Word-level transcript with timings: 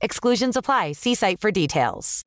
Exclusions 0.00 0.56
apply. 0.56 0.92
See 0.94 1.14
site 1.14 1.40
for 1.40 1.50
details. 1.50 2.22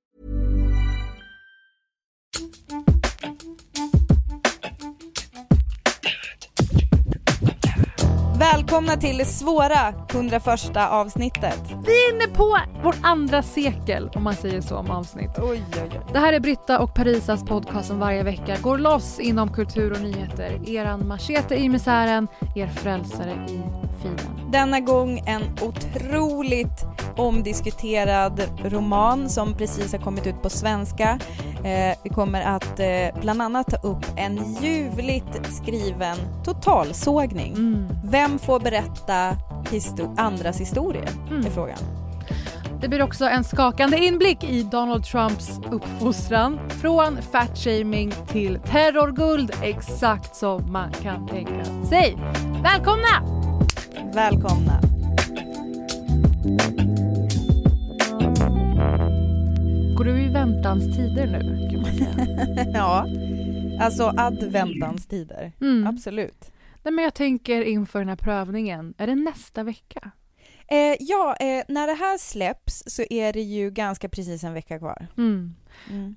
Välkomna 8.40 8.98
till 8.98 9.18
det 9.18 9.26
svåra 9.26 9.94
101 10.10 10.78
avsnittet. 10.78 11.62
Vi 11.86 12.06
är 12.06 12.14
inne 12.14 12.28
på 12.28 12.58
vårt 12.84 12.96
andra 13.02 13.44
sekel 13.44 14.10
om 14.16 14.24
man 14.24 14.36
säger 14.36 14.62
så 14.62 14.78
om 14.78 14.92
avsnitt. 14.92 15.30
Oj, 15.38 15.64
oj, 15.74 15.82
oj. 15.82 16.02
Det 16.14 16.20
här 16.20 16.34
är 16.34 16.40
Britta 16.40 16.80
och 16.80 16.96
Parisas 16.96 17.44
podcast 17.46 17.88
som 17.88 18.00
varje 18.00 18.24
vecka 18.24 18.58
går 18.62 18.78
loss 18.78 19.20
inom 19.20 19.54
kultur 19.54 19.92
och 19.92 20.02
nyheter. 20.02 20.70
Eran 20.70 21.08
machete 21.08 21.56
i 21.56 21.70
misären, 21.70 22.28
er 22.56 22.68
frälsare 22.68 23.46
i 23.50 23.89
filen. 24.02 24.52
Denna 24.52 24.80
gång 24.80 25.24
en 25.26 25.42
otroligt 25.62 26.86
omdiskuterad 27.18 28.42
roman 28.64 29.30
som 29.30 29.54
precis 29.54 29.92
har 29.92 30.00
kommit 30.00 30.28
ut 30.28 30.42
på 30.42 30.50
svenska. 30.50 31.20
Eh, 31.64 31.98
vi 32.04 32.10
kommer 32.10 32.42
att 32.42 32.80
eh, 32.80 33.22
bland 33.22 33.42
annat 33.42 33.68
ta 33.68 33.78
upp 33.88 34.06
en 34.16 34.56
ljuvligt 34.62 35.56
skriven 35.56 36.18
totalsågning. 36.46 37.54
Mm. 37.54 37.88
Vem 38.04 38.40
får 38.40 38.60
berätta 38.60 39.36
histo- 39.72 40.16
andras 40.18 40.60
historier? 40.62 41.10
Mm. 41.30 41.46
är 41.46 41.50
frågan. 41.50 41.78
Det 42.82 42.88
blir 42.88 43.02
också 43.02 43.26
en 43.26 43.44
skakande 43.44 43.98
inblick 43.98 44.44
i 44.44 44.64
Donald 44.64 45.04
Trumps 45.04 45.60
uppfostran. 45.72 46.60
Från 46.70 47.18
fatshaming 47.32 48.14
till 48.28 48.60
terrorguld, 48.60 49.52
exakt 49.62 50.36
som 50.36 50.72
man 50.72 50.92
kan 50.92 51.28
tänka 51.28 51.66
sig. 51.90 52.18
Välkomna! 52.64 53.39
Välkomna. 54.14 54.82
Går 59.98 60.04
du 60.06 60.22
i 60.22 60.28
väntans 60.28 60.84
tider 60.96 61.28
nu 61.28 61.70
kan 61.72 61.82
man 61.82 61.92
säga. 61.92 62.66
ja, 62.74 63.06
alltså 63.80 64.14
adventans 64.18 65.08
tider. 65.08 65.52
Mm. 65.62 65.88
Absolut. 65.88 66.52
Nej, 66.84 66.94
men 66.94 67.04
jag 67.04 67.14
tänker 67.14 67.62
inför 67.62 68.00
den 68.00 68.10
här 68.10 68.16
prövningen, 68.16 68.94
är 68.98 69.08
det 69.08 69.16
nästa 69.16 69.64
vecka? 69.64 70.12
Eh, 70.68 70.96
ja, 71.00 71.36
eh, 71.40 71.64
när 71.68 71.88
det 71.88 71.94
här 71.94 72.18
släpps 72.18 72.84
så 72.88 73.04
är 73.10 73.34
det 73.34 73.42
ju 73.42 73.72
ganska 73.72 74.10
precis 74.10 74.44
en 74.44 74.54
vecka 74.54 74.80
kvar. 74.80 75.08
Mm. 75.18 75.56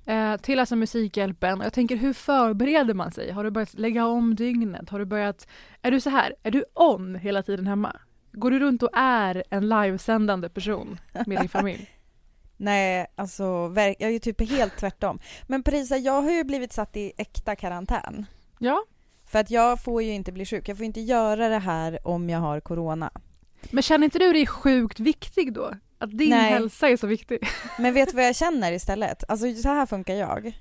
Eh, 0.05 0.37
till 0.37 0.59
alltså 0.59 0.75
Musikhjälpen. 0.75 1.61
Jag 1.63 1.73
tänker 1.73 1.95
hur 1.95 2.13
förbereder 2.13 2.93
man 2.93 3.11
sig? 3.11 3.31
Har 3.31 3.43
du 3.43 3.51
börjat 3.51 3.73
lägga 3.73 4.05
om 4.05 4.35
dygnet? 4.35 4.89
Har 4.89 4.99
du 4.99 5.05
börjat... 5.05 5.47
Är 5.81 5.91
du 5.91 6.01
så 6.01 6.09
här, 6.09 6.35
är 6.43 6.51
du 6.51 6.65
on 6.73 7.15
hela 7.15 7.43
tiden 7.43 7.67
hemma? 7.67 7.95
Går 8.31 8.51
du 8.51 8.59
runt 8.59 8.83
och 8.83 8.89
är 8.93 9.43
en 9.49 9.69
livesändande 9.69 10.49
person 10.49 10.99
med 11.25 11.39
din 11.41 11.49
familj? 11.49 11.89
Nej, 12.57 13.07
alltså 13.15 13.43
jag 13.75 14.01
är 14.01 14.09
ju 14.09 14.19
typ 14.19 14.49
helt 14.49 14.77
tvärtom. 14.77 15.19
Men 15.47 15.63
Parisa, 15.63 15.97
jag 15.97 16.21
har 16.21 16.31
ju 16.31 16.43
blivit 16.43 16.73
satt 16.73 16.97
i 16.97 17.11
äkta 17.17 17.55
karantän. 17.55 18.25
Ja. 18.59 18.83
För 19.25 19.39
att 19.39 19.51
jag 19.51 19.83
får 19.83 20.03
ju 20.03 20.11
inte 20.11 20.31
bli 20.31 20.45
sjuk. 20.45 20.69
Jag 20.69 20.77
får 20.77 20.85
inte 20.85 21.01
göra 21.01 21.49
det 21.49 21.59
här 21.59 22.07
om 22.07 22.29
jag 22.29 22.39
har 22.39 22.59
corona. 22.59 23.11
Men 23.71 23.83
känner 23.83 24.05
inte 24.05 24.19
du 24.19 24.33
dig 24.33 24.47
sjukt 24.47 24.99
viktig 24.99 25.53
då? 25.53 25.71
Att 26.03 26.17
din 26.17 26.29
Nej. 26.29 26.49
hälsa 26.51 26.89
är 26.89 26.97
så 26.97 27.07
viktig? 27.07 27.39
Men 27.79 27.93
vet 27.93 28.09
du 28.09 28.15
vad 28.15 28.25
jag 28.25 28.35
känner 28.35 28.71
istället? 28.71 29.23
Alltså 29.27 29.53
så 29.55 29.67
här 29.69 29.85
funkar 29.85 30.13
jag. 30.13 30.59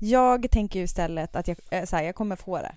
Jag 0.00 0.50
tänker 0.50 0.78
ju 0.78 0.84
istället 0.84 1.36
att 1.36 1.48
jag, 1.48 1.56
eh, 1.70 1.84
så 1.84 1.96
här, 1.96 2.02
jag 2.02 2.14
kommer 2.14 2.36
få 2.36 2.56
det. 2.58 2.74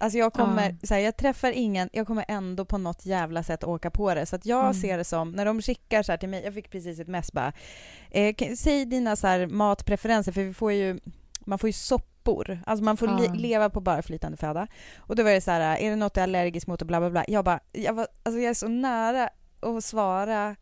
Alltså 0.00 0.18
jag 0.18 0.32
kommer, 0.32 0.76
så 0.86 0.94
här, 0.94 1.00
jag 1.00 1.16
träffar 1.16 1.52
ingen, 1.52 1.88
jag 1.92 2.06
kommer 2.06 2.24
ändå 2.28 2.64
på 2.64 2.78
något 2.78 3.06
jävla 3.06 3.42
sätt 3.42 3.64
åka 3.64 3.90
på 3.90 4.14
det. 4.14 4.26
Så 4.26 4.36
att 4.36 4.46
jag 4.46 4.60
Mm. 4.60 4.74
ser 4.74 4.98
det 4.98 5.04
som, 5.04 5.30
när 5.32 5.44
de 5.44 5.62
skickar 5.62 6.02
så 6.02 6.16
till 6.16 6.28
mig, 6.28 6.42
jag 6.44 6.54
fick 6.54 6.70
precis 6.70 7.00
ett 7.00 7.08
mess 7.08 7.32
bara, 7.32 7.52
eh, 8.10 8.34
kan- 8.34 8.56
säg 8.56 8.84
dina 8.84 9.16
så 9.16 9.46
matpreferenser 9.50 10.32
för 10.32 10.42
vi 10.42 10.54
får 10.54 10.72
ju, 10.72 10.98
man 11.40 11.58
får 11.58 11.68
ju 11.68 11.72
soppor. 11.72 12.62
Alltså 12.66 12.84
man 12.84 12.96
får 12.96 13.08
Ja. 13.08 13.18
le- 13.18 13.34
leva 13.38 13.70
på 13.70 13.80
bara 13.80 14.02
flytande 14.02 14.36
föda. 14.36 14.66
Och 14.98 15.16
då 15.16 15.22
var 15.22 15.30
det 15.30 15.40
så 15.40 15.50
här, 15.50 15.76
är 15.76 15.90
det 15.90 15.96
något 15.96 16.16
jag 16.16 16.22
är 16.22 16.28
allergisk 16.28 16.66
mot 16.66 16.80
och 16.80 16.86
bla 16.86 17.00
bla 17.00 17.10
bla. 17.10 17.24
Jag 17.28 17.44
bara, 17.44 17.60
jag, 17.72 17.92
var, 17.94 18.06
alltså 18.22 18.40
jag 18.40 18.50
är 18.50 18.54
så 18.54 18.68
nära 18.68 19.28
att 19.60 19.84
svara, 19.84 20.56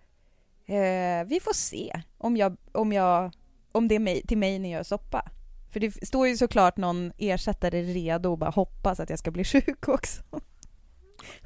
eh, 0.67 1.27
vi 1.27 1.41
får 1.43 1.55
se 1.55 2.03
om 2.19 2.37
jag, 2.37 2.57
om 2.73 2.93
jag, 2.93 3.31
om 3.73 3.89
det 3.89 3.95
är 3.95 3.99
mig, 3.99 4.23
till 4.27 4.39
mig 4.39 4.59
ni 4.59 4.71
gör 4.71 4.83
soppa. 4.83 5.23
För 5.73 5.81
det 5.81 6.07
står 6.07 6.29
ju 6.29 6.37
såklart 6.37 6.77
någon 6.77 7.13
ersättare 7.19 7.83
redo 7.83 8.31
och 8.31 8.39
bara 8.39 8.51
hoppas 8.51 9.01
att 9.01 9.11
jag 9.11 9.19
ska 9.19 9.31
bli 9.31 9.45
sjuk 9.53 9.89
också. 9.89 10.23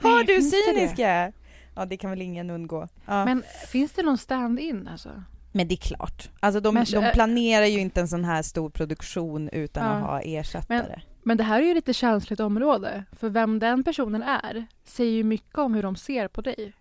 Nej, 0.02 0.24
du 0.26 0.34
finns 0.34 0.50
det? 0.96 1.32
Ja, 1.74 1.84
det 1.86 1.96
kan 1.96 2.10
väl 2.10 2.22
ingen 2.22 2.50
undgå. 2.50 2.88
Ja. 3.06 3.24
Men, 3.24 3.24
Men 3.24 3.42
finns 3.68 3.92
det 3.92 4.02
någon 4.02 4.18
stand-in 4.18 4.88
alltså? 4.88 5.22
det 5.52 5.74
är 5.74 5.76
klart. 5.76 6.30
Alltså 6.40 6.60
de, 6.60 6.74
Men- 6.74 6.84
de 6.84 7.10
planerar 7.14 7.64
ju 7.66 7.80
inte 7.80 8.00
en 8.00 8.08
sån 8.08 8.24
här 8.24 8.42
stor 8.42 8.70
produktion 8.70 9.48
utan 9.48 9.84
Ja. 9.84 9.90
att 9.92 10.02
ha 10.02 10.20
ersättare. 10.20 11.00
Men 11.22 11.36
det 11.36 11.44
här 11.44 11.62
är 11.62 11.66
ju 11.66 11.74
lite 11.74 11.94
känsligt 11.94 12.40
område. 12.40 13.04
För 13.12 13.28
vem 13.28 13.58
den 13.58 13.84
personen 13.84 14.22
är 14.22 14.66
säger 14.84 15.12
ju 15.12 15.24
mycket 15.24 15.58
om 15.58 15.74
hur 15.74 15.82
de 15.82 15.96
ser 15.96 16.28
på 16.28 16.40
dig. 16.40 16.72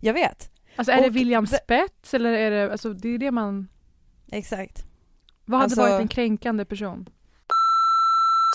Jag 0.00 0.14
vet, 0.14 0.50
Alltså 0.76 0.92
är 0.92 1.00
det 1.00 1.08
Och 1.08 1.16
William 1.16 1.44
det- 1.44 1.56
Spets 1.56 2.14
eller 2.14 2.32
är 2.32 2.50
det, 2.50 2.72
alltså 2.72 2.92
det 2.92 3.08
är 3.08 3.18
det 3.18 3.30
man... 3.30 3.68
exakt. 4.32 4.84
Vad 5.44 5.60
hade 5.60 5.64
Alltså- 5.64 5.80
varit 5.80 6.00
en 6.00 6.08
kränkande 6.08 6.64
person? 6.64 7.08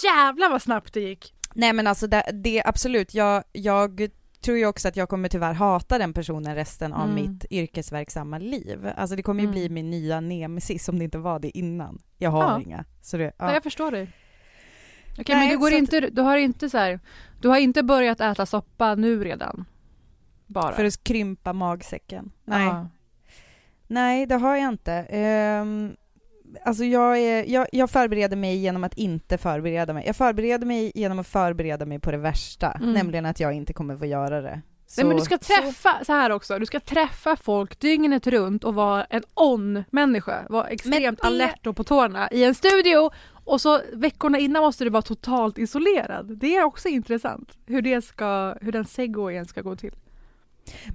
Jävlar 0.06 0.50
vad 0.50 0.62
snabbt 0.62 0.94
det 0.94 1.00
gick! 1.00 1.34
Nej 1.54 1.74
men 1.74 1.88
alltså 1.88 2.08
det, 2.08 2.24
det 2.34 2.64
absolut, 2.66 3.14
jag, 3.14 3.44
jag 3.52 4.10
tror 4.42 4.58
ju 4.58 4.66
också 4.66 4.88
att 4.88 4.96
jag 4.96 5.10
kommer 5.10 5.30
tyvärr 5.30 5.54
hata 5.54 5.98
den 5.98 6.14
personen 6.14 6.56
resten 6.56 6.94
av 6.94 7.10
Mm. 7.10 7.16
mitt 7.16 7.46
yrkesverksamma 7.52 8.38
liv. 8.38 8.90
Alltså 8.96 9.16
det 9.16 9.24
kommer 9.24 9.40
ju 9.40 9.46
Mm. 9.46 9.52
bli 9.54 9.70
min 9.70 9.90
nya 9.90 10.20
nemesis 10.22 10.90
om 10.90 10.98
det 11.00 11.04
inte 11.06 11.18
var 11.18 11.40
det 11.40 11.58
innan. 11.58 12.00
Jag 12.18 12.30
har 12.32 12.44
Ja. 12.44 12.62
inga. 12.66 12.86
Så 13.02 13.18
det, 13.18 13.24
Ja. 13.24 13.32
ja. 13.38 13.54
jag 13.54 13.64
förstår 13.64 13.92
dig. 13.92 14.12
Okej 15.12 15.36
Nej, 15.36 15.38
men 15.40 15.50
du 15.50 15.58
går 15.58 15.74
inte, 15.74 16.00
du 16.00 16.22
har 16.22 16.38
inte 16.38 16.70
så 16.70 16.78
här, 16.78 17.00
du 17.42 17.48
har 17.48 17.58
inte 17.58 17.84
börjat 17.84 18.22
äta 18.22 18.46
soppa 18.46 18.96
nu 18.96 19.24
redan? 19.24 19.66
Bara? 20.50 20.74
För 20.76 20.86
att 20.86 21.04
krympa 21.04 21.54
magsäcken. 21.54 22.32
Nej. 22.46 22.66
Ja. 22.66 22.88
Nej, 23.88 24.26
det 24.26 24.36
har 24.36 24.56
jag 24.56 24.70
inte. 24.70 24.94
Ehm, 24.94 25.96
alltså 26.66 26.84
jag, 26.84 27.18
är, 27.20 27.46
jag, 27.50 27.68
jag 27.72 27.90
förbereder 27.90 28.38
mig 28.38 28.56
genom 28.58 28.84
att 28.84 28.94
inte 28.94 29.38
förbereda 29.38 29.94
mig. 29.94 30.04
Jag 30.08 30.16
förbereder 30.16 30.66
mig 30.66 30.92
genom 30.96 31.20
att 31.20 31.28
förbereda 31.28 31.86
mig 31.86 32.00
på 32.00 32.12
det 32.12 32.18
värsta, 32.18 32.72
Mm. 32.72 32.94
nämligen 32.94 33.26
att 33.26 33.40
jag 33.40 33.54
inte 33.54 33.74
kommer 33.74 33.98
få 33.98 34.06
göra 34.06 34.42
det. 34.42 34.62
Nej 34.98 35.06
men 35.06 35.16
du 35.16 35.20
Så- 35.20 35.26
ska 35.26 35.38
träffa, 35.38 36.00
så 36.06 36.14
här 36.14 36.30
också, 36.30 36.60
du 36.60 36.66
ska 36.66 36.80
träffa 36.80 37.36
folk 37.36 37.80
dygnet 37.80 38.28
runt 38.28 38.64
och 38.64 38.74
vara 38.76 39.04
en 39.06 39.24
on-människa. 39.34 40.46
Vara 40.50 40.68
extremt 40.68 41.22
det- 41.22 41.28
alert 41.28 41.68
och 41.68 41.76
på 41.76 41.84
tårna 41.84 42.30
i 42.32 42.44
en 42.44 42.56
studio 42.56 43.10
och 43.46 43.62
så 43.62 43.82
veckorna 43.94 44.40
innan 44.40 44.64
måste 44.64 44.84
du 44.84 44.90
vara 44.90 45.02
totalt 45.02 45.58
isolerad. 45.58 46.38
Det 46.38 46.56
är 46.56 46.64
också 46.64 46.88
intressant 46.88 47.58
hur, 47.66 47.82
det 47.82 48.02
ska, 48.02 48.56
hur 48.62 48.72
den 48.72 48.86
segwayen 48.86 49.46
ska 49.46 49.62
gå 49.62 49.76
till. 49.76 49.94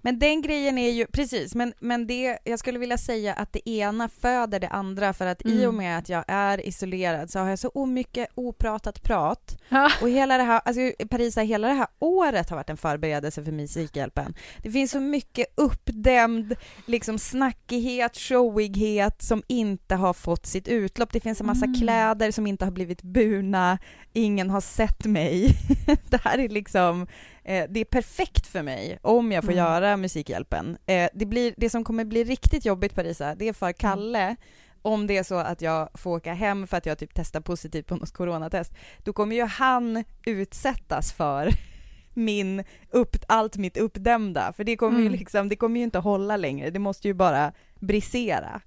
Men 0.02 0.18
den 0.18 0.42
grejen 0.42 0.78
är 0.78 0.90
ju, 0.90 1.06
precis, 1.06 1.54
men, 1.54 1.72
men 1.80 2.06
det, 2.06 2.38
jag 2.44 2.58
skulle 2.58 2.78
vilja 2.78 2.98
säga 2.98 3.34
att 3.34 3.52
det 3.52 3.68
ena 3.70 4.08
föder 4.08 4.60
det 4.60 4.68
andra 4.68 5.12
för 5.12 5.26
att 5.26 5.46
i 5.46 5.52
Mm. 5.54 5.68
och 5.68 5.74
med 5.74 5.98
att 5.98 6.08
jag 6.08 6.24
är 6.28 6.66
isolerad 6.66 7.30
så 7.30 7.38
har 7.38 7.48
jag 7.48 7.58
så 7.58 7.86
mycket 7.86 8.28
opratat 8.34 9.02
prat 9.02 9.60
Ja. 9.68 9.90
och 10.02 10.08
hela 10.10 10.36
det 10.36 10.42
här, 10.42 10.60
alltså 10.64 10.80
Parisa, 11.10 11.40
hela 11.40 11.68
det 11.68 11.74
här 11.74 11.86
året 11.98 12.50
har 12.50 12.56
varit 12.56 12.70
en 12.70 12.76
förberedelse 12.76 13.44
för 13.44 13.52
Musikhjälpen. 13.52 14.34
Det 14.62 14.70
finns 14.70 14.90
så 14.90 15.00
mycket 15.00 15.46
uppdämd, 15.56 16.54
liksom 16.86 17.18
snackighet, 17.18 18.16
showighet 18.16 19.22
som 19.22 19.42
inte 19.46 19.94
har 19.94 20.12
fått 20.12 20.46
sitt 20.46 20.68
utlopp. 20.68 21.12
Det 21.12 21.20
finns 21.20 21.40
en 21.40 21.46
massa 21.46 21.64
Mm. 21.66 21.80
kläder 21.80 22.30
som 22.30 22.46
inte 22.46 22.64
har 22.64 22.72
blivit 22.72 23.02
burna, 23.02 23.78
ingen 24.12 24.50
har 24.50 24.60
sett 24.60 25.04
mig. 25.04 25.56
det 26.10 26.20
här 26.24 26.38
är 26.38 26.48
liksom, 26.48 27.06
eh, 27.44 27.64
det 27.70 27.80
är 27.80 27.84
perfekt 27.84 28.46
för 28.46 28.62
mig 28.62 28.98
om 29.02 29.32
jag 29.32 29.44
får 29.44 29.52
Mm. 29.52 29.64
göra 29.64 29.96
Musikhjälpen. 29.96 30.76
Eh, 30.86 31.08
det, 31.14 31.26
blir, 31.26 31.54
det 31.56 31.70
som 31.70 31.84
kommer 31.84 32.04
bli 32.04 32.24
riktigt 32.24 32.64
jobbigt 32.64 32.94
Parisa, 32.94 33.34
det 33.34 33.48
är 33.48 33.52
för 33.52 33.72
Kalle 33.72 34.36
om 34.82 35.06
det 35.06 35.16
är 35.16 35.22
så 35.22 35.34
att 35.34 35.62
jag 35.62 35.88
får 35.94 36.10
åka 36.16 36.34
hem 36.34 36.66
för 36.66 36.76
att 36.76 36.86
jag 36.86 36.98
typ 36.98 37.10
testar 37.14 37.40
positivt 37.40 37.86
på 37.86 37.96
något 37.96 38.12
coronatest, 38.12 38.72
då 38.98 39.12
kommer 39.12 39.36
ju 39.36 39.42
han 39.44 40.04
utsättas 40.26 41.12
för 41.12 41.48
min 42.14 42.64
upp, 42.90 43.16
allt 43.28 43.56
mitt 43.56 43.76
uppdämda, 43.76 44.52
för 44.52 44.64
det 44.64 44.76
kommer 44.76 45.00
ju 45.00 45.06
Mm. 45.06 45.18
liksom, 45.18 45.48
det 45.48 45.56
kommer 45.56 45.80
ju 45.80 45.84
inte 45.84 45.98
hålla 45.98 46.36
längre, 46.36 46.70
det 46.70 46.78
måste 46.78 47.08
ju 47.08 47.14
bara 47.14 47.52
brisera. 47.80 48.60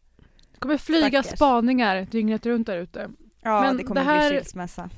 Det 0.53 0.59
kommer 0.59 0.77
flyga 0.77 1.24
Stackars. 1.24 1.38
spaningar 1.38 2.07
dygnet 2.12 2.45
runt 2.45 2.68
där 2.68 2.77
ute. 2.77 3.09
Ja, 3.41 3.62
Men 3.62 3.77
det 3.77 3.83
kommer 3.83 4.01
det 4.01 4.07
här- 4.12 4.29
bli 4.29 4.38
skilsmässa. 4.39 4.89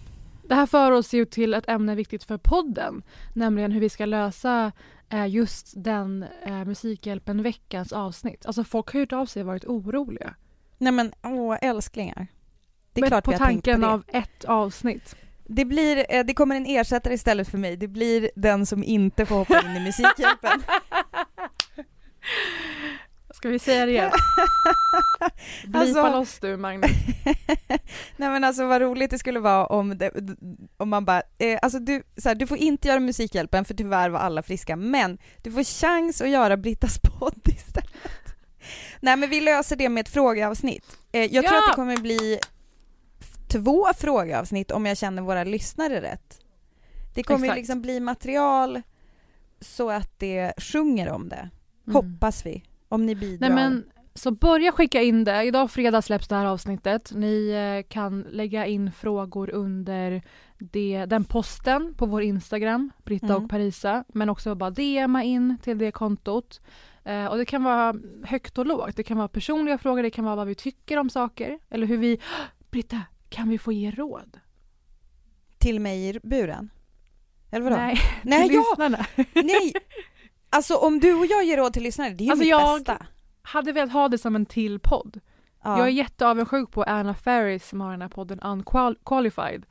Det 0.49 0.55
här 0.55 0.65
för 0.65 0.91
oss 0.91 1.13
ju 1.13 1.25
till 1.25 1.53
ett 1.53 1.69
ämne 1.69 1.95
viktigt 1.95 2.23
för 2.23 2.37
podden, 2.37 3.03
nämligen 3.33 3.71
hur 3.71 3.79
vi 3.79 3.89
ska 3.89 4.05
lösa 4.05 4.71
eh, 5.09 5.27
just 5.27 5.73
den 5.75 6.25
eh, 6.45 6.65
Musikhjälpen 6.65 7.43
veckans 7.43 7.91
avsnitt. 7.93 8.45
Alltså 8.45 8.63
folk 8.63 8.93
har 8.93 8.99
hört 8.99 9.13
av 9.13 9.25
sig 9.25 9.41
och 9.41 9.47
varit 9.47 9.65
oroliga. 9.65 10.35
Nej 10.77 10.93
men, 10.93 11.11
åh 11.23 11.57
älsklingar. 11.61 12.27
Det 12.93 12.99
är 12.99 13.01
Men 13.01 13.09
klart 13.09 13.23
på 13.23 13.31
vi 13.31 13.37
har 13.37 13.45
tänkt 13.45 13.65
på 13.65 13.71
tanken 13.71 13.81
det. 13.81 13.87
av 13.87 14.03
ett 14.07 14.45
avsnitt. 14.45 15.15
Det, 15.43 15.65
blir, 15.65 16.05
eh, 16.09 16.25
det 16.25 16.33
kommer 16.33 16.55
en 16.55 16.65
ersättare 16.65 17.13
istället 17.13 17.49
för 17.49 17.57
mig, 17.57 17.77
det 17.77 17.87
blir 17.87 18.31
den 18.35 18.65
som 18.65 18.83
inte 18.83 19.25
får 19.25 19.35
hoppa 19.35 19.61
in 19.61 19.75
i 19.75 19.79
Musikhjälpen. 19.85 20.63
Ska 23.39 23.49
vi 23.49 23.59
säga 23.59 23.85
det 23.85 23.91
igen? 23.97 24.11
Blipa 25.63 25.79
Alltså- 25.79 26.11
loss 26.11 26.39
du 26.39 26.57
Magnus. 26.57 26.91
Nej 28.17 28.29
men 28.29 28.43
alltså 28.43 28.65
vad 28.65 28.81
roligt 28.81 29.11
det 29.11 29.19
skulle 29.19 29.39
vara 29.39 29.65
om, 29.65 29.97
det, 29.97 30.11
om 30.77 30.89
man 30.89 31.05
bara, 31.05 31.21
eh, 31.37 31.59
alltså 31.61 31.79
du, 31.79 32.03
så 32.17 32.27
här, 32.29 32.35
du 32.35 32.47
får 32.47 32.57
inte 32.57 32.87
göra 32.87 32.99
Musikhjälpen 32.99 33.65
för 33.65 33.73
tyvärr 33.73 34.09
var 34.09 34.19
alla 34.19 34.43
friska, 34.43 34.75
men 34.75 35.17
du 35.43 35.51
får 35.51 35.63
chans 35.63 36.21
att 36.21 36.29
göra 36.29 36.57
Brittas 36.57 36.99
podd 36.99 37.41
istället. 37.47 37.89
Nej 38.99 39.15
men 39.17 39.29
vi 39.29 39.41
löser 39.41 39.75
det 39.75 39.89
med 39.89 40.01
ett 40.01 40.09
frågeavsnitt. 40.13 40.97
Eh, 41.11 41.21
jag 41.21 41.45
tror 41.45 41.55
Ja! 41.55 41.59
att 41.59 41.71
det 41.71 41.75
kommer 41.75 41.97
bli 41.97 42.39
två 43.47 43.87
frågeavsnitt 43.97 44.71
om 44.71 44.85
jag 44.85 44.97
känner 44.97 45.21
våra 45.21 45.43
lyssnare 45.43 46.01
rätt. 46.01 46.39
Det 47.15 47.23
kommer 47.23 47.39
ju 47.39 47.45
Exakt. 47.45 47.57
liksom 47.57 47.81
bli 47.81 47.99
material 47.99 48.81
så 49.61 49.89
att 49.89 50.19
det 50.19 50.53
sjunger 50.57 51.09
om 51.09 51.29
det, 51.29 51.49
Mm. 51.87 51.95
hoppas 51.95 52.45
vi. 52.45 52.63
Om 52.89 53.05
ni 53.05 53.15
bidrar. 53.15 53.49
Nej 53.49 53.55
men 53.55 53.83
så 54.13 54.31
börja 54.31 54.71
skicka 54.71 55.01
in 55.01 55.23
det. 55.23 55.43
Idag 55.43 55.71
fredag 55.71 56.01
släpps 56.01 56.27
det 56.27 56.35
här 56.35 56.45
avsnittet. 56.45 57.11
Ni 57.15 57.49
eh, 57.49 57.89
kan 57.89 58.21
lägga 58.21 58.65
in 58.65 58.91
frågor 58.91 59.49
under 59.49 60.21
det, 60.57 61.05
den 61.05 61.23
posten 61.23 61.93
på 61.97 62.05
vår 62.05 62.21
Instagram, 62.21 62.91
Britta 63.03 63.25
Mm. 63.25 63.43
och 63.43 63.49
Parisa. 63.49 64.03
Men 64.07 64.29
också 64.29 64.55
bara 64.55 64.69
DMa 64.69 65.23
in 65.23 65.57
till 65.63 65.77
det 65.77 65.91
kontot. 65.91 66.61
Eh, 67.03 67.25
och 67.25 67.37
det 67.37 67.45
kan 67.45 67.63
vara 67.63 67.95
högt 68.23 68.57
och 68.57 68.65
lågt. 68.65 68.95
Det 68.95 69.03
kan 69.03 69.17
vara 69.17 69.27
personliga 69.27 69.77
frågor, 69.77 70.03
det 70.03 70.11
kan 70.11 70.25
vara 70.25 70.35
vad 70.35 70.47
vi 70.47 70.55
tycker 70.55 70.97
om 70.97 71.09
saker. 71.09 71.59
Eller 71.69 71.87
hur 71.87 71.97
vi... 71.97 72.19
Britta, 72.71 73.01
kan 73.29 73.49
vi 73.49 73.57
få 73.57 73.71
ge 73.71 73.91
råd? 73.91 74.39
Till 75.57 75.79
mig 75.79 76.09
i 76.09 76.19
buren? 76.23 76.69
Eller 77.51 77.63
vadå? 77.63 77.75
Nej, 77.75 77.97
Nej 78.23 78.47
till 78.47 78.55
ja! 78.55 78.63
lyssnarna. 78.71 79.05
Nej! 79.33 79.73
Alltså 80.49 80.75
om 80.75 80.99
du 80.99 81.13
och 81.13 81.25
jag 81.25 81.43
ger 81.43 81.57
råd 81.57 81.73
till 81.73 81.83
lyssnare, 81.83 82.09
det 82.09 82.23
är 82.23 82.25
ju 82.25 82.31
Alltså, 82.31 82.43
mitt 82.43 82.49
jag- 82.49 82.77
bästa. 82.79 83.05
Hade 83.41 83.71
velat 83.71 83.91
ha 83.91 84.07
det 84.07 84.17
som 84.17 84.35
en 84.35 84.45
till 84.45 84.79
podd. 84.79 85.19
Ja. 85.63 85.77
Jag 85.77 85.87
är 85.87 85.91
jätteavundsjuk 85.91 86.71
på 86.71 86.83
Anna 86.83 87.13
Ferris 87.15 87.67
som 87.69 87.81
har 87.81 87.91
den 87.91 88.01
här 88.01 88.09
podden 88.09 88.39
Unqualified. 88.39 89.65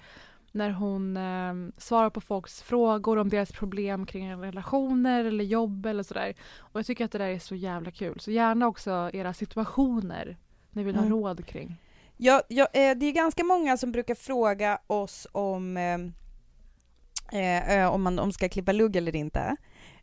När 0.53 0.71
hon 0.71 1.17
eh, 1.17 1.73
svarar 1.79 2.11
på 2.11 2.21
folks 2.21 2.63
frågor 2.63 3.17
om 3.19 3.29
deras 3.29 3.53
problem 3.53 4.07
kring 4.07 4.37
relationer 4.37 5.25
eller 5.25 5.45
jobb 5.45 5.87
eller 5.87 6.03
sådär. 6.03 6.35
Och 6.59 6.79
jag 6.81 6.87
tycker 6.87 7.05
att 7.05 7.13
det 7.13 7.19
där 7.19 7.29
är 7.29 7.39
så 7.39 7.55
jävla 7.55 7.91
kul. 7.91 8.21
Så 8.21 8.31
gärna 8.31 8.67
också 8.67 9.11
era 9.13 9.35
situationer 9.35 10.37
ni 10.71 10.83
vill 10.83 10.97
ha 10.97 11.03
Mm. 11.05 11.13
råd 11.19 11.47
kring. 11.47 11.77
Ja, 12.17 12.43
ja, 12.49 12.65
eh, 12.73 12.95
det 12.97 13.07
är 13.07 13.13
ganska 13.13 13.45
många 13.45 13.77
som 13.77 13.93
brukar 13.93 14.15
fråga 14.15 14.79
oss 14.87 15.27
om, 15.33 15.77
eh, 15.77 15.99
eh, 17.41 17.79
eh, 17.79 17.95
om 17.95 18.03
man 18.03 18.19
om 18.19 18.33
ska 18.33 18.49
klippa 18.49 18.73
lugg 18.73 18.97
eller 18.97 19.17
inte. 19.17 19.57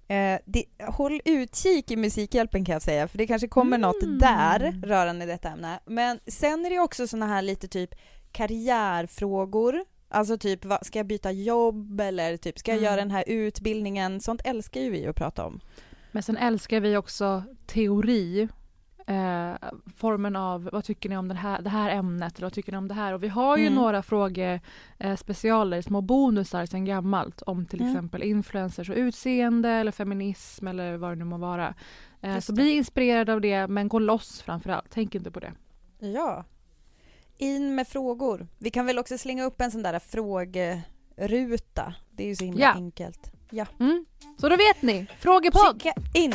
Eh, 0.08 0.40
det, 0.46 0.66
håll 0.88 1.22
utkik 1.26 1.92
i 1.92 1.96
Musikhjälpen 1.96 2.66
kan 2.66 2.74
jag 2.74 2.82
säga, 2.82 3.08
för 3.08 3.18
det 3.18 3.28
kanske 3.28 3.48
kommer 3.48 3.78
något 3.78 4.04
Mm. 4.04 4.20
där 4.20 4.80
rörande 4.84 5.26
detta 5.26 5.50
ämne. 5.50 5.80
Men 5.86 6.20
sen 6.28 6.66
är 6.66 6.70
det 6.70 6.80
också 6.80 7.08
såna 7.08 7.28
här 7.28 7.42
lite 7.42 7.68
typ 7.68 7.90
karriärfrågor. 8.32 9.86
Alltså 10.10 10.38
typ, 10.38 10.66
vad, 10.66 10.86
ska 10.86 11.00
jag 11.00 11.06
byta 11.08 11.32
jobb 11.32 12.02
eller 12.02 12.38
typ, 12.38 12.60
ska 12.60 12.72
jag 12.72 12.78
Mm. 12.78 12.86
göra 12.86 12.96
den 12.96 13.12
här 13.12 13.24
utbildningen? 13.28 14.22
Sånt 14.22 14.42
älskar 14.46 14.82
ju 14.82 14.90
vi 14.90 15.08
att 15.08 15.16
prata 15.16 15.46
om. 15.46 15.60
Men 16.12 16.24
sen 16.24 16.38
älskar 16.38 16.80
vi 16.80 16.98
också 16.98 17.44
teori. 17.68 18.48
Eh, 19.08 19.54
formen 19.98 20.36
av 20.36 20.70
vad 20.74 20.84
tycker 20.84 21.10
ni 21.10 21.18
om 21.18 21.28
den 21.28 21.38
här, 21.38 21.62
det 21.62 21.70
här 21.70 21.90
ämnet 21.90 22.38
eller 22.38 22.46
vad 22.46 22.54
tycker 22.54 22.72
ni 22.72 22.78
om 22.78 22.88
det 22.88 22.94
här? 22.94 23.14
Och 23.14 23.24
vi 23.24 23.28
har 23.28 23.58
ju 23.58 23.64
Mm. 23.68 23.76
några 23.76 24.04
frågespecialer, 24.04 25.82
små 25.82 26.02
bonusar 26.02 26.66
sen 26.66 26.86
gammalt 26.86 27.42
om 27.42 27.66
till 27.66 27.80
Mm. 27.82 27.92
exempel 27.94 28.24
influencers 28.24 28.90
och 28.90 28.96
utseende 28.96 29.70
eller 29.70 29.92
feminism 29.92 30.68
eller 30.68 30.98
vad 30.98 31.12
det 31.12 31.16
nu 31.16 31.26
må 31.26 31.38
vara. 31.38 31.74
Eh, 32.22 32.40
så 32.40 32.54
bli 32.54 32.70
inspirerad 32.72 33.30
av 33.30 33.42
det 33.42 33.68
men 33.68 33.88
gå 33.88 34.00
loss 34.00 34.42
framför 34.42 34.70
allt. 34.70 34.86
Tänk 34.90 35.16
inte 35.16 35.32
på 35.32 35.40
det. 35.40 35.54
Ja. 36.00 36.44
In 37.38 37.76
med 37.76 37.88
frågor. 37.88 38.48
Vi 38.58 38.70
kan 38.70 38.86
väl 38.86 39.00
också 39.00 39.18
slänga 39.18 39.44
upp 39.44 39.62
en 39.62 39.72
sån 39.72 39.84
där 39.84 40.00
frågeruta. 40.00 41.94
Det 42.12 42.24
är 42.24 42.28
ju 42.28 42.36
så 42.36 42.46
himla 42.46 42.62
Ja. 42.66 42.72
enkelt. 42.74 43.32
Ja. 43.50 43.66
Mm. 43.80 44.06
Så 44.38 44.50
då 44.50 44.56
vet 44.56 44.82
ni, 44.82 45.08
frågepodd! 45.20 45.74
Skicka 45.82 45.94
in! 46.14 46.34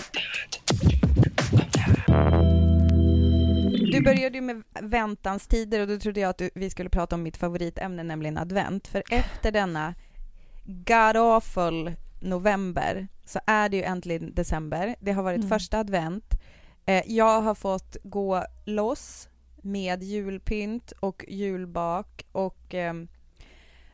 Du 3.92 4.00
började 4.02 4.38
ju 4.38 4.42
med 4.42 4.62
väntans 4.80 5.46
tider 5.46 5.80
och 5.80 5.88
då 5.88 5.98
trodde 5.98 6.20
jag 6.20 6.30
att 6.30 6.38
du, 6.38 6.50
vi 6.54 6.70
skulle 6.70 6.90
prata 6.90 7.14
om 7.16 7.22
mitt 7.22 7.36
favoritämne, 7.36 8.02
nämligen 8.02 8.38
advent. 8.38 8.88
För 8.88 9.02
efter 9.10 9.52
denna 9.52 9.94
god 10.64 11.94
november 12.20 13.08
så 13.24 13.40
är 13.46 13.68
det 13.68 13.76
ju 13.76 13.82
äntligen 13.82 14.34
december. 14.34 14.96
Det 15.00 15.12
har 15.12 15.22
varit 15.22 15.38
Mm. 15.38 15.48
första 15.48 15.78
advent. 15.78 16.34
Eh, 16.86 17.02
jag 17.06 17.40
har 17.40 17.54
fått 17.54 17.96
gå 18.02 18.44
loss 18.64 19.28
med 19.62 20.02
julpynt 20.02 20.92
och 21.00 21.24
julbak 21.28 22.26
och 22.32 22.74
ehm, 22.74 23.08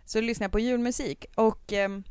så 0.05 0.21
lyssnar 0.21 0.45
jag 0.45 0.53
på 0.53 0.61
julmusik 0.61 1.27
och 1.35 1.73
ehm, 1.73 2.03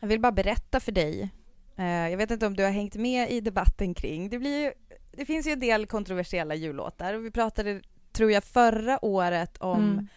jag 0.00 0.08
vill 0.08 0.20
bara 0.20 0.32
berätta 0.32 0.80
för 0.80 0.92
dig 0.92 1.30
eh, 1.76 1.84
jag 2.08 2.16
vet 2.16 2.30
inte 2.30 2.46
om 2.46 2.56
du 2.56 2.62
har 2.62 2.70
hängt 2.70 2.94
med 2.94 3.30
i 3.30 3.40
debatten 3.40 3.94
kring 3.94 4.28
det 4.30 4.38
blir 4.38 4.64
ju, 4.64 4.72
det 5.12 5.24
finns 5.24 5.46
ju 5.46 5.50
en 5.52 5.60
del 5.60 5.86
kontroversiella 5.86 6.54
jullåtar 6.54 7.14
och 7.14 7.24
vi 7.24 7.30
pratade 7.30 7.82
tror 8.12 8.32
jag 8.32 8.44
förra 8.44 9.04
året 9.04 9.56
om 9.58 9.84
Mm. 9.92 10.08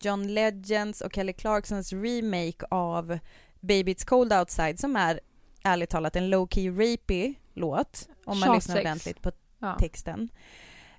John 0.00 0.26
Legends 0.34 1.00
och 1.00 1.14
Kelly 1.14 1.32
Clarksons 1.32 1.92
remake 1.92 2.66
av 2.70 3.18
Baby 3.60 3.94
It's 3.94 4.06
Cold 4.06 4.32
Outside 4.32 4.80
som 4.80 4.96
är 4.96 5.20
ärligt 5.64 5.90
talat 5.90 6.16
en 6.16 6.34
low-key 6.34 6.70
rapey 6.92 7.34
låt 7.54 8.08
om 8.24 8.40
man 8.40 8.54
lyssnar 8.56 8.80
ordentligt 8.80 9.22
på 9.22 9.32
Ja. 9.58 9.76
texten. 9.80 10.28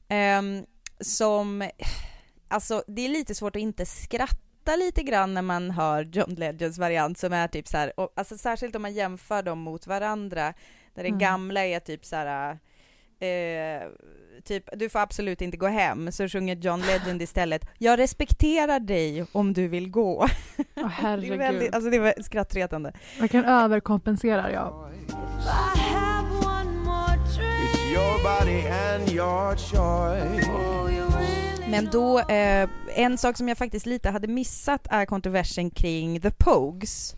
Ehm, 0.07 0.65
som, 0.99 1.69
alltså 2.47 2.83
det 2.87 3.01
är 3.05 3.09
lite 3.09 3.35
svårt 3.35 3.55
att 3.55 3.61
inte 3.61 3.85
skratta 3.85 4.75
lite 4.75 5.03
grann 5.03 5.33
när 5.33 5.41
man 5.41 5.71
hör 5.71 6.03
John 6.03 6.33
Legends 6.33 6.77
variant 6.77 7.17
som 7.17 7.33
är 7.33 7.47
typ 7.47 7.67
så 7.67 7.77
här, 7.77 7.99
och, 7.99 8.13
alltså 8.15 8.37
särskilt 8.37 8.75
om 8.75 8.81
man 8.81 8.93
jämför 8.93 9.43
dem 9.43 9.59
mot 9.59 9.87
varandra, 9.87 10.53
där 10.93 11.03
den 11.03 11.05
Mm. 11.05 11.19
gamla 11.19 11.65
är 11.65 11.79
typ 11.79 12.05
så 12.05 12.15
här, 12.15 12.59
eh, 13.23 13.89
typ 14.43 14.69
du 14.73 14.89
får 14.89 14.99
absolut 14.99 15.41
inte 15.41 15.57
gå 15.57 15.67
hem, 15.67 16.11
så 16.11 16.27
sjunger 16.27 16.55
John 16.55 16.81
Legend 16.81 17.21
istället, 17.21 17.65
jag 17.77 17.99
respekterar 17.99 18.79
dig 18.79 19.25
om 19.31 19.53
du 19.53 19.67
vill 19.67 19.89
gå. 19.89 20.13
Åh, 20.17 20.27
Det 20.75 20.81
är, 20.81 20.87
herregud. 20.87 21.37
väldigt, 21.37 21.75
alltså 21.75 21.89
det 21.89 21.99
var 21.99 22.23
skrattretande. 22.23 22.93
Man 23.19 23.29
kan 23.29 23.45
överkompensera 23.45 24.51
ja. 24.51 24.89
Men 31.69 31.89
då, 31.91 32.19
eh, 32.19 32.69
en 32.95 33.17
sak 33.17 33.37
som 33.37 33.47
jag 33.47 33.57
faktiskt 33.57 33.85
lite 33.85 34.09
hade 34.09 34.27
missat 34.27 34.87
är 34.89 35.05
kontroversen 35.05 35.69
kring 35.69 36.21
The 36.21 36.31
Pogues, 36.31 37.15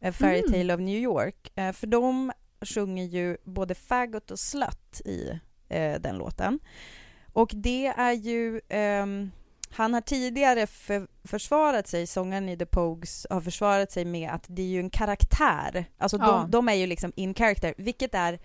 eh, 0.00 0.12
Fairy 0.12 0.38
Mm. 0.38 0.52
Tale 0.52 0.74
of 0.74 0.80
New 0.80 0.98
York. 0.98 1.52
Eh, 1.54 1.72
för 1.72 1.86
de 1.86 2.32
sjunger 2.64 3.04
ju 3.04 3.36
både 3.44 3.74
faggot 3.74 4.30
och 4.30 4.38
slut 4.38 5.00
i 5.04 5.30
eh, 5.68 6.00
den 6.00 6.18
låten. 6.18 6.58
Och 7.32 7.50
det 7.54 7.86
är 7.86 8.12
ju... 8.12 8.60
ehm, 8.68 9.30
han 9.74 9.94
har 9.94 10.00
tidigare 10.00 10.66
för, 10.66 11.06
försvarat 11.24 11.88
sig, 11.88 12.06
sångaren 12.06 12.48
i 12.48 12.56
The 12.58 12.66
Pogues 12.66 13.26
har 13.30 13.40
försvarat 13.40 13.92
sig 13.92 14.04
med 14.04 14.30
att 14.30 14.44
det 14.48 14.62
är 14.62 14.66
ju 14.66 14.80
en 14.80 14.90
karaktär. 14.90 15.84
Alltså 15.98 16.16
Ja. 16.20 16.26
de, 16.26 16.50
de 16.50 16.68
är 16.68 16.74
ju 16.74 16.86
liksom 16.86 17.12
in 17.16 17.34
character, 17.34 17.74
vilket 17.76 18.14
är 18.14 18.38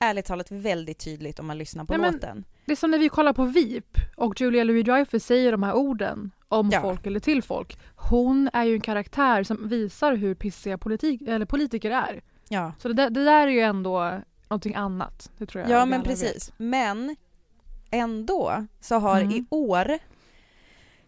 ärligt 0.00 0.24
talat 0.24 0.50
väldigt 0.50 0.98
tydligt 0.98 1.38
om 1.38 1.46
man 1.46 1.58
lyssnar 1.58 1.84
på 1.84 1.96
Nej, 1.96 2.12
låten. 2.12 2.44
Det 2.64 2.72
är 2.72 2.76
som 2.76 2.90
när 2.90 2.98
vi 2.98 3.08
kollar 3.08 3.32
på 3.32 3.44
VIP 3.44 3.96
och 4.16 4.40
Julia 4.40 4.64
Louis-Dreyfus 4.64 5.18
säger 5.24 5.52
de 5.52 5.62
här 5.62 5.74
orden 5.74 6.30
om 6.48 6.70
Ja. 6.72 6.80
folk 6.80 7.06
eller 7.06 7.20
till 7.20 7.42
folk. 7.42 7.78
Hon 7.96 8.50
är 8.52 8.64
ju 8.64 8.74
en 8.74 8.80
karaktär 8.80 9.42
som 9.42 9.68
visar 9.68 10.14
hur 10.14 10.34
pissiga 10.34 10.78
politik, 10.78 11.22
eller 11.22 11.46
politiker 11.46 11.90
är. 11.90 12.20
Ja, 12.48 12.72
Så 12.78 12.88
det 12.88 12.94
där, 12.94 13.10
det 13.10 13.24
där 13.24 13.46
är 13.46 13.50
ju 13.50 13.60
ändå 13.60 14.20
någonting 14.48 14.74
annat. 14.74 15.30
Det 15.38 15.46
tror 15.46 15.62
jag 15.62 15.70
ja 15.70 15.84
men 15.86 16.02
precis. 16.02 16.48
vet. 16.48 16.54
Men 16.58 17.16
ändå 17.90 18.66
så 18.80 18.98
har 18.98 19.20
Mm. 19.20 19.32
i 19.32 19.44
år 19.50 19.98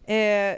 eh, 0.05 0.55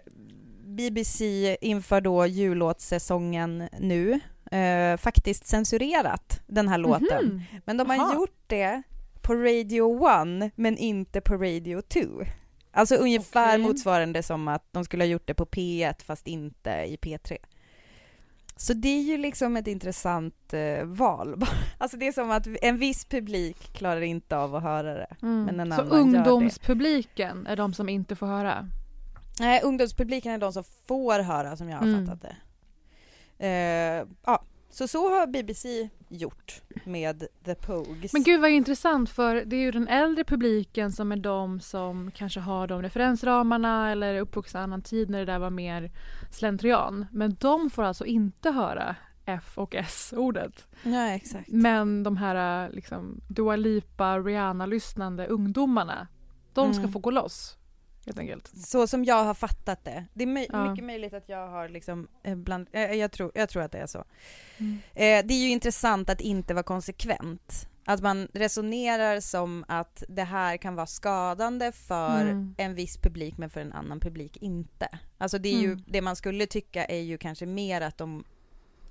BBC 0.65 1.57
inför 1.61 2.01
då 2.01 2.25
jullåtssäsongen 2.25 3.69
nu 3.79 4.19
eh, 4.51 4.97
faktiskt 4.97 5.47
censurerat 5.47 6.41
den 6.47 6.67
här 6.67 6.77
låten. 6.77 7.25
Mhm. 7.25 7.41
Men 7.65 7.77
de 7.77 7.89
har 7.89 7.97
Aha. 7.97 8.13
gjort 8.13 8.43
det 8.47 8.81
på 9.21 9.33
Radio 9.33 10.07
1 10.45 10.51
men 10.55 10.77
inte 10.77 11.21
på 11.21 11.33
Radio 11.33 11.81
2. 11.81 11.99
Alltså 12.71 12.95
ungefär 12.95 13.47
Okej. 13.57 13.57
motsvarande 13.67 14.23
som 14.23 14.47
att 14.47 14.63
de 14.71 14.85
skulle 14.85 15.03
ha 15.03 15.07
gjort 15.09 15.27
det 15.27 15.33
på 15.33 15.45
P1 15.45 16.03
fast 16.03 16.27
inte 16.27 16.69
i 16.69 16.97
P3. 17.01 17.37
Så 18.55 18.73
det 18.73 18.87
är 18.87 19.01
ju 19.01 19.17
liksom 19.17 19.57
ett 19.57 19.67
intressant 19.67 20.53
eh, 20.53 20.85
val. 20.85 21.43
Alltså 21.77 21.97
det 21.97 22.07
är 22.07 22.11
som 22.11 22.31
att 22.31 22.47
en 22.61 22.77
viss 22.77 23.05
publik 23.05 23.73
klarar 23.73 24.01
inte 24.01 24.37
av 24.37 24.55
att 24.55 24.63
höra 24.63 24.93
det. 24.93 25.15
Mm. 25.21 25.43
Men 25.45 25.59
en 25.59 25.67
Så 25.71 25.81
annan 25.81 25.89
det. 25.89 25.95
ungdomspubliken 25.97 27.47
är 27.47 27.55
de 27.55 27.73
som 27.73 27.89
inte 27.89 28.15
får 28.15 28.27
höra? 28.27 28.69
Nej, 29.39 29.61
ungdomspubliken 29.63 30.31
är 30.31 30.37
de 30.37 30.53
som 30.53 30.63
får 30.87 31.19
höra 31.19 31.57
som 31.57 31.69
jag 31.69 31.77
har 31.77 31.87
Mm. 31.87 32.05
fattat 32.07 32.21
det. 32.21 32.35
Eh, 33.47 34.07
ja, 34.25 34.43
så 34.73 34.87
så 34.87 35.09
har 35.19 35.27
BBC 35.27 35.89
gjort 36.09 36.61
med 36.85 37.27
The 37.45 37.55
Pogues. 37.55 38.13
Men 38.13 38.23
gud 38.23 38.41
vad 38.41 38.49
intressant 38.49 39.09
för 39.09 39.35
det 39.45 39.55
är 39.55 39.61
ju 39.61 39.71
den 39.71 39.87
äldre 39.87 40.23
publiken 40.23 40.91
som 40.91 41.11
är 41.11 41.15
de 41.17 41.59
som 41.59 42.11
kanske 42.11 42.39
har 42.39 42.67
de 42.67 42.81
referensramarna 42.81 43.91
eller 43.91 44.13
är 44.13 44.19
uppvuxna 44.21 44.63
annan 44.63 44.81
tid 44.81 45.09
när 45.09 45.19
det 45.19 45.25
där 45.25 45.39
var 45.39 45.49
mer 45.49 45.91
slentrian. 46.31 47.05
Men 47.11 47.35
de 47.39 47.69
får 47.69 47.83
alltså 47.83 48.05
inte 48.05 48.51
höra 48.51 48.95
F 49.25 49.57
och 49.57 49.75
S-ordet. 49.75 50.67
Ja, 50.83 51.07
exakt. 51.09 51.49
Men 51.51 52.03
de 52.03 52.17
här 52.17 52.69
liksom 52.69 53.21
Dua 53.27 53.55
Lipa, 53.55 54.19
Rihanna-lyssnande 54.19 55.27
ungdomarna, 55.27 56.07
de 56.53 56.73
ska 56.73 56.81
Mm. 56.81 56.91
få 56.93 56.99
gå 56.99 57.11
loss. 57.11 57.57
Helt 58.05 58.19
enkelt. 58.19 58.51
Så 58.67 58.87
som 58.87 59.05
jag 59.05 59.23
har 59.23 59.33
fattat 59.33 59.83
det. 59.85 60.05
Det 60.13 60.23
är 60.23 60.27
möj- 60.27 60.49
Ja. 60.53 60.69
mycket 60.71 60.85
möjligt 60.85 61.13
att 61.13 61.29
jag 61.29 61.47
har 61.47 61.69
liksom 61.69 62.07
eh, 62.23 62.35
bland, 62.35 62.67
eh, 62.71 62.81
jag, 62.81 63.11
tror, 63.11 63.31
jag 63.35 63.49
tror 63.49 63.63
att 63.63 63.71
det 63.71 63.77
är 63.77 63.87
så. 63.87 64.03
Mm. 64.57 64.77
Eh, 64.93 65.27
det 65.27 65.33
är 65.33 65.41
ju 65.43 65.49
intressant 65.49 66.09
att 66.09 66.21
inte 66.21 66.53
vara 66.53 66.63
konsekvent. 66.63 67.67
Att 67.85 68.01
man 68.01 68.27
resonerar 68.33 69.19
som 69.19 69.65
att 69.67 70.03
det 70.07 70.23
här 70.23 70.57
kan 70.57 70.75
vara 70.75 70.85
skadande 70.87 71.71
för 71.71 72.21
Mm. 72.21 72.55
en 72.57 72.75
viss 72.75 72.97
publik 72.97 73.37
men 73.37 73.49
för 73.49 73.61
en 73.61 73.73
annan 73.73 73.99
publik 73.99 74.37
inte. 74.37 74.87
Alltså 75.17 75.37
det 75.37 75.49
är 75.53 75.59
ju, 75.61 75.71
Mm. 75.71 75.83
det 75.87 76.01
man 76.01 76.15
skulle 76.15 76.45
tycka 76.45 76.85
är 76.85 76.99
ju 77.01 77.17
kanske 77.17 77.45
mer 77.45 77.81
att 77.81 77.97
de 77.97 78.23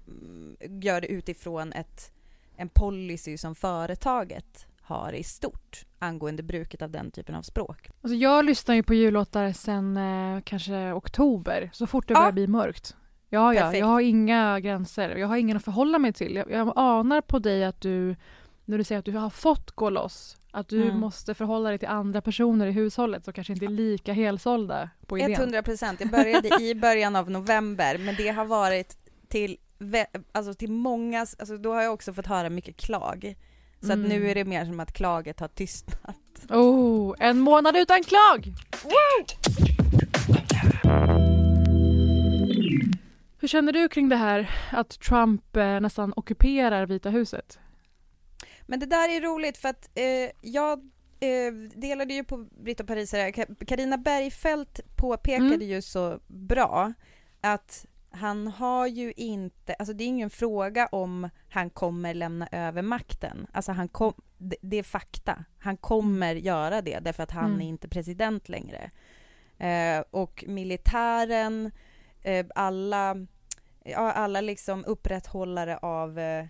mm, 0.08 0.56
gör 0.82 1.00
det 1.00 1.06
utifrån 1.06 1.72
ett, 1.72 2.12
en 2.56 2.68
policy 2.68 3.38
som 3.38 3.54
företaget 3.54 4.66
har 4.82 5.12
i 5.12 5.22
stort 5.22 5.86
angående 5.98 6.42
bruket 6.42 6.82
av 6.82 6.90
den 6.90 7.10
typen 7.10 7.34
av 7.34 7.42
språk. 7.42 7.90
Alltså 8.02 8.14
jag 8.16 8.44
lyssnar 8.44 8.74
ju 8.74 8.82
på 8.82 8.94
jullåtar 8.94 9.52
sen 9.52 9.96
eh, 9.96 10.42
kanske 10.44 10.92
oktober, 10.92 11.70
så 11.72 11.86
fort 11.86 12.08
det 12.08 12.14
Ja. 12.14 12.20
börjar 12.20 12.32
bli 12.32 12.46
mörkt. 12.46 12.96
Ja, 13.28 13.54
ja, 13.54 13.74
jag 13.76 13.86
har 13.86 14.00
inga 14.00 14.60
gränser. 14.60 15.16
Jag 15.16 15.28
har 15.28 15.36
ingen 15.36 15.56
att 15.56 15.64
förhålla 15.64 15.98
mig 15.98 16.12
till. 16.12 16.34
Jag, 16.36 16.50
jag 16.50 16.72
anar 16.76 17.20
på 17.20 17.38
dig 17.38 17.64
att 17.64 17.80
du, 17.80 18.16
när 18.64 18.78
du 18.78 18.84
säger 18.84 18.98
att 18.98 19.04
du 19.04 19.12
har 19.12 19.30
fått 19.30 19.70
gå 19.70 19.90
loss, 19.90 20.36
att 20.50 20.68
du 20.68 20.82
Mm. 20.82 20.98
måste 21.00 21.34
förhålla 21.34 21.68
dig 21.68 21.78
till 21.78 21.88
andra 21.88 22.20
personer 22.22 22.66
i 22.66 22.70
hushållet 22.72 23.24
som 23.24 23.32
kanske 23.32 23.52
inte 23.52 23.64
är 23.64 23.68
lika 23.68 24.12
helsålda 24.12 24.90
på 25.06 25.18
idén. 25.18 25.32
100 25.32 25.62
procent. 25.62 26.00
Jag 26.00 26.10
började 26.10 26.62
i 26.62 26.74
början 26.82 27.16
av 27.16 27.30
november, 27.30 27.98
men 27.98 28.14
det 28.14 28.28
har 28.28 28.44
varit 28.44 28.96
till, 29.28 29.56
alltså 30.32 30.54
till 30.54 30.70
många, 30.70 31.20
alltså 31.20 31.56
då 31.56 31.72
har 31.74 31.82
jag 31.82 31.92
också 31.94 32.12
fått 32.12 32.26
höra 32.26 32.50
mycket 32.50 32.76
klag. 32.76 33.34
Så 33.82 33.92
Mm. 33.92 34.02
att 34.04 34.08
nu 34.08 34.30
är 34.30 34.34
det 34.34 34.44
mer 34.44 34.64
som 34.64 34.80
att 34.80 34.92
klaget 34.92 35.40
har 35.40 35.48
tystnat. 35.48 36.16
Oh, 36.48 37.14
en 37.18 37.38
månad 37.40 37.76
utan 37.76 38.02
klag! 38.02 38.52
Hur 43.40 43.48
känner 43.48 43.72
du 43.72 43.88
kring 43.88 44.08
det 44.08 44.16
här 44.16 44.50
att 44.72 45.00
Trump 45.00 45.56
eh, 45.56 45.80
nästan 45.80 46.12
ockuperar 46.16 46.86
Vita 46.86 47.10
huset? 47.10 47.58
Men 48.66 48.80
det 48.80 48.86
där 48.86 49.08
är 49.16 49.20
roligt 49.20 49.58
för 49.58 49.68
att 49.68 49.90
eh, 49.94 50.30
jag 50.40 50.78
eh, 51.20 51.52
delade 51.76 52.14
ju 52.14 52.24
på 52.24 52.36
Britta 52.64 52.84
Parisare, 52.84 53.32
Karina 53.66 53.98
Bergfeldt 53.98 54.80
påpekade 54.96 55.54
Mm. 55.54 55.68
ju 55.68 55.82
så 55.82 56.20
bra 56.26 56.92
att 57.40 57.86
han 58.12 58.46
har 58.46 58.86
ju 58.86 59.12
inte, 59.16 59.74
alltså 59.74 59.92
det 59.94 60.04
är 60.04 60.08
ingen 60.08 60.30
fråga 60.30 60.86
om 60.86 61.28
han 61.48 61.70
kommer 61.70 62.14
lämna 62.14 62.48
över 62.52 62.82
makten. 62.82 63.46
Alltså 63.52 63.72
han 63.72 63.88
kom, 63.88 64.12
det, 64.38 64.56
det 64.60 64.76
är 64.76 64.82
fakta. 64.82 65.44
Han 65.58 65.76
kommer 65.76 66.34
göra 66.34 66.82
det 66.82 66.98
därför 66.98 67.22
att 67.22 67.30
han 67.30 67.44
Mm. 67.50 67.60
är 67.60 67.66
inte 67.66 67.88
president 67.88 68.48
längre. 68.48 68.90
Eh, 69.58 70.04
och 70.10 70.44
militären, 70.48 71.70
eh, 72.22 72.46
alla, 72.54 73.26
ja, 73.84 74.12
alla 74.12 74.40
liksom 74.40 74.84
upprätthållare 74.84 75.76
av 75.76 76.18
eh, 76.18 76.46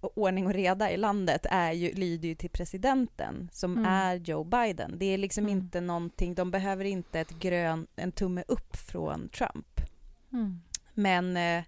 ordning 0.00 0.46
och 0.46 0.52
reda 0.54 0.90
i 0.90 0.96
landet 0.96 1.46
är 1.50 1.72
ju, 1.72 1.92
lyder 1.92 2.28
ju 2.28 2.34
till 2.34 2.50
presidenten 2.50 3.48
som 3.52 3.72
Mm. 3.72 3.84
är 3.92 4.14
Joe 4.16 4.44
Biden. 4.44 4.94
Det 4.98 5.06
är 5.06 5.18
liksom 5.18 5.44
Mm. 5.44 5.58
inte 5.58 5.80
någonting, 5.80 6.34
de 6.34 6.50
behöver 6.50 6.84
inte 6.84 7.20
ett 7.20 7.30
grön, 7.40 7.86
en 7.96 8.12
tumme 8.12 8.44
upp 8.48 8.76
från 8.76 9.28
Trump. 9.28 9.66
Men 10.96 11.36
eh, 11.36 11.64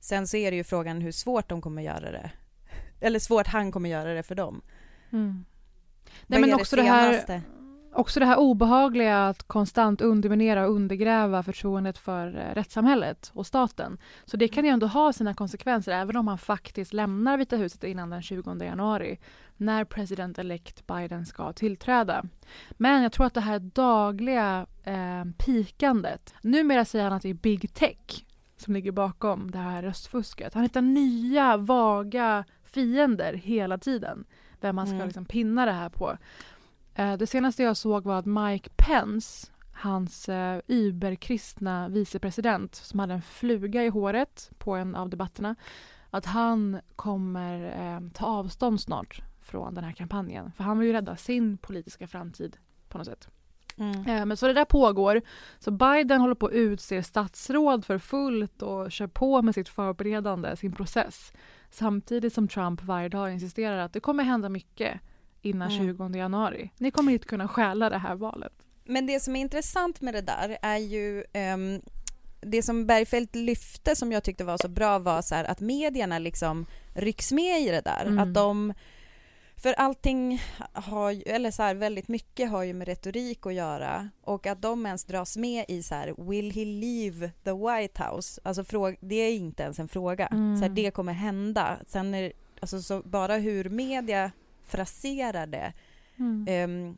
sen 0.00 0.26
så 0.26 0.36
är 0.36 0.50
det 0.50 0.56
ju 0.56 0.64
frågan 0.64 1.00
hur 1.00 1.12
svårt 1.12 1.48
de 1.48 1.60
kommer 1.60 1.82
göra 1.82 2.10
det. 2.10 2.30
Eller 3.00 3.18
svårt 3.18 3.46
han 3.46 3.72
kommer 3.72 3.90
göra 3.90 4.14
det 4.14 4.22
för 4.22 4.34
dem. 4.34 4.62
Mm. 5.12 5.44
Nej, 6.26 6.40
men 6.40 6.54
också 6.54 6.76
det, 6.76 6.82
här, 6.82 7.12
senaste? 7.12 7.42
också 7.92 8.20
det 8.20 8.26
här 8.26 8.38
obehagliga 8.38 9.26
att 9.26 9.42
konstant 9.42 10.00
underminera 10.00 10.66
och 10.66 10.74
undergräva 10.74 11.42
förtroendet 11.42 11.98
för 11.98 12.26
eh, 12.36 12.54
rättssamhället 12.54 13.30
och 13.34 13.46
staten. 13.46 13.98
Så 14.24 14.36
det 14.36 14.48
kan 14.48 14.64
ju 14.64 14.70
ändå 14.70 14.86
ha 14.86 15.12
sina 15.12 15.34
konsekvenser 15.34 15.92
även 15.92 16.16
om 16.16 16.24
man 16.24 16.38
faktiskt 16.38 16.92
lämnar 16.92 17.38
Vita 17.38 17.56
huset 17.56 17.84
innan 17.84 18.10
den 18.10 18.22
20 18.22 18.64
januari 18.64 19.18
när 19.56 19.84
president-elect 19.84 20.86
Biden 20.86 21.26
ska 21.26 21.52
tillträda. 21.52 22.24
Men 22.70 23.02
jag 23.02 23.12
tror 23.12 23.26
att 23.26 23.34
det 23.34 23.40
här 23.40 23.58
dagliga 23.58 24.66
eh, 24.84 25.24
pikandet, 25.38 26.34
numera 26.42 26.84
säger 26.84 27.04
han 27.04 27.12
att 27.12 27.22
det 27.22 27.30
är 27.30 27.34
big 27.34 27.74
tech 27.74 28.24
som 28.56 28.74
ligger 28.74 28.92
bakom 28.92 29.50
det 29.50 29.58
här 29.58 29.82
röstfusket. 29.82 30.54
Han 30.54 30.62
hittar 30.62 30.80
nya 30.82 31.56
vaga 31.56 32.44
fiender 32.64 33.32
hela 33.34 33.78
tiden. 33.78 34.24
Vem 34.60 34.76
man 34.76 34.86
ska 34.86 34.94
Mm. 34.94 35.06
liksom 35.06 35.24
pinna 35.24 35.66
det 35.66 35.72
här 35.72 35.88
på. 35.88 36.18
Eh, 36.94 37.16
det 37.16 37.26
senaste 37.26 37.62
jag 37.62 37.76
såg 37.76 38.04
var 38.04 38.18
att 38.18 38.26
Mike 38.26 38.70
Pence, 38.76 39.46
hans 39.72 40.28
eh, 40.28 40.60
überkristna 40.66 41.88
vicepresident 41.88 42.74
som 42.74 43.00
hade 43.00 43.14
en 43.14 43.22
fluga 43.22 43.84
i 43.84 43.88
håret 43.88 44.50
på 44.58 44.74
en 44.74 44.94
av 44.94 45.10
debatterna, 45.10 45.56
att 46.10 46.24
han 46.26 46.80
kommer 46.96 47.62
eh, 47.94 48.10
ta 48.14 48.26
avstånd 48.26 48.80
snart 48.80 49.22
från 49.40 49.74
den 49.74 49.84
här 49.84 49.92
kampanjen. 49.92 50.52
För 50.52 50.64
han 50.64 50.78
vill 50.78 50.86
ju 50.88 50.92
rädda 50.92 51.16
sin 51.16 51.58
politiska 51.58 52.06
framtid 52.06 52.56
på 52.88 52.98
något 52.98 53.06
sätt. 53.06 53.28
Mm. 53.78 54.06
Eh, 54.06 54.26
Men 54.26 54.36
så 54.36 54.46
det 54.46 54.52
där 54.52 54.64
pågår. 54.64 55.22
Så 55.58 55.70
Biden 55.70 56.20
håller 56.20 56.34
på 56.34 56.46
att 56.46 56.52
utse 56.52 57.02
statsråd 57.02 57.84
för 57.84 57.98
fullt 57.98 58.62
och 58.62 58.92
kör 58.92 59.06
på 59.06 59.42
med 59.42 59.54
sitt 59.54 59.68
förberedande, 59.68 60.56
sin 60.56 60.72
process. 60.72 61.32
Samtidigt 61.70 62.32
som 62.32 62.48
Trump 62.48 62.82
varje 62.82 63.08
dag 63.08 63.32
insisterar 63.32 63.78
att 63.78 63.92
det 63.92 64.00
kommer 64.00 64.24
hända 64.24 64.48
mycket 64.48 65.00
innan 65.42 65.70
Mm. 65.70 65.96
20 65.96 66.18
januari. 66.18 66.70
Ni 66.78 66.90
kommer 66.90 67.12
inte 67.12 67.26
kunna 67.26 67.48
stjäla 67.48 67.90
det 67.90 67.98
här 67.98 68.14
valet. 68.14 68.52
Men 68.84 69.06
det 69.06 69.20
som 69.20 69.36
är 69.36 69.40
intressant 69.40 70.00
med 70.00 70.14
det 70.14 70.20
där 70.20 70.58
är 70.62 70.76
ju 70.76 71.24
ehm, 71.32 71.80
det 72.40 72.62
som 72.62 72.86
Bergfeldt 72.86 73.34
lyfte 73.34 73.96
som 73.96 74.12
jag 74.12 74.24
tyckte 74.24 74.44
var 74.44 74.56
så 74.56 74.68
bra 74.68 74.98
var 74.98 75.22
så 75.22 75.34
här 75.34 75.44
att 75.44 75.60
medierna 75.60 76.18
liksom 76.18 76.66
rycks 76.94 77.32
med 77.32 77.60
i 77.60 77.70
det 77.70 77.80
där. 77.80 78.06
Mm. 78.06 78.18
Att 78.18 78.34
de, 78.34 78.74
för 79.56 79.72
allting 79.72 80.42
har 80.72 81.10
ju, 81.10 81.22
eller 81.22 81.50
så 81.50 81.62
här 81.62 81.74
väldigt 81.74 82.08
mycket 82.08 82.50
har 82.50 82.62
ju 82.62 82.72
med 82.72 82.88
retorik 82.88 83.46
att 83.46 83.54
göra 83.54 84.08
och 84.24 84.46
att 84.46 84.62
de 84.62 84.86
ens 84.86 85.04
dras 85.04 85.36
med 85.36 85.64
i 85.68 85.82
så 85.82 85.94
här 85.94 86.14
will 86.30 86.52
he 86.52 86.64
leave 86.64 87.30
the 87.44 87.52
White 87.52 88.04
House? 88.04 88.40
Alltså 88.44 88.64
fråga, 88.64 88.96
det 89.00 89.14
är 89.14 89.32
inte 89.32 89.62
ens 89.62 89.78
en 89.78 89.88
fråga. 89.88 90.26
Mm. 90.26 90.56
Så 90.56 90.62
här, 90.62 90.70
det 90.70 90.90
kommer 90.90 91.12
hända. 91.12 91.78
Sen 91.86 92.14
är 92.14 92.32
alltså 92.60 92.82
så 92.82 93.02
bara 93.02 93.36
hur 93.36 93.68
media 93.68 94.32
fraserar 94.66 95.46
det 95.46 95.72
Mm. 96.18 96.46
ehm, 96.48 96.96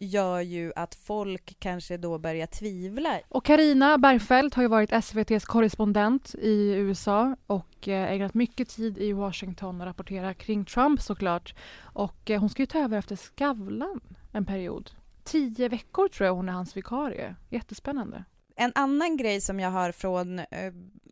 gör 0.00 0.40
ju 0.40 0.72
att 0.76 0.94
folk 0.94 1.56
kanske 1.58 1.96
då 1.96 2.18
börjar 2.18 2.46
tvivla. 2.46 3.20
Och 3.28 3.44
Karina 3.44 3.98
Bergfeldt 3.98 4.54
har 4.54 4.62
ju 4.62 4.68
varit 4.68 4.92
SVTs 4.92 5.44
korrespondent 5.44 6.34
i 6.34 6.72
USA 6.72 7.36
och 7.46 7.88
eh, 7.88 8.12
ägnat 8.12 8.34
mycket 8.34 8.68
tid 8.68 8.98
i 8.98 9.12
Washington 9.12 9.80
och 9.80 9.86
rapporterar 9.86 10.32
kring 10.32 10.64
Trump 10.64 11.00
såklart. 11.00 11.54
Och 11.80 12.30
eh, 12.30 12.40
hon 12.40 12.48
ska 12.48 12.62
ju 12.62 12.66
ta 12.66 12.78
över 12.78 12.98
efter 12.98 13.16
Skavlan 13.16 14.00
en 14.32 14.46
period. 14.46 14.90
Tio 15.24 15.68
veckor 15.68 16.08
tror 16.08 16.26
jag 16.26 16.34
hon 16.34 16.48
är 16.48 16.52
hans 16.52 16.76
vikarie. 16.76 17.36
Jättespännande. 17.48 18.24
En 18.56 18.72
annan 18.74 19.16
grej 19.16 19.40
som 19.40 19.60
jag 19.60 19.70
har 19.70 19.92
från 19.92 20.38
eh, 20.38 20.46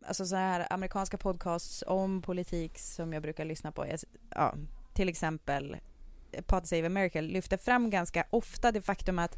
alltså 0.07 0.25
så 0.25 0.35
här 0.35 0.73
amerikanska 0.73 1.17
podcasts 1.17 1.83
om 1.87 2.21
politik 2.21 2.79
som 2.79 3.13
jag 3.13 3.21
brukar 3.21 3.45
lyssna 3.45 3.71
på, 3.71 3.85
är, 3.85 3.99
ja, 4.29 4.55
till 4.93 5.09
exempel 5.09 5.77
Pod 6.45 6.67
Save 6.67 6.85
America, 6.85 7.21
lyfter 7.21 7.57
fram 7.57 7.89
ganska 7.89 8.25
ofta 8.29 8.71
det 8.71 8.81
faktum 8.81 9.19
att 9.19 9.37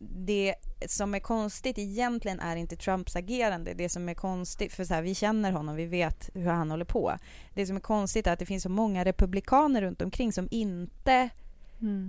det 0.00 0.54
som 0.86 1.14
är 1.14 1.20
konstigt 1.20 1.78
egentligen 1.78 2.40
är 2.40 2.56
inte 2.56 2.76
Trumps 2.76 3.16
agerande. 3.16 3.74
Det 3.74 3.88
som 3.88 4.08
är 4.08 4.14
konstigt, 4.14 4.72
för 4.72 4.84
så 4.84 4.94
här, 4.94 5.02
vi 5.02 5.14
känner 5.14 5.52
honom, 5.52 5.76
vi 5.76 5.86
vet 5.86 6.30
hur 6.34 6.46
han 6.46 6.70
håller 6.70 6.84
på. 6.84 7.12
Det 7.54 7.66
som 7.66 7.76
är 7.76 7.80
konstigt 7.80 8.26
är 8.26 8.32
att 8.32 8.38
det 8.38 8.46
finns 8.46 8.62
så 8.62 8.68
många 8.68 9.04
republikaner 9.04 9.82
runt 9.82 10.02
omkring 10.02 10.32
som 10.32 10.48
inte 10.50 11.28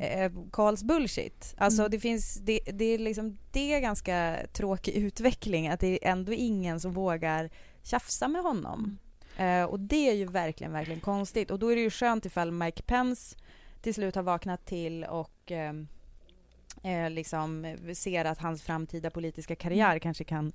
eh, 0.02 0.32
Karls 0.52 0.84
bullshit. 0.84 1.56
Alltså 1.58 1.82
Mm. 1.82 1.92
det 1.92 2.00
finns, 2.00 2.36
det, 2.36 2.60
det 2.74 2.86
är 2.86 2.98
liksom, 2.98 3.38
det 3.52 3.74
är 3.74 3.80
ganska 3.80 4.38
tråkig 4.54 4.96
utveckling 4.96 5.68
att 5.68 5.80
det 5.80 6.06
är 6.06 6.12
ändå 6.12 6.34
ingen 6.34 6.80
som 6.80 6.92
vågar 6.92 7.50
tjafsa 7.84 8.28
med 8.28 8.42
honom. 8.42 8.98
Eh, 9.38 9.64
och 9.64 9.80
det 9.80 10.10
är 10.10 10.14
ju 10.14 10.26
verkligen, 10.26 10.74
verkligen 10.74 11.02
konstigt. 11.02 11.52
Och 11.52 11.60
då 11.60 11.72
är 11.72 11.76
det 11.76 11.82
ju 11.82 11.90
skönt 11.90 12.26
ifall 12.26 12.52
Mike 12.52 12.84
Pence 12.84 13.36
till 13.82 13.94
slut 13.94 14.16
har 14.16 14.24
vaknat 14.24 14.66
till 14.66 15.04
och 15.04 15.52
eh, 15.52 15.74
eh, 16.84 17.10
liksom 17.10 17.76
ser 17.94 18.26
att 18.26 18.40
hans 18.40 18.64
framtida 18.64 19.10
politiska 19.10 19.56
karriär 19.56 20.00
kanske 20.00 20.24
kan 20.24 20.52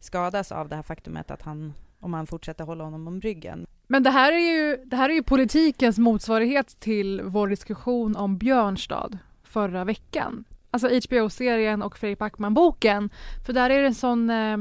skadas 0.00 0.52
av 0.52 0.68
det 0.68 0.76
här 0.76 0.82
faktumet 0.82 1.30
att 1.30 1.42
han, 1.42 1.74
om 2.00 2.14
han 2.14 2.26
fortsätter 2.26 2.64
hålla 2.64 2.84
honom 2.84 3.08
om 3.08 3.20
ryggen. 3.20 3.66
Men 3.86 4.02
det 4.02 4.10
här, 4.10 4.32
är 4.32 4.38
ju, 4.38 4.76
det 4.84 4.96
här 4.96 5.08
är 5.08 5.14
ju 5.14 5.22
politikens 5.22 5.98
motsvarighet 5.98 6.80
till 6.80 7.22
vår 7.24 7.48
diskussion 7.48 8.16
om 8.16 8.38
Björnstad 8.38 9.18
förra 9.42 9.84
veckan. 9.84 10.44
Alltså 10.70 10.88
HBO-serien 10.88 11.82
och 11.82 11.98
Fredrik 11.98 12.18
Backman-boken. 12.18 13.10
För 13.46 13.52
där 13.52 13.70
är 13.70 13.80
det 13.80 13.86
en 13.86 13.94
sån, 13.94 14.30
eh, 14.30 14.56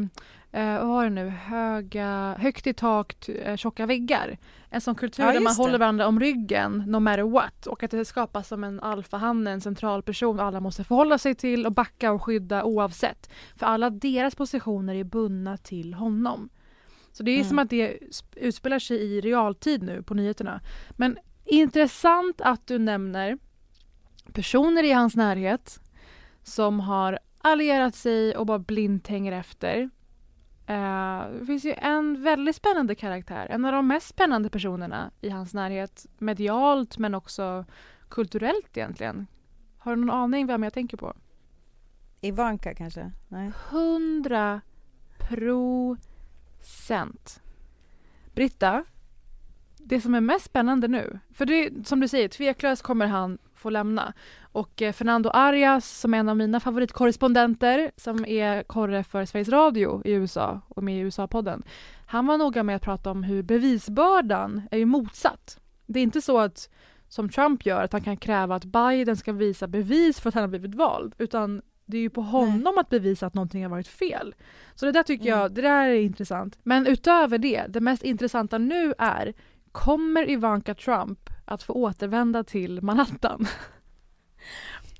eh, 0.56 0.78
vad 0.80 0.88
var 0.88 1.04
det 1.04 1.10
nu, 1.10 1.28
höga, 1.30 2.36
högt 2.40 2.68
i 2.68 2.74
tak, 2.74 3.30
eh, 3.30 3.56
tjocka 3.56 3.86
väggar. 3.86 4.38
En 4.70 4.82
sån 4.82 4.96
kultur 4.96 5.24
Ja, 5.24 5.32
där 5.32 5.40
man 5.40 5.54
det. 5.56 5.62
håller 5.64 5.78
varandra 5.78 6.08
om 6.08 6.20
ryggen 6.20 6.84
no 6.88 7.00
matter 7.00 7.24
what. 7.24 7.68
Och 7.68 7.84
att 7.84 7.92
det 7.92 8.06
skapas 8.06 8.48
som 8.48 8.64
en 8.64 8.80
alfahanne, 8.80 9.52
en 9.52 9.62
central 9.62 10.04
person 10.04 10.40
alla 10.40 10.60
måste 10.60 10.84
förhålla 10.84 11.18
sig 11.18 11.36
till 11.36 11.66
och 11.66 11.72
backa 11.72 12.12
och 12.12 12.24
skydda 12.24 12.64
oavsett. 12.64 13.30
För 13.56 13.66
alla 13.66 13.90
deras 13.90 14.36
positioner 14.36 14.96
är 14.96 15.04
bundna 15.04 15.58
till 15.58 15.94
honom. 15.94 16.50
Så 17.12 17.24
det 17.24 17.32
är 17.32 17.36
Mm. 17.36 17.48
som 17.50 17.60
att 17.60 17.70
det 17.70 17.98
sp- 17.98 18.36
utspelar 18.38 18.80
sig 18.80 18.98
i 18.98 19.22
realtid 19.22 19.84
nu 19.84 20.04
på 20.04 20.14
nyheterna. 20.14 20.62
Men 20.92 21.18
intressant 21.46 22.42
att 22.42 22.68
du 22.68 22.80
nämner 22.80 23.38
personer 24.34 24.84
i 24.84 24.92
hans 24.92 25.16
närhet 25.16 25.80
som 26.44 26.80
har 26.80 27.20
allierat 27.38 27.96
sig 27.96 28.36
och 28.38 28.46
bara 28.46 28.60
blint 28.60 29.08
hänger 29.08 29.32
efter. 29.32 29.90
Eh, 30.68 31.24
det 31.40 31.46
finns 31.46 31.66
ju 31.66 31.74
en 31.78 32.24
väldigt 32.24 32.56
spännande 32.56 32.96
karaktär, 32.96 33.48
en 33.50 33.66
av 33.66 33.72
de 33.72 33.88
mest 33.88 34.08
spännande 34.08 34.50
personerna 34.50 35.12
i 35.22 35.30
hans 35.30 35.54
närhet 35.54 36.06
medialt 36.18 36.98
men 36.98 37.16
också 37.16 37.66
kulturellt 38.10 38.78
egentligen. 38.78 39.28
Har 39.78 39.96
du 39.96 40.02
någon 40.02 40.16
aning 40.16 40.48
vem 40.48 40.64
jag 40.64 40.74
tänker 40.74 40.98
på? 40.98 41.14
Ivanka 42.22 42.76
kanske? 42.76 43.12
Nej. 43.28 43.52
100 43.70 44.62
procent. 45.18 46.02
Britta, 48.34 48.84
det 49.78 50.02
som 50.02 50.16
är 50.16 50.22
mest 50.22 50.46
spännande 50.46 50.88
nu, 50.88 51.20
för 51.34 51.46
det 51.46 51.88
som 51.88 52.00
du 52.00 52.08
säger, 52.08 52.28
tveklöst 52.28 52.82
kommer 52.82 53.08
han 53.08 53.38
få 53.66 53.70
lämna. 53.70 54.14
Och 54.42 54.82
eh, 54.82 54.94
Fernando 54.94 55.30
Arias, 55.30 56.00
som 56.00 56.14
är 56.14 56.18
en 56.18 56.30
av 56.30 56.38
mina 56.38 56.60
favoritkorrespondenter, 56.60 57.92
som 57.98 58.26
är 58.26 58.64
korre 58.64 59.04
för 59.04 59.26
Sveriges 59.26 59.50
Radio 59.50 60.02
i 60.06 60.12
USA 60.12 60.62
och 60.68 60.84
med 60.84 60.96
i 60.98 61.00
USA-podden, 61.00 61.64
han 62.08 62.28
var 62.28 62.38
noga 62.38 62.64
med 62.64 62.76
att 62.76 62.82
prata 62.82 63.12
om 63.12 63.24
hur 63.24 63.44
bevisbördan 63.44 64.62
är 64.72 64.78
ju 64.78 64.86
motsatt. 64.86 65.60
Det 65.86 66.00
är 66.00 66.04
inte 66.04 66.22
så 66.22 66.40
att, 66.40 66.70
som 67.08 67.30
Trump 67.30 67.66
gör, 67.66 67.84
att 67.84 67.94
han 67.94 68.02
kan 68.02 68.18
kräva 68.18 68.56
att 68.56 68.66
Biden 68.66 69.18
ska 69.18 69.32
visa 69.34 69.68
bevis 69.68 70.20
för 70.20 70.30
att 70.30 70.34
han 70.36 70.44
har 70.44 70.48
blivit 70.48 70.76
vald, 70.76 71.16
utan 71.18 71.62
det 71.86 71.98
är 71.98 72.02
ju 72.02 72.10
på 72.10 72.22
honom 72.22 72.78
att 72.78 72.90
bevisa 72.90 73.28
att 73.28 73.34
någonting 73.34 73.64
har 73.64 73.70
varit 73.70 73.88
fel. 73.88 74.36
Så 74.76 74.86
det 74.86 74.92
där 74.92 75.04
tycker 75.04 75.30
jag, 75.30 75.40
Mm. 75.40 75.54
det 75.54 75.62
där 75.62 75.88
är 75.88 76.02
intressant. 76.02 76.58
Men 76.64 76.88
utöver 76.88 77.38
det, 77.38 77.66
det 77.70 77.80
mest 77.82 78.04
intressanta 78.04 78.58
nu 78.58 78.94
är, 78.98 79.34
kommer 79.72 80.30
Ivanka 80.30 80.76
Trump 80.76 81.30
att 81.46 81.64
få 81.64 81.74
återvända 81.74 82.44
till 82.44 82.82
Manhattan? 82.82 83.48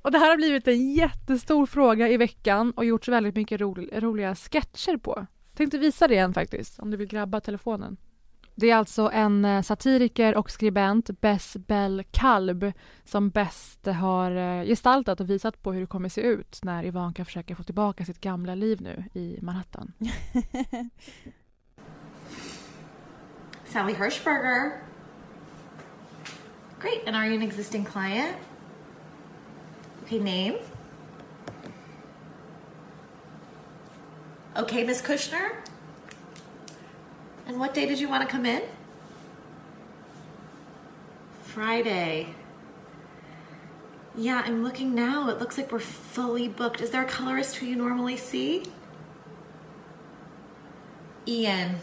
Och 0.02 0.12
det 0.12 0.18
här 0.18 0.30
har 0.30 0.36
blivit 0.36 0.68
en 0.68 0.92
jättestor 0.92 1.66
fråga 1.66 2.08
i 2.08 2.16
veckan 2.16 2.70
och 2.70 2.84
gjorts 2.84 3.08
väldigt 3.08 3.36
mycket 3.36 3.60
ro 3.60 3.74
roliga 3.92 4.34
sketcher 4.34 4.96
på. 4.96 5.26
Tänkte 5.54 5.78
visa 5.78 6.08
det 6.08 6.14
igen 6.14 6.34
faktiskt, 6.34 6.78
om 6.78 6.90
du 6.90 6.96
vill 6.96 7.08
grabba 7.08 7.40
telefonen. 7.40 7.96
Det 8.54 8.70
är 8.70 8.76
alltså 8.76 9.10
en 9.12 9.44
eh, 9.44 9.62
satiriker 9.62 10.36
och 10.36 10.50
skribent, 10.50 11.20
Bess 11.20 11.56
Bell 11.56 12.04
Kalb, 12.10 12.72
som 13.04 13.30
bäst 13.30 13.86
har 13.86 14.30
eh, 14.30 14.64
gestaltat 14.64 15.20
och 15.20 15.30
visat 15.30 15.62
på 15.62 15.72
hur 15.72 15.80
det 15.80 15.86
kommer 15.86 16.08
se 16.08 16.20
ut 16.20 16.60
när 16.62 16.84
Ivanka 16.84 17.24
försöker 17.24 17.54
få 17.54 17.62
tillbaka 17.62 18.04
sitt 18.04 18.20
gamla 18.20 18.54
liv 18.54 18.80
nu 18.80 19.04
i 19.12 19.38
Manhattan. 19.42 19.92
Sally 23.64 23.94
Hirschberger. 23.94 24.95
Great. 26.78 27.02
And 27.06 27.16
are 27.16 27.26
you 27.26 27.34
an 27.34 27.42
existing 27.42 27.84
client? 27.84 28.36
Okay, 30.04 30.18
name? 30.18 30.56
Okay, 34.56 34.84
Miss 34.84 35.02
Kushner. 35.02 35.56
And 37.46 37.60
what 37.60 37.74
day 37.74 37.86
did 37.86 38.00
you 38.00 38.08
want 38.08 38.22
to 38.22 38.28
come 38.28 38.46
in? 38.46 38.62
Friday. 41.44 42.28
Yeah, 44.16 44.42
I'm 44.44 44.64
looking 44.64 44.94
now. 44.94 45.28
It 45.28 45.38
looks 45.38 45.58
like 45.58 45.70
we're 45.70 45.78
fully 45.78 46.48
booked. 46.48 46.80
Is 46.80 46.90
there 46.90 47.02
a 47.02 47.08
colorist 47.08 47.56
who 47.56 47.66
you 47.66 47.76
normally 47.76 48.16
see? 48.16 48.64
Ian. 51.26 51.76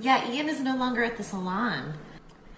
Yeah, 0.00 0.30
Ian 0.30 0.48
is 0.48 0.60
no 0.60 0.76
longer 0.76 1.02
at 1.02 1.16
the 1.16 1.22
salon. 1.22 1.94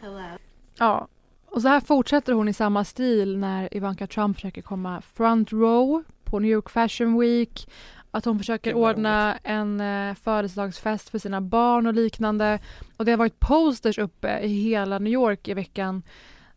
Hello. 0.01 0.37
Ja, 0.79 1.09
och 1.47 1.63
så 1.63 1.69
här 1.69 1.81
fortsätter 1.81 2.33
hon 2.33 2.49
i 2.49 2.53
samma 2.53 2.85
stil 2.85 3.39
när 3.39 3.75
Ivanka 3.77 4.07
Trump 4.07 4.37
försöker 4.37 4.63
komma 4.63 5.03
front 5.15 5.53
row 5.53 6.05
på 6.25 6.39
New 6.39 6.51
York 6.51 6.71
Fashion 6.71 7.21
Week. 7.21 7.71
Att 8.11 8.25
hon 8.25 8.39
försöker 8.39 8.75
ordna 8.75 9.37
en 9.43 9.81
eh, 9.81 10.15
födelsedagsfest 10.15 11.09
för 11.09 11.19
sina 11.19 11.41
barn 11.41 11.87
och 11.87 11.95
liknande. 11.95 12.59
Och 12.97 13.05
det 13.05 13.11
har 13.11 13.19
varit 13.19 13.41
posters 13.41 13.99
uppe 13.99 14.39
i 14.39 14.49
hela 14.63 14.99
New 14.99 15.13
York 15.13 15.49
i 15.49 15.55
veckan 15.55 16.03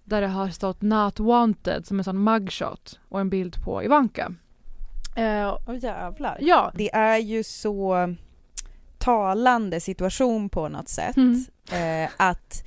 där 0.04 0.22
det 0.22 0.28
har 0.28 0.50
stått 0.50 0.82
Not 0.82 1.20
Wanted 1.20 1.86
som 1.86 1.98
en 1.98 2.04
sån 2.04 2.24
mugshot 2.24 3.00
och 3.10 3.20
en 3.20 3.30
bild 3.30 3.64
på 3.64 3.84
Ivanka. 3.84 4.34
Eh, 5.16 5.58
Åh 5.68 5.78
jävlar. 5.82 6.38
ja, 6.42 6.72
Det 6.76 6.96
är 6.96 7.18
ju 7.18 7.44
så 7.44 8.16
talande 8.98 9.80
situation 9.80 10.50
på 10.50 10.70
något 10.70 10.90
sätt. 10.90 11.18
Mm. 11.18 11.46
Eh, 11.72 12.10
att 12.18 12.64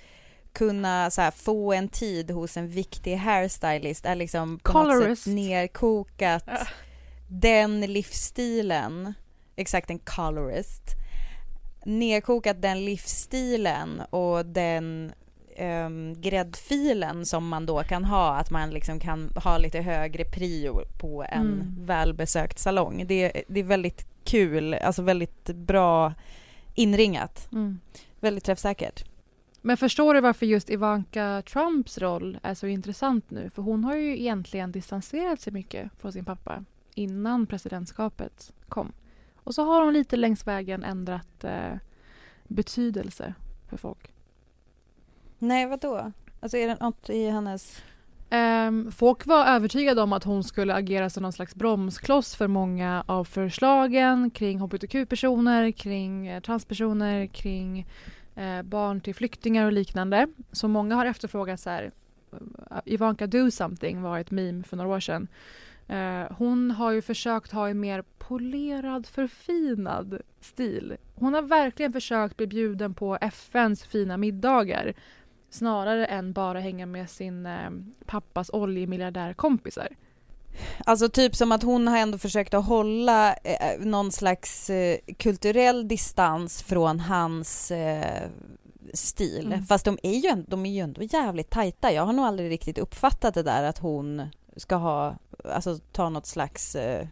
kunna 0.58 1.10
så 1.10 1.20
här, 1.20 1.30
få 1.30 1.72
en 1.72 1.88
tid 1.88 2.30
hos 2.30 2.56
en 2.56 2.68
viktig 2.68 3.16
hairstylist 3.16 4.04
är 4.04 4.14
liksom 4.14 4.58
på 4.58 4.72
något 4.72 4.82
Colorist. 4.92 5.22
sätt 5.22 5.34
nerkokat 5.34 6.44
Ah. 6.46 6.66
den 7.28 7.80
livsstilen, 7.80 9.14
exakt 9.56 9.90
en 9.90 9.98
colorist, 9.98 10.82
nerkokat 11.84 12.62
den 12.62 12.84
livsstilen 12.84 14.00
och 14.10 14.46
den 14.46 15.12
um, 15.58 16.20
gräddfilen 16.20 17.26
som 17.26 17.48
man 17.48 17.66
då 17.66 17.82
kan 17.82 18.04
ha, 18.04 18.34
att 18.36 18.50
man 18.50 18.70
liksom 18.70 19.00
kan 19.00 19.30
ha 19.44 19.58
lite 19.58 19.80
högre 19.80 20.24
prio 20.24 20.80
på 20.98 21.22
en 21.24 21.40
Mm. 21.40 21.76
välbesökt 21.86 22.58
salong. 22.58 23.04
Det, 23.06 23.42
det 23.48 23.60
är 23.60 23.64
väldigt 23.64 24.06
kul, 24.24 24.74
alltså 24.74 25.02
väldigt 25.02 25.44
bra 25.44 26.14
inringat, 26.74 27.48
mm. 27.52 27.80
väldigt 28.20 28.44
träffsäkert. 28.44 29.04
Men 29.68 29.76
förstår 29.76 30.14
du 30.14 30.20
varför 30.20 30.46
just 30.46 30.70
Ivanka 30.70 31.42
Trumps 31.46 31.98
roll 31.98 32.38
är 32.42 32.54
så 32.54 32.66
intressant 32.66 33.30
nu? 33.30 33.50
För 33.50 33.62
hon 33.62 33.84
har 33.84 33.94
ju 33.94 34.18
egentligen 34.18 34.72
distanserat 34.72 35.40
sig 35.40 35.52
mycket 35.52 35.90
från 35.98 36.12
sin 36.12 36.24
pappa 36.24 36.64
innan 36.94 37.46
presidentskapet 37.46 38.52
kom. 38.68 38.92
Och 39.36 39.54
så 39.54 39.64
har 39.64 39.84
hon 39.84 39.92
lite 39.92 40.16
längs 40.16 40.46
vägen 40.46 40.84
ändrat 40.84 41.44
eh, 41.44 41.74
betydelse 42.46 43.34
för 43.70 43.76
folk. 43.76 44.12
Nej, 45.38 45.66
vad 45.66 45.80
då? 45.80 46.12
Alltså 46.40 46.56
är 46.56 46.68
det 46.68 46.80
något 46.80 47.10
i 47.10 47.30
hennes... 47.30 47.82
Ehm, 48.30 48.92
folk 48.92 49.26
var 49.26 49.46
övertygade 49.46 50.02
om 50.02 50.12
att 50.12 50.24
hon 50.24 50.44
skulle 50.44 50.74
agera 50.74 51.10
som 51.10 51.22
någon 51.22 51.32
slags 51.32 51.54
bromskloss 51.54 52.34
för 52.34 52.46
många 52.46 53.04
av 53.06 53.24
förslagen 53.24 54.30
kring 54.30 54.58
hbtq-personer, 54.60 55.70
kring 55.70 56.26
eh, 56.26 56.40
transpersoner, 56.40 57.26
kring 57.26 57.86
eh, 58.38 58.62
barn 58.62 59.00
till 59.00 59.14
flyktingar 59.14 59.66
och 59.66 59.72
liknande. 59.72 60.26
Så 60.52 60.68
många 60.68 60.94
har 60.94 61.06
efterfrågat 61.06 61.60
så 61.60 61.70
här, 61.70 61.92
eh, 62.32 62.78
Ivanka 62.84 63.26
do 63.26 63.50
something 63.50 64.02
var 64.02 64.18
ett 64.18 64.30
meme 64.30 64.64
för 64.64 64.76
några 64.76 64.90
år 64.90 65.00
sedan. 65.00 65.28
Eh, 65.88 66.32
hon 66.36 66.70
har 66.70 66.92
ju 66.92 67.02
försökt 67.02 67.52
ha 67.52 67.68
en 67.68 67.80
mer 67.80 68.04
polerad, 68.18 69.06
förfinad 69.06 70.20
stil. 70.40 70.96
Hon 71.14 71.34
har 71.34 71.42
verkligen 71.42 71.92
försökt 71.92 72.36
bli 72.36 72.46
bjuden 72.46 72.94
på 72.94 73.18
FNs 73.20 73.84
fina 73.84 74.16
middagar 74.16 74.94
snarare 75.50 76.06
än 76.06 76.32
bara 76.32 76.60
hänga 76.60 76.86
med 76.86 77.10
sin 77.10 77.46
eh, 77.46 77.70
pappas 78.06 78.50
oljemiljardärkompisar. 78.52 79.88
Alltså 80.84 81.08
typ 81.08 81.36
som 81.36 81.52
att 81.52 81.62
hon 81.62 81.88
har 81.88 81.98
ändå 81.98 82.18
försökt 82.18 82.54
att 82.54 82.66
hålla 82.66 83.34
eh, 83.34 83.80
någon 83.80 84.12
slags 84.12 84.70
eh, 84.70 84.98
kulturell 85.18 85.88
distans 85.88 86.62
från 86.62 87.00
hans 87.00 87.70
eh, 87.70 88.28
stil. 88.92 89.46
Mm. 89.46 89.64
Fast 89.64 89.84
de 89.84 89.98
är, 90.02 90.14
ju, 90.14 90.44
de 90.48 90.66
är 90.66 90.70
ju 90.70 90.80
ändå 90.80 91.02
jävligt 91.02 91.50
tajta. 91.50 91.92
Jag 91.92 92.06
har 92.06 92.12
nog 92.12 92.24
aldrig 92.24 92.50
riktigt 92.50 92.78
uppfattat 92.78 93.34
det 93.34 93.42
där 93.42 93.62
att 93.62 93.78
hon 93.78 94.28
ska 94.56 94.76
ha, 94.76 95.16
alltså 95.44 95.78
ta 95.92 96.08
något 96.08 96.26
slags 96.26 96.74
eh, 96.74 97.06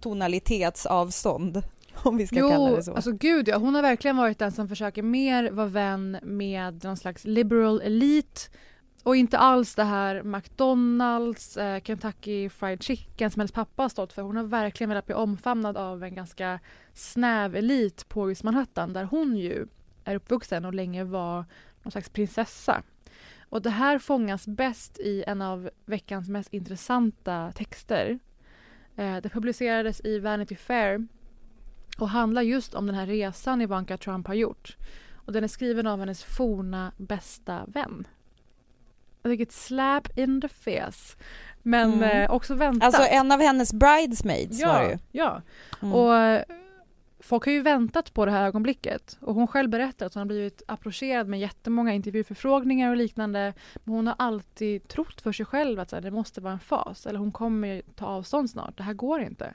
tonalitetsavstånd. 0.00 1.62
Om 2.02 2.16
vi 2.16 2.26
ska 2.26 2.36
kalla 2.36 2.70
Jo, 2.70 2.76
det 2.76 2.82
så. 2.82 2.94
alltså 2.94 3.12
gud 3.12 3.48
ja. 3.48 3.56
Hon 3.56 3.74
har 3.74 3.82
verkligen 3.82 4.16
varit 4.16 4.38
den 4.38 4.52
som 4.52 4.68
försöker 4.68 5.02
mer 5.02 5.50
vara 5.50 5.66
vän 5.66 6.18
med 6.22 6.84
någon 6.84 6.96
slags 6.96 7.24
liberal 7.24 7.80
elite 7.80 8.40
och 9.02 9.16
inte 9.16 9.38
alls 9.38 9.74
det 9.74 9.84
här 9.84 10.22
McDonalds, 10.22 11.56
eh, 11.56 11.80
Kentucky 11.82 12.48
Fried 12.48 12.82
Chicken 12.82 13.30
som 13.30 13.40
hennes 13.40 13.52
pappa 13.52 13.82
har 13.82 13.88
stått 13.88 14.12
för. 14.12 14.22
Hon 14.22 14.36
har 14.36 14.44
verkligen 14.44 14.88
velat 14.88 15.06
bli 15.06 15.14
omfamnad 15.14 15.76
av 15.76 16.04
en 16.04 16.14
ganska 16.14 16.60
snäv 16.92 17.56
elit 17.56 18.08
på 18.08 18.28
just 18.28 18.42
Manhattan 18.42 18.92
där 18.92 19.04
hon 19.04 19.36
ju 19.36 19.66
är 20.04 20.14
uppvuxen 20.14 20.64
och 20.64 20.74
länge 20.74 21.04
var 21.04 21.44
någon 21.82 21.90
slags 21.90 22.08
prinsessa. 22.08 22.82
Och 23.48 23.62
det 23.62 23.70
här 23.70 23.98
fångas 23.98 24.46
bäst 24.46 24.98
i 24.98 25.24
en 25.26 25.42
av 25.42 25.70
veckans 25.84 26.28
mest 26.28 26.54
intressanta 26.54 27.52
texter. 27.52 28.18
Eh, 28.96 29.16
det 29.16 29.28
publicerades 29.28 30.00
i 30.04 30.18
Vanity 30.18 30.56
Fair 30.56 31.06
och 31.98 32.08
handlar 32.08 32.42
just 32.42 32.74
om 32.74 32.86
den 32.86 32.94
här 32.94 33.06
resan 33.06 33.60
Ivanka 33.60 33.96
Trump 33.96 34.26
har 34.26 34.34
gjort. 34.34 34.76
Och 35.14 35.32
den 35.32 35.44
är 35.44 35.48
skriven 35.48 35.86
av 35.86 35.98
hennes 35.98 36.24
forna 36.24 36.92
bästa 36.96 37.64
vän. 37.66 38.06
Jag 39.22 39.32
tycker 39.32 39.42
ett 39.46 39.52
slap 39.52 40.18
in 40.18 40.40
the 40.40 40.48
face. 40.48 41.16
Men 41.62 41.92
Mm. 41.92 42.22
eh, 42.22 42.30
också 42.30 42.54
väntat. 42.54 42.82
Alltså 42.94 43.02
en 43.10 43.32
av 43.32 43.40
hennes 43.40 43.72
bridesmaids 43.72 44.64
var 44.64 44.80
det 44.80 44.84
ja, 44.84 44.90
ju. 44.90 44.98
ja. 45.10 45.42
Mm. 45.82 45.94
Och 45.94 46.14
eh, 46.16 46.42
folk 47.20 47.44
har 47.44 47.52
ju 47.52 47.62
väntat 47.62 48.14
på 48.14 48.24
det 48.26 48.30
här 48.32 48.46
ögonblicket. 48.46 49.18
Och 49.20 49.34
hon 49.34 49.46
själv 49.46 49.70
berättar 49.70 50.06
att 50.06 50.14
hon 50.14 50.20
har 50.20 50.26
blivit 50.26 50.62
approcherad 50.68 51.28
med 51.28 51.40
jättemånga 51.40 51.92
intervjuförfrågningar 51.94 52.90
och 52.90 52.96
liknande. 52.96 53.54
Men 53.84 53.94
hon 53.94 54.06
har 54.06 54.14
alltid 54.18 54.88
trott 54.88 55.20
för 55.20 55.32
sig 55.32 55.46
själv 55.46 55.80
att 55.80 55.90
så 55.90 55.96
här, 55.96 56.00
det 56.02 56.10
måste 56.10 56.40
vara 56.40 56.52
en 56.52 56.60
fas. 56.60 57.06
Eller 57.06 57.18
hon 57.18 57.32
kommer 57.32 57.82
ta 57.94 58.06
avstånd 58.06 58.50
snart. 58.50 58.76
Det 58.76 58.82
här 58.82 58.94
går 58.94 59.20
inte. 59.22 59.54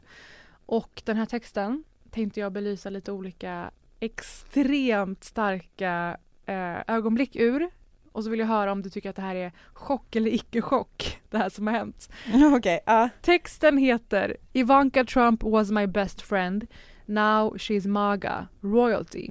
Och 0.65 1.01
den 1.05 1.17
här 1.17 1.25
texten 1.25 1.83
tänkte 2.09 2.39
jag 2.39 2.51
belysa 2.51 2.89
lite 2.89 3.11
olika 3.11 3.71
extremt 3.99 5.23
starka 5.23 6.17
eh, 6.45 6.77
ögonblick 6.95 7.35
ur. 7.35 7.69
Och 8.15 8.23
så 8.23 8.29
vill 8.29 8.39
jag 8.39 8.47
höra 8.47 8.71
om 8.71 8.81
du 8.81 8.89
tycker 8.89 9.09
att 9.09 9.15
det 9.15 9.21
här 9.21 9.35
är 9.35 9.51
chock 9.73 10.15
eller 10.15 10.31
icke-chock, 10.33 11.19
det 11.29 11.37
här 11.37 11.49
som 11.49 11.67
har 11.67 11.73
hänt. 11.73 12.09
Okej, 12.55 12.79
ja. 12.85 13.09
Texten 13.21 13.77
heter 13.77 14.37
Ivanka 14.53 15.05
Trump 15.05 15.43
was 15.43 15.71
my 15.71 15.87
best 15.87 16.21
friend. 16.21 16.67
Now 17.05 17.57
she's 17.57 17.87
MAGA, 17.87 18.47
royalty. 18.61 19.29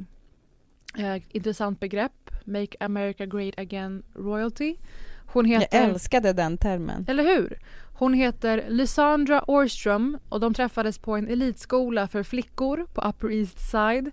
Eh, 0.99 1.23
intressant 1.29 1.81
begrepp. 1.81 2.31
Make 2.45 2.77
America 2.81 3.27
great 3.27 3.59
again, 3.59 4.03
royalty. 4.15 4.77
Hon 5.27 5.49
Jag 5.49 5.61
heter... 5.61 5.89
älskade 5.89 6.33
den 6.33 6.59
termen. 6.59 7.05
Eller 7.09 7.25
hur? 7.25 7.59
Hon 7.95 8.15
heter 8.15 8.65
Lysandra 8.69 9.45
Orstrom 9.47 10.19
och 10.29 10.41
de 10.41 10.55
träffades 10.55 10.99
på 10.99 11.17
en 11.17 11.29
elitskola 11.29 12.09
för 12.09 12.23
flickor 12.23 12.87
på 12.95 13.01
Upper 13.01 13.33
East 13.33 13.71
Side. 13.71 14.11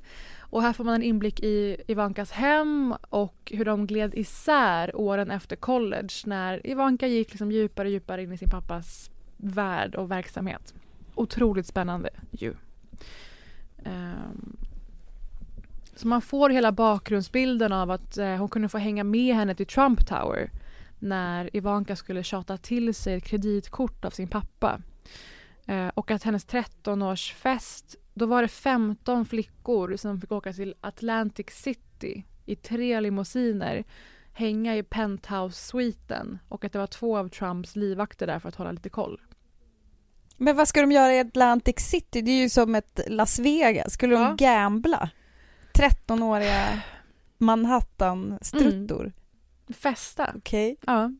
Och 0.52 0.62
här 0.62 0.74
får 0.74 0.84
man 0.84 0.96
en 0.96 1.04
inblick 1.04 1.40
i 1.40 1.78
Ivankas 1.88 2.32
hem 2.32 2.96
och 3.10 3.52
hur 3.56 3.66
de 3.66 3.88
gled 3.88 4.14
isär 4.16 4.96
åren 4.96 5.32
efter 5.32 5.56
college 5.56 6.14
när 6.26 6.68
Ivanka 6.68 7.08
gick 7.08 7.30
liksom 7.30 7.52
djupare 7.52 7.88
och 7.88 7.92
djupare 7.92 8.24
in 8.24 8.32
i 8.32 8.38
sin 8.38 8.50
pappas 8.50 9.12
värld 9.38 9.96
och 9.96 10.12
verksamhet. 10.12 10.74
Otroligt 11.16 11.68
spännande 11.68 12.10
ju. 12.32 12.54
Um, 13.86 14.58
så 15.96 16.08
man 16.08 16.22
får 16.22 16.50
hela 16.50 16.72
bakgrundsbilden 16.72 17.74
av 17.74 17.92
att 17.92 18.18
eh, 18.18 18.36
hon 18.36 18.50
kunde 18.50 18.70
få 18.70 18.78
hänga 18.78 19.04
med 19.04 19.36
henne 19.36 19.56
till 19.56 19.68
Trump 19.68 20.08
Tower 20.08 20.52
när 21.00 21.56
Ivanka 21.56 21.96
skulle 21.96 22.24
tjata 22.24 22.58
till 22.58 22.94
sig 22.94 23.14
ett 23.14 23.24
kreditkort 23.24 24.06
av 24.06 24.10
sin 24.10 24.28
pappa. 24.28 24.82
Eh, 25.66 25.88
och 25.88 26.12
att 26.12 26.24
hennes 26.24 26.48
13-årsfest, 26.48 27.96
då 28.14 28.26
var 28.26 28.42
det 28.42 28.48
15 28.48 29.26
flickor 29.26 29.96
som 29.96 30.22
fick 30.22 30.32
åka 30.32 30.54
till 30.54 30.76
Atlantic 30.82 31.46
City 31.50 32.24
i 32.46 32.56
tre 32.56 33.00
limousiner, 33.02 33.84
hänga 34.34 34.78
i 34.78 34.84
penthouse-sviten 34.84 36.40
och 36.50 36.66
att 36.66 36.74
det 36.74 36.80
var 36.80 36.88
två 36.88 37.18
av 37.18 37.30
Trumps 37.30 37.76
livvakter 37.76 38.28
där 38.28 38.40
för 38.40 38.50
att 38.50 38.56
hålla 38.56 38.72
lite 38.72 38.90
koll. 38.90 39.22
Men 40.38 40.56
vad 40.56 40.68
ska 40.68 40.82
de 40.82 40.92
göra 40.92 41.14
i 41.14 41.20
Atlantic 41.20 41.76
City? 41.80 42.22
Det 42.22 42.32
är 42.32 42.42
ju 42.42 42.50
som 42.50 42.76
ett 42.76 43.00
Las 43.08 43.40
Vegas. 43.40 43.94
Skulle 43.94 44.16
Ja. 44.16 44.20
de 44.38 44.46
gambla? 44.46 45.10
13-åriga 45.74 46.82
Manhattan-struttor. 47.38 49.12
Festa. 49.74 50.34
Okej. 50.38 50.76
Ja. 50.88 51.12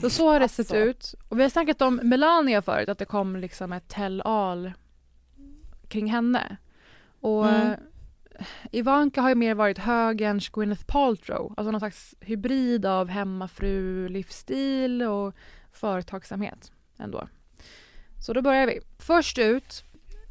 Så, 0.00 0.10
så 0.10 0.28
har 0.30 0.40
det 0.40 0.48
sett 0.48 0.58
Alltså. 0.60 0.76
ut. 0.76 1.14
Och 1.28 1.38
vi 1.38 1.42
har 1.42 1.50
snackat 1.50 1.82
om 1.82 2.00
Melania 2.02 2.62
förut, 2.62 2.88
att 2.88 2.98
det 2.98 3.04
kom 3.04 3.36
liksom 3.36 3.72
ett 3.72 3.88
tell-all 3.88 4.72
kring 5.88 6.10
henne. 6.10 6.56
Och 7.20 7.48
Mm. 7.48 7.80
Ivanka 8.72 9.20
har 9.22 9.28
ju 9.28 9.34
mer 9.34 9.54
varit 9.54 9.78
högerns 9.78 10.48
Gwyneth 10.48 10.84
Paltrow, 10.86 11.54
alltså 11.56 11.70
någon 11.70 11.80
slags 11.80 12.14
hybrid 12.20 12.86
av 12.86 13.08
hemmafru-livsstil 13.08 15.02
och 15.02 15.34
företagsamhet 15.72 16.72
ändå. 16.98 17.28
Så 18.20 18.32
då 18.32 18.42
börjar 18.42 18.66
vi. 18.66 18.80
Först 18.98 19.38
ut 19.38 19.84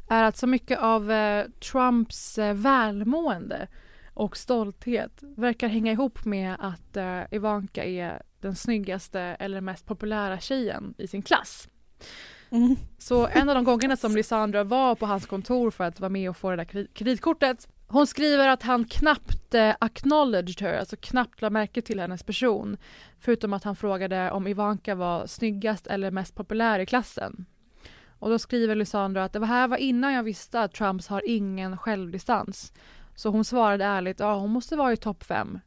är 0.08 0.22
att 0.22 0.36
så 0.36 0.46
mycket 0.46 0.78
av 0.78 1.10
eh, 1.10 1.46
Trumps 1.72 2.38
eh, 2.38 2.54
välmående 2.54 3.68
och 4.14 4.36
stolthet 4.36 5.22
verkar 5.22 5.68
hänga 5.68 5.92
ihop 5.92 6.24
med 6.24 6.56
att 6.58 6.96
eh, 6.96 7.22
Ivanka 7.30 7.84
är 7.84 8.22
den 8.40 8.56
snyggaste 8.56 9.20
eller 9.20 9.60
mest 9.60 9.86
populära 9.86 10.40
tjejen 10.40 10.94
i 10.98 11.06
sin 11.06 11.22
klass. 11.22 11.68
Mm. 12.50 12.76
Så 12.98 13.26
en 13.26 13.48
av 13.48 13.54
de 13.54 13.64
gångerna 13.64 13.96
som 13.96 14.14
Lysandra 14.14 14.64
var 14.64 14.94
på 14.94 15.06
hans 15.06 15.26
kontor 15.26 15.70
för 15.70 15.84
att 15.84 16.00
vara 16.00 16.08
med 16.08 16.30
och 16.30 16.36
få 16.36 16.50
det 16.50 16.56
där 16.56 16.86
kreditkortet 16.94 17.68
hon 17.90 18.06
skriver 18.06 18.48
att 18.48 18.62
han 18.62 18.84
knappt 18.84 19.54
eh, 19.54 19.74
acknowledged 19.78 20.60
her, 20.60 20.78
alltså 20.78 20.96
knappt 20.96 21.42
lade 21.42 21.52
märke 21.52 21.82
till 21.82 22.00
hennes 22.00 22.22
person. 22.22 22.76
Förutom 23.20 23.52
att 23.52 23.64
han 23.64 23.76
frågade 23.76 24.30
om 24.30 24.46
Ivanka 24.46 24.94
var 24.94 25.26
snyggast 25.26 25.86
eller 25.86 26.10
mest 26.10 26.34
populär 26.34 26.78
i 26.78 26.86
klassen. 26.86 27.46
Och 28.18 28.30
då 28.30 28.38
skriver 28.38 28.74
Lysandra 28.74 29.24
att 29.24 29.32
det 29.32 29.38
var 29.38 29.46
här 29.46 29.68
var 29.68 29.76
innan 29.76 30.12
jag 30.12 30.22
visste 30.22 30.60
att 30.60 30.74
Trumps 30.74 31.08
har 31.08 31.22
ingen 31.28 31.78
självdistans. 31.78 32.72
Så 33.14 33.30
hon 33.30 33.44
svarade 33.44 33.84
ärligt, 33.84 34.20
ja 34.20 34.34
hon 34.38 34.50
måste 34.50 34.76
vara 34.76 34.92
i 34.92 34.96
topp 34.96 35.24
fem. 35.24 35.58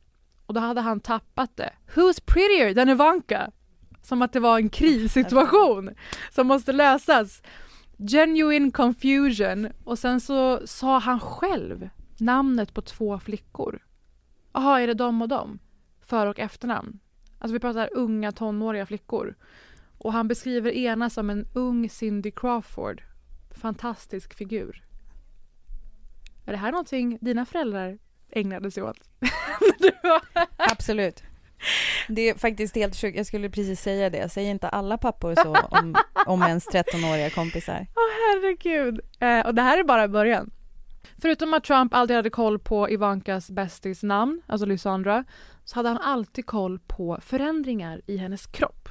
Och 0.46 0.54
då 0.54 0.60
hade 0.60 0.82
han 0.82 1.00
tappat 1.00 1.58
det. 1.58 1.74
Who's 1.96 2.22
prettier 2.26 2.74
than 2.74 2.90
Ivanka? 2.90 3.52
Som 4.02 4.22
att 4.22 4.34
det 4.34 4.40
var 4.40 4.58
en 4.58 4.70
krissituation 4.70 5.96
som 6.32 6.48
måste 6.48 6.72
lösas. 6.72 7.42
Genuine 7.98 8.72
confusion. 8.72 9.68
Och 9.84 10.00
sen 10.00 10.22
så 10.22 10.68
sa 10.68 11.00
han 11.00 11.20
själv 11.20 11.90
namnet 12.18 12.74
på 12.74 12.82
två 12.82 13.20
flickor. 13.20 13.86
Jaha, 14.54 14.82
är 14.82 14.88
det 14.88 14.94
de 14.94 15.22
och 15.22 15.28
dem? 15.28 15.60
För 16.02 16.28
och 16.28 16.40
efternamn. 16.40 17.00
Alltså 17.40 17.54
vi 17.54 17.60
pratar 17.60 17.90
unga 17.92 18.32
tonåriga 18.32 18.86
flickor. 18.86 19.36
Och 19.98 20.14
han 20.14 20.28
beskriver 20.28 20.72
ena 20.72 21.10
som 21.10 21.30
en 21.30 21.48
ung 21.54 21.90
Cindy 21.90 22.32
Crawford. 22.32 23.04
Fantastisk 23.52 24.34
figur. 24.34 24.84
Är 26.46 26.52
det 26.52 26.58
här 26.58 26.72
någonting 26.72 27.18
dina 27.22 27.46
föräldrar 27.46 27.98
ägnade 28.30 28.72
sig 28.72 28.84
åt? 28.84 29.10
Absolut. 30.58 31.24
Det 32.08 32.30
är 32.30 32.36
faktiskt 32.36 32.76
helt 32.76 32.96
sjukt. 32.96 33.18
Jag 33.18 33.26
skulle 33.26 33.50
precis 33.50 33.82
säga 33.82 34.10
det. 34.10 34.30
Säger 34.30 34.52
inte 34.52 34.70
alla 34.70 34.98
pappor 34.98 35.36
så 35.36 35.56
om, 35.72 35.96
om 36.26 36.44
ens 36.44 36.68
13-åriga 36.68 37.30
kompisar? 37.30 37.88
Åh 37.96 38.04
herregud. 38.28 39.00
Eh, 39.20 39.46
och 39.46 39.56
det 39.56 39.62
här 39.62 39.78
är 39.78 39.84
bara 39.84 40.08
början. 40.08 40.52
Förutom 41.22 41.54
att 41.54 41.64
Trump 41.64 41.94
aldrig 41.94 42.16
hade 42.16 42.30
koll 42.30 42.60
på 42.60 42.90
Ivankas 42.90 43.52
bästis 43.52 44.04
namn, 44.04 44.42
alltså 44.48 44.66
Lysandra, 44.66 45.24
så 45.66 45.76
hade 45.76 45.90
han 45.90 45.98
alltid 45.98 46.46
koll 46.46 46.80
på 46.80 47.20
förändringar 47.22 48.02
i 48.08 48.18
hennes 48.18 48.46
kropp. 48.46 48.90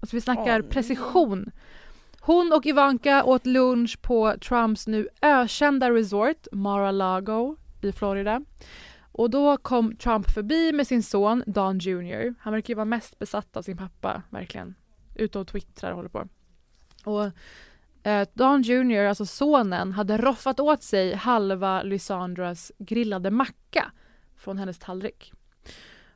Alltså 0.00 0.16
vi 0.16 0.20
snackar 0.20 0.62
Åh, 0.62 0.68
precision. 0.68 1.50
Hon 2.20 2.52
och 2.52 2.66
Ivanka 2.66 3.24
åt 3.24 3.46
lunch 3.46 4.02
på 4.02 4.34
Trumps 4.48 4.86
nu 4.86 5.08
ökända 5.22 5.90
resort 5.90 6.46
Mar-a-Lago 6.52 7.56
i 7.82 7.92
Florida. 7.92 8.40
Och 9.16 9.30
då 9.30 9.56
kom 9.56 9.96
Trump 9.96 10.30
förbi 10.30 10.72
med 10.72 10.86
sin 10.86 11.02
son 11.02 11.42
Don 11.46 11.78
Jr. 11.78 12.34
Han 12.40 12.52
verkar 12.52 12.70
ju 12.70 12.74
vara 12.74 12.84
mest 12.84 13.18
besatt 13.18 13.56
av 13.56 13.62
sin 13.62 13.76
pappa, 13.76 14.22
verkligen. 14.30 14.74
Ute 15.14 15.38
och 15.38 15.46
twittrar 15.48 15.90
och 15.90 15.96
håller 15.96 16.08
på. 16.08 16.28
Och 17.04 17.24
eh, 18.08 18.28
Don 18.34 18.62
Jr, 18.62 19.04
alltså 19.04 19.26
sonen, 19.26 19.92
hade 19.92 20.16
roffat 20.16 20.60
åt 20.60 20.82
sig 20.82 21.14
halva 21.14 21.82
Lysandras 21.82 22.72
grillade 22.78 23.30
macka 23.30 23.92
från 24.36 24.58
hennes 24.58 24.78
tallrik. 24.78 25.32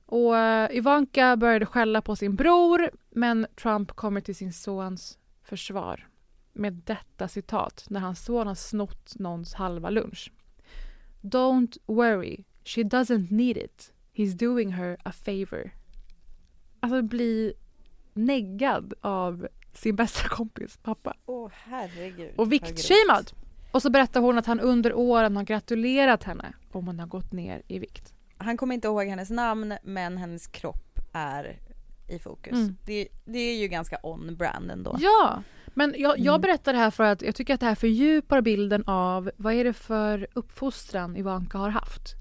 Och 0.06 0.36
eh, 0.38 0.76
Ivanka 0.76 1.36
började 1.36 1.66
skälla 1.66 2.02
på 2.02 2.16
sin 2.16 2.36
bror 2.36 2.90
men 3.10 3.46
Trump 3.62 3.92
kommer 3.92 4.20
till 4.20 4.36
sin 4.36 4.52
sons 4.52 5.18
försvar 5.42 6.08
med 6.52 6.72
detta 6.72 7.28
citat 7.28 7.86
när 7.90 8.00
hans 8.00 8.24
son 8.24 8.46
har 8.46 8.54
snott 8.54 9.18
någons 9.18 9.54
halva 9.54 9.90
lunch. 9.90 10.32
Don't 11.20 11.78
worry, 11.86 12.44
she 12.64 12.82
doesn't 12.82 13.30
need 13.32 13.56
it. 13.56 13.92
He's 14.14 14.34
doing 14.34 14.72
her 14.72 14.96
a 15.02 15.12
favor. 15.12 15.70
Alltså 16.80 17.02
bli 17.02 17.52
neggad 18.14 18.94
av 19.00 19.48
sin 19.72 19.96
bästa 19.96 20.28
kompis 20.28 20.76
pappa. 20.82 21.14
Åh 21.26 21.50
herregud. 21.52 22.30
Och 22.36 22.52
viktshamead. 22.52 23.32
Och 23.72 23.82
så 23.82 23.90
berättar 23.90 24.20
hon 24.20 24.38
att 24.38 24.46
han 24.46 24.60
under 24.60 24.94
åren 24.94 25.36
har 25.36 25.42
gratulerat 25.44 26.22
henne 26.24 26.52
om 26.72 26.86
hon 26.86 26.98
har 27.00 27.06
gått 27.06 27.32
ner 27.32 27.62
i 27.68 27.78
vikt. 27.78 28.14
Han 28.38 28.56
kommer 28.56 28.74
inte 28.74 28.88
ihåg 28.88 29.06
hennes 29.06 29.30
namn 29.30 29.74
men 29.82 30.18
hennes 30.18 30.46
kropp 30.46 30.98
är 31.12 31.58
i 32.08 32.18
fokus. 32.18 32.52
Mm. 32.52 32.76
Det, 32.86 33.08
det 33.24 33.38
är 33.38 33.60
ju 33.60 33.68
ganska 33.68 33.98
on-brand 34.02 34.70
ändå. 34.70 34.96
Ja, 35.00 35.42
men 35.74 35.94
jag, 35.98 36.18
jag 36.18 36.34
Mm. 36.34 36.40
berättar 36.40 36.72
det 36.72 36.78
här 36.78 36.90
för 36.90 37.04
att 37.04 37.22
jag 37.22 37.34
tycker 37.34 37.54
att 37.54 37.60
det 37.60 37.66
här 37.66 37.74
fördjupar 37.74 38.40
bilden 38.40 38.84
av 38.86 39.30
vad 39.36 39.54
är 39.54 39.64
det 39.64 39.72
för 39.72 40.26
uppfostran 40.32 41.16
Ivanka 41.16 41.58
har 41.58 41.68
haft. 41.70 42.14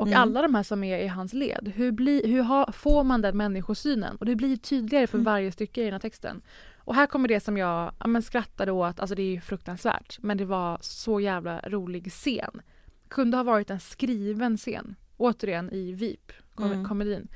Och 0.00 0.06
Mm. 0.06 0.20
alla 0.20 0.42
de 0.42 0.54
här 0.54 0.62
som 0.62 0.84
är 0.84 0.98
i 0.98 1.06
hans 1.06 1.32
led. 1.32 1.72
Hur, 1.74 1.92
blir, 1.92 2.26
hur 2.28 2.42
har, 2.42 2.72
får 2.72 3.04
man 3.04 3.20
den 3.22 3.36
människosynen? 3.36 4.16
Och 4.16 4.26
det 4.26 4.36
blir 4.36 4.56
tydligare 4.56 5.06
för 5.06 5.18
Mm. 5.18 5.24
varje 5.24 5.52
stycke 5.52 5.80
i 5.80 5.84
den 5.84 5.92
här 5.92 6.00
texten. 6.00 6.42
Och 6.78 6.94
här 6.94 7.06
kommer 7.06 7.28
det 7.28 7.40
som 7.40 7.56
jag 7.56 7.92
ja, 8.00 8.06
men 8.06 8.22
skrattade 8.22 8.72
åt, 8.72 9.00
alltså 9.00 9.14
det 9.14 9.22
är 9.22 9.30
ju 9.30 9.40
fruktansvärt, 9.40 10.18
men 10.22 10.36
det 10.36 10.44
var 10.44 10.78
så 10.80 11.20
jävla 11.20 11.60
rolig 11.60 12.10
scen. 12.12 12.62
Kunde 13.08 13.36
ha 13.36 13.44
varit 13.44 13.70
en 13.70 13.80
skriven 13.80 14.56
scen. 14.56 14.94
Återigen 15.16 15.70
i 15.72 15.92
VIP, 15.92 16.32
kom- 16.54 16.72
Mm. 16.72 16.84
komedin. 16.88 17.28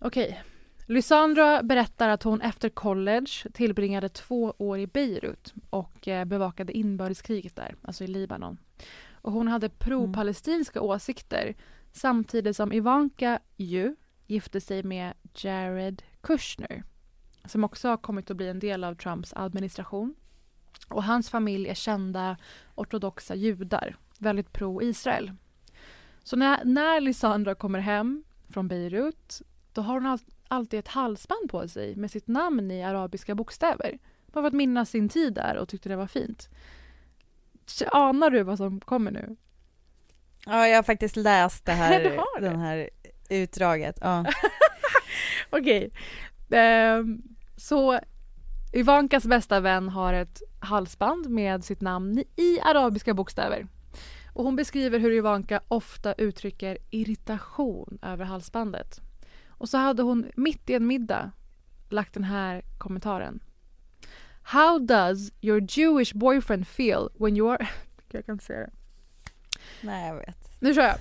Okej. 0.00 0.42
Lysandra 0.86 1.62
berättar 1.62 2.08
att 2.08 2.22
hon 2.22 2.40
efter 2.40 2.68
college 2.68 3.30
tillbringade 3.52 4.08
två 4.08 4.54
år 4.58 4.78
i 4.78 4.86
Beirut 4.86 5.54
och 5.70 6.08
eh, 6.08 6.24
bevakade 6.24 6.72
inbördeskriget 6.72 7.56
där, 7.56 7.74
alltså 7.82 8.04
i 8.04 8.06
Libanon. 8.06 8.58
Och 9.22 9.32
hon 9.32 9.48
hade 9.48 9.68
pro-palestinska 9.68 10.80
åsikter 10.80 11.54
samtidigt 11.92 12.56
som 12.56 12.72
Ivanka 12.72 13.40
ju 13.56 13.96
gifte 14.26 14.60
sig 14.60 14.82
med 14.82 15.14
Jared 15.34 16.02
Kushner 16.20 16.82
som 17.44 17.64
också 17.64 17.88
har 17.88 17.96
kommit 17.96 18.30
att 18.30 18.36
bli 18.36 18.48
en 18.48 18.58
del 18.58 18.84
av 18.84 18.94
Trumps 18.94 19.32
administration. 19.36 20.14
Och 20.88 21.04
hans 21.04 21.30
familj 21.30 21.68
är 21.68 21.74
kända 21.74 22.36
ortodoxa 22.74 23.34
judar, 23.34 23.96
väldigt 24.18 24.52
pro-Israel. 24.52 25.32
Så 26.22 26.36
när, 26.36 26.64
när 26.64 27.00
Lysandra 27.00 27.54
kommer 27.54 27.78
hem 27.78 28.24
från 28.48 28.68
Beirut 28.68 29.42
då 29.72 29.80
har 29.80 29.94
hon 29.94 30.06
all, 30.06 30.18
alltid 30.48 30.78
ett 30.78 30.88
halsband 30.88 31.50
på 31.50 31.68
sig 31.68 31.96
med 31.96 32.10
sitt 32.10 32.28
namn 32.28 32.70
i 32.70 32.82
arabiska 32.82 33.34
bokstäver. 33.34 33.98
Bara 34.26 34.42
för 34.42 34.48
att 34.48 34.54
minnas 34.54 34.90
sin 34.90 35.08
tid 35.08 35.34
där 35.34 35.56
och 35.56 35.68
tyckte 35.68 35.88
det 35.88 35.96
var 35.96 36.06
fint. 36.06 36.48
Anar 37.92 38.30
du 38.30 38.42
vad 38.42 38.58
som 38.58 38.80
kommer 38.80 39.10
nu? 39.10 39.36
Ja, 40.46 40.68
jag 40.68 40.76
har 40.76 40.82
faktiskt 40.82 41.16
läst 41.16 41.64
det 41.64 41.72
här, 41.82 42.00
det? 42.00 42.20
den 42.40 42.60
här 42.60 42.90
utdraget. 43.30 43.98
Ja. 44.00 44.24
Okej. 45.50 45.90
Ehm, 46.50 47.22
så 47.56 48.00
Ivankas 48.72 49.24
bästa 49.24 49.60
vän 49.60 49.88
har 49.88 50.12
ett 50.14 50.42
halsband 50.60 51.30
med 51.30 51.64
sitt 51.64 51.80
namn 51.80 52.24
i 52.36 52.60
arabiska 52.60 53.14
bokstäver. 53.14 53.66
Och 54.32 54.44
hon 54.44 54.56
beskriver 54.56 54.98
hur 54.98 55.12
Ivanka 55.12 55.60
ofta 55.68 56.12
uttrycker 56.12 56.78
irritation 56.90 57.98
över 58.02 58.24
halsbandet. 58.24 59.00
Och 59.48 59.68
så 59.68 59.78
hade 59.78 60.02
hon 60.02 60.30
mitt 60.36 60.70
i 60.70 60.74
en 60.74 60.86
middag 60.86 61.30
lagt 61.88 62.14
den 62.14 62.24
här 62.24 62.62
kommentaren. 62.78 63.40
How 64.42 64.78
does 64.78 65.32
your 65.40 65.60
Jewish 65.60 66.12
boyfriend 66.12 66.66
feel 66.66 67.08
when 67.18 67.36
you 67.36 67.50
are... 67.50 67.68
Jag 68.12 68.26
kan 68.26 68.32
inte 68.34 68.44
säga 68.44 68.60
det. 68.60 68.70
Nej, 69.80 70.08
jag 70.08 70.16
vet. 70.16 70.60
Nu 70.60 70.74
kör 70.74 70.82
jag. 70.82 70.96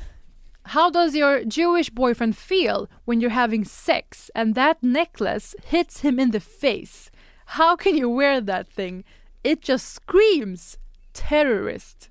How 0.64 0.90
does 0.90 1.16
your 1.16 1.42
Jewish 1.46 1.92
boyfriend 1.92 2.38
feel 2.38 2.88
when 3.06 3.22
you're 3.22 3.30
having 3.30 3.66
sex 3.66 4.32
and 4.36 4.56
that 4.56 4.78
necklace 4.82 5.56
hits 5.64 6.02
him 6.02 6.20
in 6.20 6.32
the 6.32 6.40
face? 6.40 7.12
How 7.46 7.76
can 7.76 7.98
you 7.98 8.18
wear 8.18 8.42
that 8.42 8.70
thing? 8.70 9.04
It 9.44 9.70
just 9.70 9.86
screams 9.86 10.78
terrorist. 11.14 12.10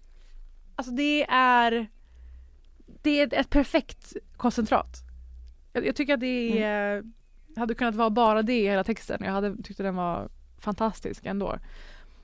Alltså 0.77 0.93
det 0.93 1.27
är 1.31 1.88
det 3.03 3.21
är 3.21 3.35
ett 3.35 3.51
perfekt 3.51 4.16
koncentrat. 4.37 5.03
Jag, 5.73 5.87
jag 5.87 5.97
tycker 5.97 6.14
att 6.14 6.21
det 6.21 6.62
är, 6.62 7.03
hade 7.57 7.75
kunnat 7.75 7.95
vara 7.95 8.11
bara 8.11 8.43
det 8.43 8.61
i 8.61 8.69
hela 8.69 8.85
texten. 8.85 9.21
Jag 9.25 9.33
hade 9.33 9.57
tyckt 9.62 9.81
att 9.81 9.87
den 9.87 9.97
var 9.97 10.29
fantastisk 10.61 11.27
ändå. 11.27 11.59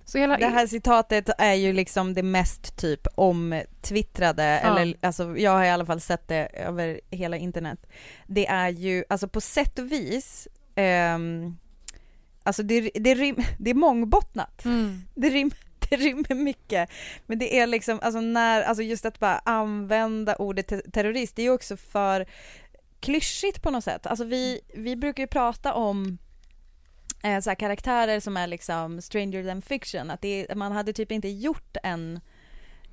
Så 0.05 0.19
hela, 0.19 0.37
Det 0.37 0.47
här 0.47 0.67
citatet 0.67 1.31
är 1.39 1.55
ju 1.55 1.73
liksom 1.73 2.15
det 2.15 2.23
mest 2.23 2.77
typ 2.77 3.07
omtwittrade, 3.15 4.61
Ja. 4.65 4.79
eller 4.79 4.97
alltså 5.01 5.37
jag 5.39 5.51
har 5.51 5.65
i 5.65 5.71
alla 5.71 5.87
fall 5.87 6.01
sett 6.01 6.29
det 6.29 6.47
över 6.47 7.01
hela 7.11 7.37
internet. 7.37 7.87
Det 8.27 8.47
är 8.47 8.69
ju, 8.69 9.05
alltså 9.09 9.29
på 9.29 9.41
sätt 9.41 9.79
och 9.79 9.93
vis, 9.93 10.49
ehm, 10.75 11.57
alltså 12.43 12.63
det, 12.63 12.91
det, 12.95 13.15
rim, 13.15 13.37
det 13.59 13.71
är 13.71 13.75
mångbottnat. 13.75 14.65
Mm. 14.65 15.03
Det, 15.15 15.29
rim, 15.31 15.51
det 15.91 15.97
rymmer 15.97 16.35
mycket. 16.35 16.91
Men 17.27 17.39
det 17.39 17.59
är 17.59 17.67
liksom, 17.67 17.99
alltså 18.03 18.21
när, 18.21 18.63
alltså 18.63 18.83
just 18.83 19.05
att 19.07 19.19
bara 19.19 19.39
använda 19.39 20.37
ordet 20.37 20.67
te- 20.69 20.91
terrorist, 20.93 21.37
det 21.37 21.43
är 21.43 21.47
ju 21.47 21.51
också 21.53 21.77
för 21.77 22.27
klyschigt 23.01 23.63
på 23.63 23.71
något 23.71 23.85
sätt. 23.85 24.07
Alltså 24.07 24.25
vi, 24.25 24.61
vi 24.75 24.97
brukar 24.97 25.23
ju 25.23 25.27
prata 25.27 25.75
om 25.75 26.19
eh, 27.27 27.41
så 27.41 27.51
här 27.51 27.55
karaktärer 27.55 28.21
som 28.21 28.37
är 28.37 28.47
liksom 28.47 29.01
stranger 29.01 29.45
than 29.45 29.63
fiction, 29.63 30.11
att 30.11 30.21
det 30.21 30.57
man 30.57 30.73
hade 30.73 30.93
typ 30.93 31.13
inte 31.13 31.29
gjort 31.29 31.77
en 31.83 32.21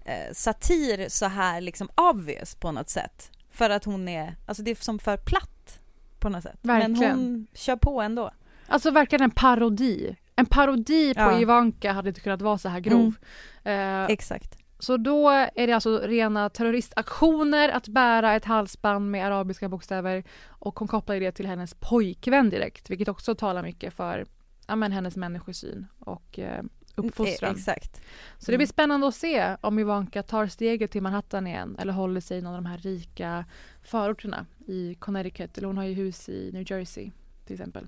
eh, 0.05 0.33
satir 0.33 1.09
så 1.09 1.25
här 1.25 1.61
liksom 1.61 1.89
obvious 1.95 2.55
på 2.55 2.71
något 2.71 2.89
sätt. 2.89 3.31
För 3.51 3.69
att 3.69 3.85
hon 3.85 4.07
är, 4.07 4.35
alltså 4.45 4.63
det 4.63 4.71
är 4.71 4.75
som 4.75 4.99
för 4.99 5.17
platt 5.17 5.79
på 6.19 6.29
något 6.29 6.43
sätt. 6.43 6.59
Men 6.61 6.79
Verkligen. 6.93 7.17
hon 7.17 7.47
kör 7.53 7.75
på 7.75 8.01
ändå. 8.01 8.31
Alltså 8.67 8.91
verkligen 8.91 9.23
en 9.23 9.31
parodi. 9.31 10.15
En 10.35 10.45
parodi 10.45 11.13
på 11.13 11.21
Ja. 11.21 11.39
Ivanka 11.41 11.91
hade 11.91 12.09
inte 12.09 12.21
kunnat 12.21 12.41
vara 12.41 12.57
så 12.57 12.69
här 12.69 12.79
grov. 12.79 13.15
Eh, 13.63 14.05
Exakt. 14.05 14.62
Så 14.83 14.97
då 14.97 15.29
är 15.29 15.67
det 15.67 15.73
alltså 15.73 15.99
rena 15.99 16.49
terroristaktioner 16.49 17.69
att 17.69 17.87
bära 17.87 18.35
ett 18.35 18.45
halsband 18.45 19.11
med 19.11 19.25
arabiska 19.25 19.69
bokstäver 19.69 20.23
och 20.47 20.79
hon 20.79 20.87
kopplar 20.87 21.19
det 21.19 21.31
till 21.31 21.45
hennes 21.45 21.73
pojkvän 21.73 22.49
direkt 22.49 22.89
vilket 22.89 23.07
också 23.07 23.35
talar 23.35 23.63
mycket 23.63 23.93
för 23.93 24.25
ja, 24.67 24.75
men 24.75 24.91
hennes 24.91 25.15
människosyn 25.15 25.87
och 25.99 26.39
eh, 26.39 26.63
uppfostran. 26.95 27.55
E- 27.55 27.57
exakt. 27.57 28.01
Så 28.37 28.51
det 28.51 28.57
blir 28.57 28.67
spännande 28.67 29.07
att 29.07 29.15
se 29.15 29.57
om 29.61 29.79
Ivanka 29.79 30.23
tar 30.23 30.47
steget 30.47 30.91
till 30.91 31.01
Manhattan 31.01 31.47
igen 31.47 31.75
eller 31.79 31.93
håller 31.93 32.21
sig 32.21 32.37
i 32.37 32.41
någon 32.41 32.55
av 32.55 32.63
de 32.63 32.69
här 32.69 32.77
rika 32.77 33.45
förorterna 33.83 34.45
i 34.67 34.95
Connecticut 34.95 35.57
eller 35.57 35.67
hon 35.67 35.77
har 35.77 35.85
ju 35.85 35.93
hus 35.93 36.29
i 36.29 36.51
New 36.53 36.71
Jersey 36.71 37.11
till 37.45 37.53
exempel. 37.53 37.87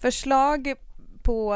Förslag 0.00 0.74
på 1.22 1.54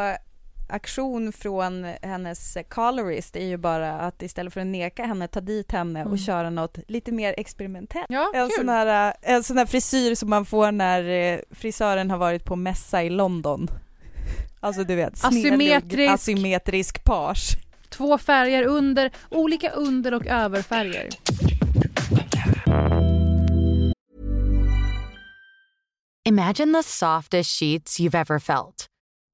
aktion 0.69 1.33
från 1.33 1.85
hennes 2.03 2.57
colorist 2.69 3.37
är 3.37 3.45
ju 3.47 3.57
bara 3.57 3.93
att 3.93 4.23
istället 4.23 4.53
för 4.55 4.61
att 4.61 4.67
neka 4.67 5.05
henne, 5.05 5.29
ta 5.29 5.41
dit 5.41 5.73
henne 5.73 6.01
Mm. 6.01 6.13
och 6.13 6.19
köra 6.19 6.51
något 6.51 6.79
lite 6.89 7.13
mer 7.13 7.35
experimentellt. 7.39 8.07
Ja, 8.09 8.33
En 8.35 8.51
sån, 8.51 8.69
här, 8.69 9.09
eh, 9.09 9.35
en 9.35 9.43
sån 9.45 9.59
här 9.59 9.67
frisyr 9.67 10.15
som 10.15 10.31
man 10.31 10.45
får 10.47 10.73
när 10.73 11.05
eh, 11.35 11.39
frisören 11.51 12.11
har 12.11 12.19
varit 12.19 12.45
på 12.45 12.57
mässa 12.57 13.03
i 13.03 13.11
London. 13.11 13.69
Alltså 14.61 14.85
du 14.85 14.95
vet, 14.95 15.25
Asymmetrisk. 15.25 16.13
asymmetrisk 16.13 17.05
page. 17.05 17.57
Två 17.89 18.19
färger 18.19 18.63
under, 18.65 19.11
olika 19.31 19.71
under 19.71 20.15
och 20.15 20.27
överfärger. 20.27 21.09
Imagine 26.25 26.73
the 26.73 26.83
softest 26.83 27.51
sheets 27.59 28.01
you've 28.01 28.15
ever 28.21 28.39
felt. 28.39 28.88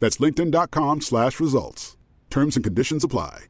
That's 0.00 0.20
linkedin.com 0.20 1.00
slash 1.00 1.40
results. 1.40 1.96
Terms 2.28 2.56
and 2.56 2.64
conditions 2.64 3.04
apply. 3.04 3.48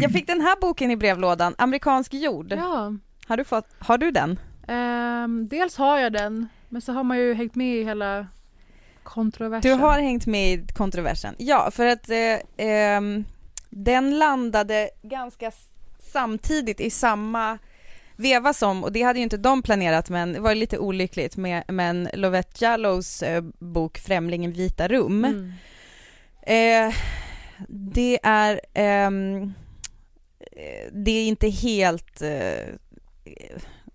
Jag 0.00 0.12
fick 0.12 0.26
den 0.26 0.40
här 0.40 0.60
boken 0.60 0.90
i 0.90 0.96
brevlådan, 0.96 1.54
Amerikansk 1.58 2.14
jord. 2.14 2.52
Ja. 2.52 2.92
Har, 3.26 3.36
du 3.36 3.44
fått, 3.44 3.66
har 3.78 3.98
du 3.98 4.10
den? 4.10 4.38
Ehm, 4.68 5.48
dels 5.48 5.76
har 5.76 5.98
jag 5.98 6.12
den, 6.12 6.48
men 6.68 6.82
så 6.82 6.92
har 6.92 7.04
man 7.04 7.18
ju 7.18 7.34
hängt 7.34 7.54
med 7.54 7.76
i 7.76 7.84
hela 7.84 8.26
kontroversen. 9.02 9.70
Du 9.70 9.82
har 9.82 9.98
hängt 9.98 10.26
med 10.26 10.52
i 10.52 10.66
kontroversen. 10.66 11.34
Ja, 11.38 11.70
för 11.70 11.86
att 11.86 12.10
eh, 12.10 12.38
ehm, 12.56 13.24
den 13.70 14.18
landade 14.18 14.90
ganska 15.02 15.52
samtidigt 16.12 16.80
i 16.80 16.90
samma 16.90 17.58
veva 18.18 18.52
som, 18.52 18.84
och 18.84 18.92
det 18.92 19.02
hade 19.02 19.18
ju 19.18 19.22
inte 19.22 19.36
de 19.36 19.62
planerat 19.62 20.10
men 20.10 20.32
det 20.32 20.40
var 20.40 20.54
lite 20.54 20.78
olyckligt 20.78 21.36
med 21.36 21.62
men 21.68 22.08
Lovette 22.12 22.64
Jallows 22.64 23.22
eh, 23.22 23.44
bok 23.58 23.98
Främlingen 23.98 24.52
vita 24.52 24.88
rum. 24.88 25.24
Mm. 25.24 25.52
Eh, 26.42 26.94
det 27.68 28.18
är 28.22 28.60
ehm, 28.74 29.42
eh, 30.40 30.92
det 30.92 31.10
är 31.10 31.26
inte 31.26 31.48
helt 31.48 32.22
eh, 32.22 32.74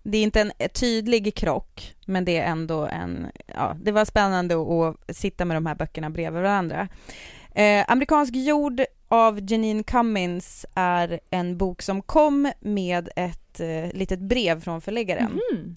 det 0.02 0.18
är 0.18 0.22
inte 0.22 0.40
en 0.40 0.52
tydlig 0.72 1.34
krock, 1.34 1.94
men 2.06 2.24
det 2.24 2.38
är 2.38 2.46
ändå 2.46 2.86
en, 2.86 3.26
ja, 3.46 3.76
det 3.82 3.92
var 3.92 4.04
spännande 4.04 4.54
att 4.54 5.16
sitta 5.16 5.44
med 5.44 5.56
de 5.56 5.66
här 5.66 5.74
böckerna 5.74 6.10
bredvid 6.10 6.42
varandra. 6.42 6.88
Eh, 7.54 7.84
Amerikansk 7.88 8.34
jord 8.34 8.82
av 9.08 9.52
Janine 9.52 9.82
Cummins 9.82 10.66
är 10.74 11.20
en 11.30 11.58
bok 11.58 11.82
som 11.82 12.02
kom 12.02 12.52
med 12.60 13.08
ett 13.16 13.43
eh, 13.60 13.90
litet 13.92 14.20
brev 14.20 14.60
från 14.60 14.80
förläggaren 14.80 15.32
Mhm. 15.52 15.74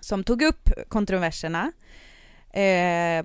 som 0.00 0.24
tog 0.24 0.42
upp 0.42 0.68
kontroverserna. 0.88 1.72
Eh, 2.50 3.24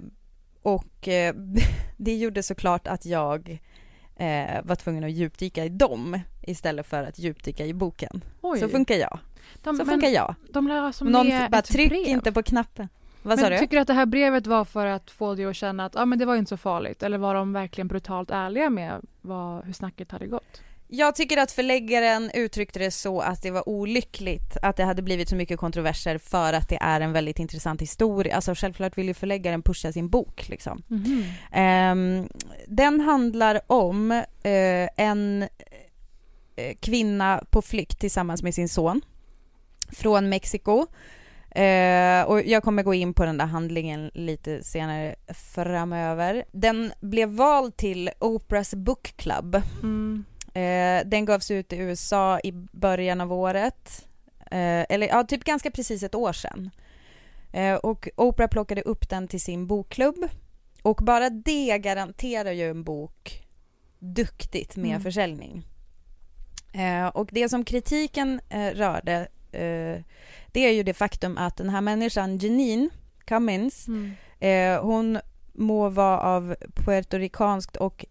och 0.62 1.08
eh, 1.08 1.36
det 1.98 2.16
gjorde 2.16 2.44
såklart 2.44 2.88
att 2.88 3.06
jag 3.06 3.60
eh, 4.16 4.62
var 4.64 4.76
tvungen 4.76 5.04
att 5.04 5.12
djupdyka 5.12 5.66
i 5.66 5.70
dem 5.70 6.20
istället 6.42 6.86
för 6.88 7.04
att 7.04 7.20
djupdyka 7.20 7.66
i 7.66 7.74
boken. 7.74 8.24
Oj. 8.42 8.60
Så 8.60 8.70
funkar 8.70 8.96
jag. 8.96 9.20
de, 9.64 9.78
Så 9.78 9.86
funkar 9.86 10.10
jag. 10.10 10.36
De 10.54 10.68
lär 10.68 10.76
alltså 10.82 11.06
Någon 11.06 11.28
med 11.28 11.52
bara 11.52 11.62
tryck 11.62 11.90
brev. 11.90 12.08
inte 12.08 12.32
på 12.32 12.44
knappen. 12.44 12.90
Vad 13.24 13.40
men 13.42 13.52
du? 13.52 13.58
tycker 13.58 13.78
du 13.78 13.82
att 13.82 13.88
det 13.88 13.94
här 13.94 14.06
brevet 14.06 14.48
var 14.48 14.66
för 14.66 14.86
att 14.86 15.12
få 15.12 15.36
dig 15.36 15.46
att 15.46 15.56
känna 15.56 15.86
att 15.86 15.96
ah, 15.96 16.06
men 16.06 16.20
det 16.20 16.26
var 16.26 16.36
inte 16.36 16.50
så 16.50 16.58
farligt? 16.58 17.04
Eller 17.04 17.18
var 17.18 17.36
de 17.36 17.54
verkligen 17.54 17.88
brutalt 17.88 18.32
ärliga 18.32 18.70
med 18.70 19.02
vad, 19.22 19.66
hur 19.66 19.74
snacket 19.74 20.12
hade 20.12 20.28
gått? 20.28 20.62
Jag 20.90 21.16
tycker 21.16 21.38
att 21.38 21.52
förläggaren 21.52 22.32
uttryckte 22.34 22.80
det 22.80 22.92
så 22.92 23.22
att 23.22 23.42
det 23.42 23.52
var 23.52 23.70
olyckligt 23.70 24.58
att 24.62 24.78
det 24.78 24.84
hade 24.84 25.02
blivit 25.02 25.30
så 25.30 25.36
mycket 25.36 25.60
kontroverser 25.60 26.18
för 26.18 26.54
att 26.54 26.70
det 26.70 26.78
är 26.82 27.02
en 27.02 27.14
väldigt 27.14 27.40
intressant 27.40 27.82
historia. 27.82 28.36
Alltså 28.36 28.54
självklart 28.56 28.98
vill 28.98 29.08
ju 29.08 29.14
förläggaren 29.14 29.62
pusha 29.62 29.92
sin 29.92 30.10
bok 30.10 30.50
liksom. 30.50 30.84
Ehm, 31.52 32.30
den 32.68 33.02
handlar 33.02 33.62
om 33.68 34.12
eh, 34.44 34.90
en 34.98 35.44
eh, 36.56 36.76
kvinna 36.80 37.44
på 37.50 37.62
flykt 37.62 38.00
tillsammans 38.00 38.44
med 38.44 38.54
sin 38.54 38.70
son 38.70 39.02
från 39.92 40.30
Mexiko. 40.30 40.88
Eh, 41.52 42.22
och 42.22 42.42
jag 42.42 42.64
kommer 42.64 42.84
gå 42.84 42.94
in 42.94 43.14
på 43.14 43.26
den 43.26 43.38
där 43.38 43.46
handlingen 43.46 44.12
lite 44.14 44.64
senare 44.64 45.16
framöver. 45.54 46.46
Den 46.52 46.94
blev 47.00 47.30
vald 47.30 47.78
till 47.78 48.10
Oprahs 48.20 48.74
Book 48.74 49.14
Club. 49.18 49.62
Mm. 49.84 50.26
Eh, 50.58 51.06
den 51.06 51.26
gavs 51.26 51.52
ut 51.52 51.74
i 51.74 51.78
USA 51.78 52.40
i 52.40 52.52
början 52.72 53.22
av 53.22 53.34
året. 53.34 54.08
Eh, 54.52 54.86
eller 54.90 55.08
ja, 55.08 55.24
typ 55.24 55.44
ganska 55.44 55.72
precis 55.72 56.04
ett 56.04 56.16
år 56.16 56.34
sedan. 56.34 56.70
Eh, 57.54 57.76
och 57.76 58.10
Oprah 58.16 58.48
plockade 58.48 58.82
upp 58.82 59.10
den 59.10 59.28
till 59.28 59.42
sin 59.42 59.68
bokklubb. 59.68 60.16
Och 60.82 60.96
bara 61.04 61.30
det 61.30 61.78
garanterar 61.78 62.52
ju 62.52 62.70
en 62.70 62.84
bok 62.84 63.44
duktigt 64.00 64.76
med 64.76 64.90
Mm. 64.90 65.02
försäljning. 65.02 65.64
Eh, 66.74 67.08
och 67.08 67.30
det 67.32 67.50
som 67.50 67.66
kritiken 67.66 68.42
eh, 68.50 68.70
rörde, 68.72 69.14
eh, 69.52 70.04
det 70.52 70.60
är 70.66 70.72
ju 70.72 70.84
det 70.84 70.94
faktum 70.94 71.38
att 71.38 71.58
den 71.58 71.70
här 71.70 71.82
människan, 71.82 72.38
Janine 72.38 72.90
Cummins, 73.26 73.88
Mm. 73.88 74.14
Hon 74.82 75.20
må 75.54 75.90
vara 75.90 76.20
av 76.20 76.56
puertoricanskt 76.76 77.76
och 77.76 78.06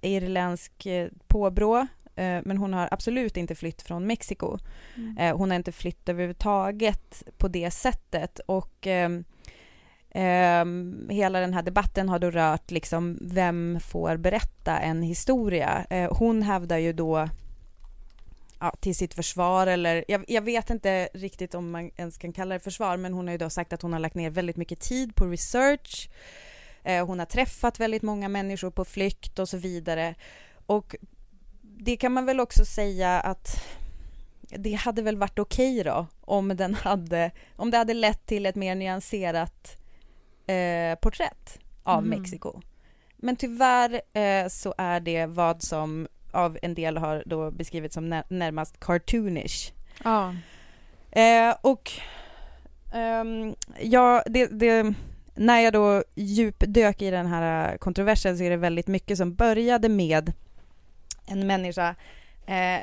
irländsk 0.00 0.86
eh, 0.86 1.08
påbrå, 1.26 1.78
eh, 2.16 2.40
men 2.44 2.58
hon 2.58 2.72
har 2.72 2.88
absolut 2.90 3.36
inte 3.36 3.54
flytt 3.54 3.82
från 3.82 4.06
Mexiko. 4.06 4.58
Mm. 4.96 5.18
Eh, 5.18 5.36
hon 5.36 5.50
har 5.50 5.56
inte 5.56 5.72
flytt 5.72 6.08
överhuvudtaget 6.08 7.22
på 7.38 7.48
det 7.48 7.70
sättet 7.70 8.38
och 8.46 8.86
ehm, 8.86 9.24
hela 11.10 11.40
den 11.40 11.54
här 11.54 11.62
debatten 11.62 12.08
har 12.08 12.18
då 12.18 12.30
rört 12.30 12.70
liksom 12.70 13.18
vem 13.20 13.80
får 13.80 14.16
berätta 14.16 14.78
en 14.78 15.02
historia. 15.02 15.86
Eh, 15.90 16.16
hon 16.16 16.42
hävdar 16.42 16.78
ju 16.78 16.92
då 16.92 17.28
ja, 18.60 18.74
till 18.80 18.94
sitt 18.94 19.14
försvar 19.14 19.66
eller 19.66 20.04
jag, 20.08 20.24
jag 20.28 20.42
vet 20.42 20.70
inte 20.70 21.08
riktigt 21.14 21.54
om 21.54 21.70
man 21.70 21.90
ens 21.96 22.18
kan 22.18 22.32
kalla 22.32 22.54
det 22.54 22.60
försvar 22.60 22.96
men 22.96 23.12
hon 23.12 23.26
har 23.26 23.32
ju 23.32 23.38
då 23.38 23.50
sagt 23.50 23.72
att 23.72 23.82
hon 23.82 23.92
har 23.92 24.00
lagt 24.00 24.14
ner 24.14 24.30
väldigt 24.30 24.56
mycket 24.56 24.80
tid 24.80 25.14
på 25.14 25.26
research. 25.26 26.10
Eh, 26.84 27.06
hon 27.06 27.18
har 27.18 27.26
träffat 27.26 27.80
väldigt 27.80 28.02
många 28.02 28.28
människor 28.28 28.70
på 28.70 28.84
flykt 28.84 29.38
och 29.38 29.48
så 29.48 29.56
vidare. 29.56 30.14
Och 30.66 30.96
det 31.62 31.96
kan 31.96 32.12
man 32.12 32.26
väl 32.26 32.40
också 32.40 32.64
säga 32.64 33.20
att 33.20 33.64
det 34.40 34.72
hade 34.72 35.02
väl 35.02 35.16
varit 35.16 35.38
okej 35.38 35.82
då 35.84 36.06
om 36.20 36.48
den 36.48 36.74
hade, 36.74 37.30
om 37.56 37.70
det 37.70 37.76
hade 37.76 37.94
lett 37.94 38.26
till 38.26 38.46
ett 38.46 38.56
mer 38.56 38.74
nyanserat 38.74 39.76
eh, 40.46 40.98
porträtt 41.02 41.58
av 41.82 42.06
Mhm. 42.06 42.10
Mexiko. 42.10 42.60
Men 43.16 43.36
tyvärr 43.36 44.00
eh, 44.12 44.48
så 44.48 44.74
är 44.78 45.00
det 45.00 45.26
vad 45.26 45.62
som 45.62 46.08
av 46.32 46.58
en 46.62 46.74
del 46.74 46.96
har 46.96 47.22
då 47.26 47.50
beskrivits 47.50 47.94
som 47.94 48.08
när, 48.08 48.24
närmast 48.28 48.80
cartoonish. 48.80 49.72
Ja. 50.04 50.34
Eh, 51.12 51.54
och 51.60 51.90
ehm, 52.94 53.54
ja, 53.80 54.22
det, 54.26 54.46
det, 54.46 54.94
när 55.34 55.60
jag 55.60 55.72
då 55.72 56.04
djupdök 56.14 57.02
i 57.02 57.10
den 57.10 57.26
här 57.26 57.76
kontroversen 57.76 58.38
så 58.38 58.44
är 58.44 58.50
det 58.50 58.56
väldigt 58.56 58.86
mycket 58.86 59.18
som 59.18 59.34
började 59.34 59.88
med 59.88 60.32
en 61.26 61.46
människa 61.46 61.94
eh, 62.46 62.80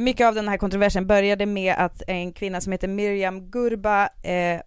mycket 0.00 0.26
av 0.26 0.34
den 0.34 0.48
här 0.48 0.56
kontroversen 0.56 1.06
började 1.06 1.46
med 1.46 1.74
att 1.78 2.02
en 2.06 2.32
kvinna 2.32 2.60
som 2.60 2.72
heter 2.72 2.88
Miriam 2.88 3.50
Gurba 3.50 4.08
eh, 4.22 4.32
eh, 4.32 4.60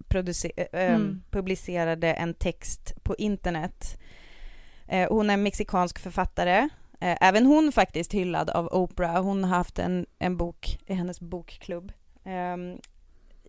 eh, 0.57 0.65
Mm. 0.71 1.23
publicerade 1.31 2.13
en 2.13 2.33
text 2.33 2.93
på 3.03 3.15
internet. 3.15 3.99
Eh, 4.87 5.09
hon 5.09 5.29
är 5.29 5.33
en 5.33 5.43
mexikansk 5.43 5.99
författare 5.99 6.69
Eh, 7.01 7.17
även 7.21 7.45
hon 7.45 7.71
faktiskt 7.71 8.13
hyllad 8.13 8.49
av 8.49 8.67
Oprah. 8.71 9.23
Hon 9.23 9.43
har 9.43 9.57
haft 9.57 9.79
en, 9.79 10.05
en 10.19 10.37
bok 10.37 10.77
i 10.87 10.93
hennes 10.93 11.19
bokklubb. 11.19 11.91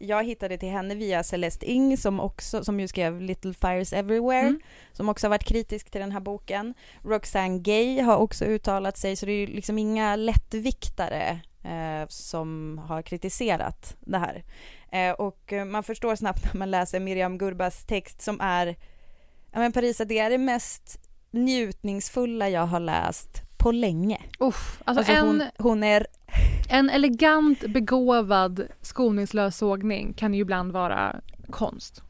Jag 0.03 0.25
hittade 0.25 0.59
till 0.59 0.69
henne 0.69 0.95
via 0.95 1.23
Celeste 1.23 1.71
Ing 1.71 1.97
som 1.97 2.21
också, 2.21 2.65
som 2.65 2.81
ju 2.81 2.89
skrev 2.89 3.21
Little 3.21 3.55
Fires 3.55 3.93
Everywhere, 3.93 4.41
Mm. 4.41 4.61
som 4.93 5.09
också 5.09 5.27
har 5.27 5.31
varit 5.31 5.45
kritisk 5.45 5.91
till 5.91 6.01
den 6.01 6.13
här 6.13 6.21
boken. 6.21 6.75
Roxane 7.05 7.59
Gay 7.59 8.01
har 8.01 8.17
också 8.17 8.45
uttalat 8.45 8.97
sig, 8.97 9.17
så 9.17 9.27
det 9.27 9.33
är 9.33 9.37
ju 9.37 9.47
liksom 9.47 9.79
inga 9.79 10.17
lättviktare 10.17 11.41
eh, 11.65 12.09
som 12.09 12.79
har 12.89 13.03
kritiserat 13.03 13.97
det 14.01 14.19
här. 14.19 14.45
Eh, 14.93 15.13
och 15.13 15.53
eh, 15.53 15.65
man 15.65 15.83
förstår 15.83 16.17
snabbt 16.17 16.45
när 16.53 16.59
man 16.59 16.71
läser 16.71 17.01
Miriam 17.01 17.39
Gurbas 17.39 17.85
text 17.85 18.23
som 18.23 18.41
är, 18.41 18.67
ja 19.53 19.59
men 19.59 19.73
Parisa, 19.73 20.05
det 20.05 20.19
är 20.19 20.31
det 20.31 20.39
mest 20.39 20.99
njutningsfulla 21.31 22.49
jag 22.49 22.67
har 22.67 22.81
läst 22.81 23.43
på 23.63 23.73
länge. 23.73 24.21
Uff, 24.39 24.83
alltså, 24.85 25.01
Alltså 25.01 25.13
en, 25.13 25.27
hon, 25.27 25.43
hon 25.59 25.83
är 25.83 26.07
en 26.69 26.91
elegant 26.91 27.61
begåvad 27.61 28.67
skoningslös 28.81 29.57
sågning 29.57 30.13
kan 30.13 30.35
ju 30.35 30.41
ibland 30.41 30.73
vara 30.73 31.21
konst. 31.51 32.03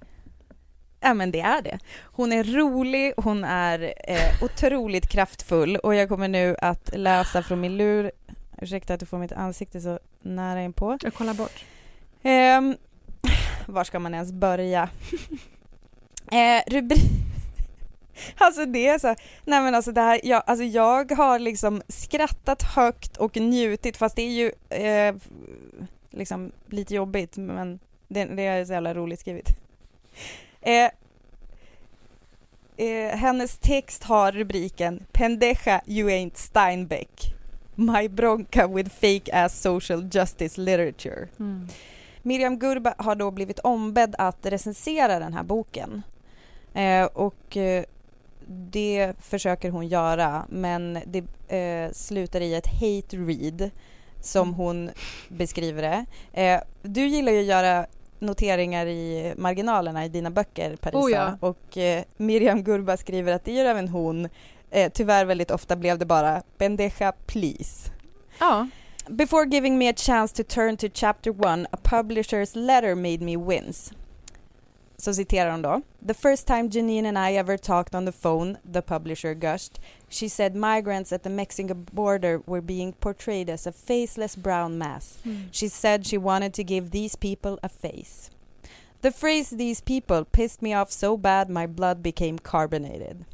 Ja 1.01 1.15
men 1.15 1.31
det 1.31 1.41
är 1.41 1.63
det. 1.63 1.79
Hon 2.03 2.33
är 2.33 2.45
rolig, 2.45 3.13
hon 3.17 3.45
är 3.45 3.95
eh, 4.09 4.43
otroligt 4.43 5.09
kraftfull 5.09 5.77
och 5.77 5.95
jag 5.95 6.09
kommer 6.09 6.29
nu 6.29 6.57
att 6.59 6.91
läsa 6.97 7.43
från 7.43 7.61
min 7.61 7.77
lur. 7.77 8.11
Ursäkta 8.63 8.95
att 8.95 9.01
du 9.01 9.07
får 9.07 9.19
mitt 9.19 9.33
ansikte 9.33 9.81
så 9.81 9.99
nära 10.21 10.63
inpå. 10.63 10.99
Jag 11.03 11.15
kollar 11.15 11.35
bort. 11.35 11.65
Ehm, 12.23 12.77
var 13.67 13.85
ska 13.85 13.99
man 13.99 14.15
ens 14.15 14.33
börja? 14.33 14.89
eh, 16.33 16.73
rubrik... 16.73 17.22
Alltså 18.37 18.67
det 18.67 18.89
är 18.89 18.99
så, 18.99 19.15
nej 19.45 19.61
men 19.61 19.75
alltså 19.75 19.93
det 19.93 20.01
här, 20.01 20.21
jag, 20.25 20.43
alltså 20.47 20.65
jag 20.65 21.13
har 21.13 21.39
liksom 21.39 21.83
skrattat 21.89 22.63
högt 22.63 23.17
och 23.17 23.37
njutit 23.37 23.97
fast 23.97 24.17
det 24.17 24.23
är 24.23 24.31
ju 24.31 24.53
eh, 24.87 25.15
liksom 26.11 26.53
lite 26.67 26.95
jobbigt 26.95 27.37
men 27.37 27.79
det, 28.09 28.25
det 28.25 28.43
är 28.43 28.65
så 28.65 28.73
jävla 28.73 28.95
roligt 28.95 29.21
skrivet. 29.21 29.49
Eh, 30.61 30.91
eh, 32.77 33.17
hennes 33.17 33.59
text 33.59 34.05
har 34.05 34.33
rubriken 34.33 35.07
Pendeja 35.13 35.81
you 35.87 36.11
ain't 36.11 36.37
Steinbeck. 36.37 37.35
My 37.75 38.09
bronca 38.09 38.67
with 38.67 38.91
fake 38.91 39.45
ass 39.45 39.61
social 39.63 40.09
justice 40.13 40.61
literature. 40.61 41.29
Mm. 41.39 41.69
Miriam 42.23 42.59
Gurba 42.59 42.95
har 42.99 43.15
då 43.15 43.31
blivit 43.31 43.59
ombedd 43.59 44.15
att 44.19 44.47
recensera 44.47 45.19
den 45.19 45.35
här 45.35 45.43
boken. 45.43 46.03
Eh, 46.75 47.05
och 47.05 47.57
eh, 47.57 47.85
det 48.53 49.13
försöker 49.21 49.71
hon 49.71 49.89
göra 49.89 50.47
men 50.49 50.99
det 51.07 51.55
eh, 51.57 51.93
slutar 51.93 52.41
i 52.41 52.55
ett 52.55 52.67
hate 52.67 53.17
read 53.17 53.71
som 54.21 54.55
hon 54.55 54.91
beskriver 55.29 55.83
det. 55.83 56.05
Eh, 56.43 56.61
du 56.83 57.07
gillar 57.07 57.33
ju 57.33 57.41
att 57.41 57.47
göra 57.47 57.87
noteringar 58.19 58.87
i 58.87 59.35
marginalerna 59.37 60.05
i 60.05 60.09
dina 60.09 60.31
böcker 60.31 60.77
Parisa 60.77 60.99
Oh 60.99 61.11
ja. 61.11 61.37
och 61.41 61.79
eh, 61.79 62.05
Miriam 62.17 62.63
Gurba 62.63 62.97
skriver 62.97 63.33
att 63.33 63.45
det 63.45 63.53
gör 63.53 63.65
även 63.65 63.89
hon. 63.89 64.29
Eh, 64.71 64.93
tyvärr 64.95 65.25
väldigt 65.25 65.51
ofta 65.51 65.77
blev 65.77 65.99
det 65.99 66.07
bara 66.07 66.43
Bendeja 66.59 67.13
please. 67.27 67.91
Ja. 68.39 68.69
Before 69.09 69.49
giving 69.49 69.79
me 69.79 69.89
a 69.89 69.95
chance 69.97 70.35
to 70.35 70.55
turn 70.55 70.77
to 70.77 70.87
chapter 70.95 71.47
one, 71.47 71.67
a 71.71 71.79
publisher's 71.83 72.57
letter 72.57 72.95
made 72.95 73.19
me 73.19 73.37
wince. 73.37 73.95
Så 75.05 75.15
citerar 75.15 75.51
hon 75.51 75.63
då. 75.63 75.81
The 76.07 76.15
first 76.15 76.47
time 76.47 76.71
Janine 76.71 77.09
and 77.09 77.19
I 77.19 77.37
ever 77.37 77.57
talked 77.57 77.95
on 77.95 78.05
the 78.05 78.13
phone, 78.13 78.57
the 78.73 78.83
publisher 78.83 79.35
gushed, 79.35 79.81
she 80.09 80.29
said 80.29 80.55
migrants 80.55 81.13
at 81.13 81.23
the 81.23 81.31
Mexican 81.31 81.87
border 81.93 82.41
were 82.47 82.61
being 82.61 82.93
portrayed 82.93 83.51
as 83.51 83.67
a 83.67 83.73
faceless 83.73 84.37
brown 84.37 84.79
mass. 84.79 85.19
Mm. 85.27 85.49
She 85.51 85.69
said 85.69 86.07
she 86.07 86.19
wanted 86.19 86.55
to 86.55 86.65
give 86.65 86.91
these 86.91 87.17
people 87.17 87.59
a 87.63 87.69
face. 87.69 88.31
The 89.01 89.11
phrase 89.11 89.51
these 89.51 89.81
people 89.81 90.25
pissed 90.25 90.63
me 90.63 90.73
off 90.73 90.93
so 90.93 91.17
bad 91.17 91.51
my 91.51 91.67
blood 91.67 92.03
became 92.03 92.39
carbonated. 92.39 93.25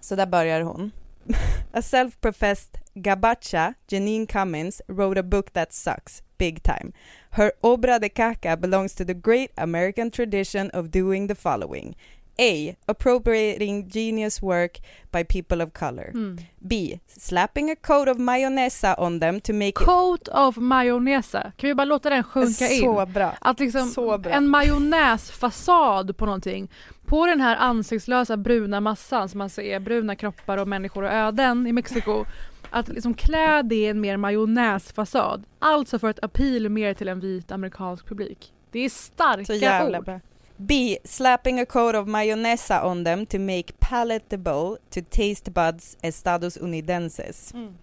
Så 0.00 0.16
där 0.16 0.26
börjar 0.26 0.60
hon. 0.60 0.92
a 1.72 1.82
self-professed 1.82 2.78
gabacha, 2.94 3.74
Janine 3.88 4.26
Cummins, 4.26 4.82
wrote 4.86 5.20
a 5.20 5.22
book 5.22 5.52
that 5.52 5.72
sucks, 5.72 6.22
big 6.38 6.62
time. 6.62 6.92
Her 7.30 7.52
obra 7.60 7.98
de 7.98 8.08
caca 8.08 8.56
belongs 8.56 8.94
to 8.94 9.04
the 9.04 9.14
great 9.14 9.50
American 9.56 10.10
tradition 10.10 10.70
of 10.70 10.90
doing 10.90 11.28
the 11.28 11.34
following. 11.34 11.94
A. 12.40 12.76
Appropriating 12.86 13.88
genius 13.90 14.42
work 14.42 14.78
by 15.12 15.24
people 15.24 15.60
of 15.62 15.72
color. 15.72 16.10
Mm. 16.14 16.38
B. 16.58 17.00
Slapping 17.06 17.70
a 17.70 17.76
coat 17.76 18.08
of 18.08 18.18
mayonnaise 18.18 18.94
on 18.98 19.18
them 19.20 19.40
to 19.40 19.52
make 19.52 19.72
Coat 19.74 20.28
of 20.28 20.56
mayonnaise. 20.56 21.52
Kan 21.56 21.68
vi 21.68 21.74
bara 21.74 21.84
låta 21.84 22.10
den 22.10 22.20
it 22.20 22.26
sjunka 22.26 22.68
in? 22.68 22.80
så 22.80 23.06
bra. 23.06 23.34
Att 23.40 23.60
liksom 23.60 23.88
Så 23.88 24.18
bra. 24.18 24.32
en 24.32 24.48
majonnäsfasad 24.48 26.16
på 26.16 26.26
någonting. 26.26 26.68
På 27.06 27.26
den 27.26 27.40
här 27.40 27.56
ansiktslösa 27.56 28.36
bruna 28.36 28.80
massan 28.80 29.28
som 29.28 29.38
man 29.38 29.50
ser 29.50 29.80
bruna 29.80 30.16
kroppar 30.16 30.58
och 30.58 30.68
människor 30.68 31.02
och 31.04 31.12
öden 31.12 31.66
i 31.66 31.72
Mexiko. 31.72 32.24
Att 32.70 32.88
liksom 32.88 33.14
klä 33.14 33.62
det 33.62 33.74
i 33.74 33.86
en 33.86 34.00
mer 34.00 34.16
majonnäsfasad. 34.16 35.44
Alltså 35.58 35.98
för 35.98 36.08
att 36.08 36.24
appeal 36.24 36.68
mer 36.68 36.94
till 36.94 37.08
en 37.08 37.20
vit 37.20 37.52
amerikansk 37.52 38.06
publik. 38.06 38.52
Det 38.70 38.78
är 38.78 38.88
starka 38.88 39.86
ord. 39.86 40.04
bra. 40.04 40.20
B. 40.56 40.98
Slapping 41.04 41.60
a 41.60 41.66
coat 41.66 41.94
of 41.94 42.08
mayonnaise 42.08 42.80
on 42.82 43.04
them 43.04 43.26
to 43.26 43.38
make 43.38 43.72
palatable 43.78 44.78
to 44.90 45.00
taste 45.10 45.50
buds 45.50 45.96
estados 46.02 46.56
unidenses. 46.56 47.52
Mm. 47.54 47.74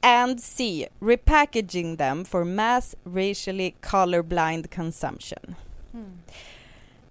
And 0.00 0.40
C. 0.40 0.88
Repackaging 1.00 1.98
them 1.98 2.24
for 2.24 2.44
mass 2.44 2.94
racially 3.04 3.74
colorblind 3.80 4.70
consumption. 4.70 5.56
Mm. 5.94 6.18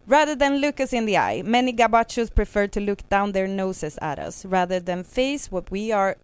Rather 0.07 0.35
than 0.35 0.61
look 0.61 0.79
us 0.79 0.93
in 0.93 1.05
the 1.05 1.17
eye, 1.17 1.41
many 1.41 1.73
gabachos 1.73 2.33
prefer 2.33 2.67
to 2.67 2.79
look 2.79 3.09
down 3.09 3.33
their 3.33 3.47
noses 3.47 3.97
at 4.01 4.19
us 4.19 4.45
rather 4.45 4.79
than 4.79 5.03
face 5.03 5.51
what 5.51 5.69
we 5.71 5.91
are. 5.91 6.15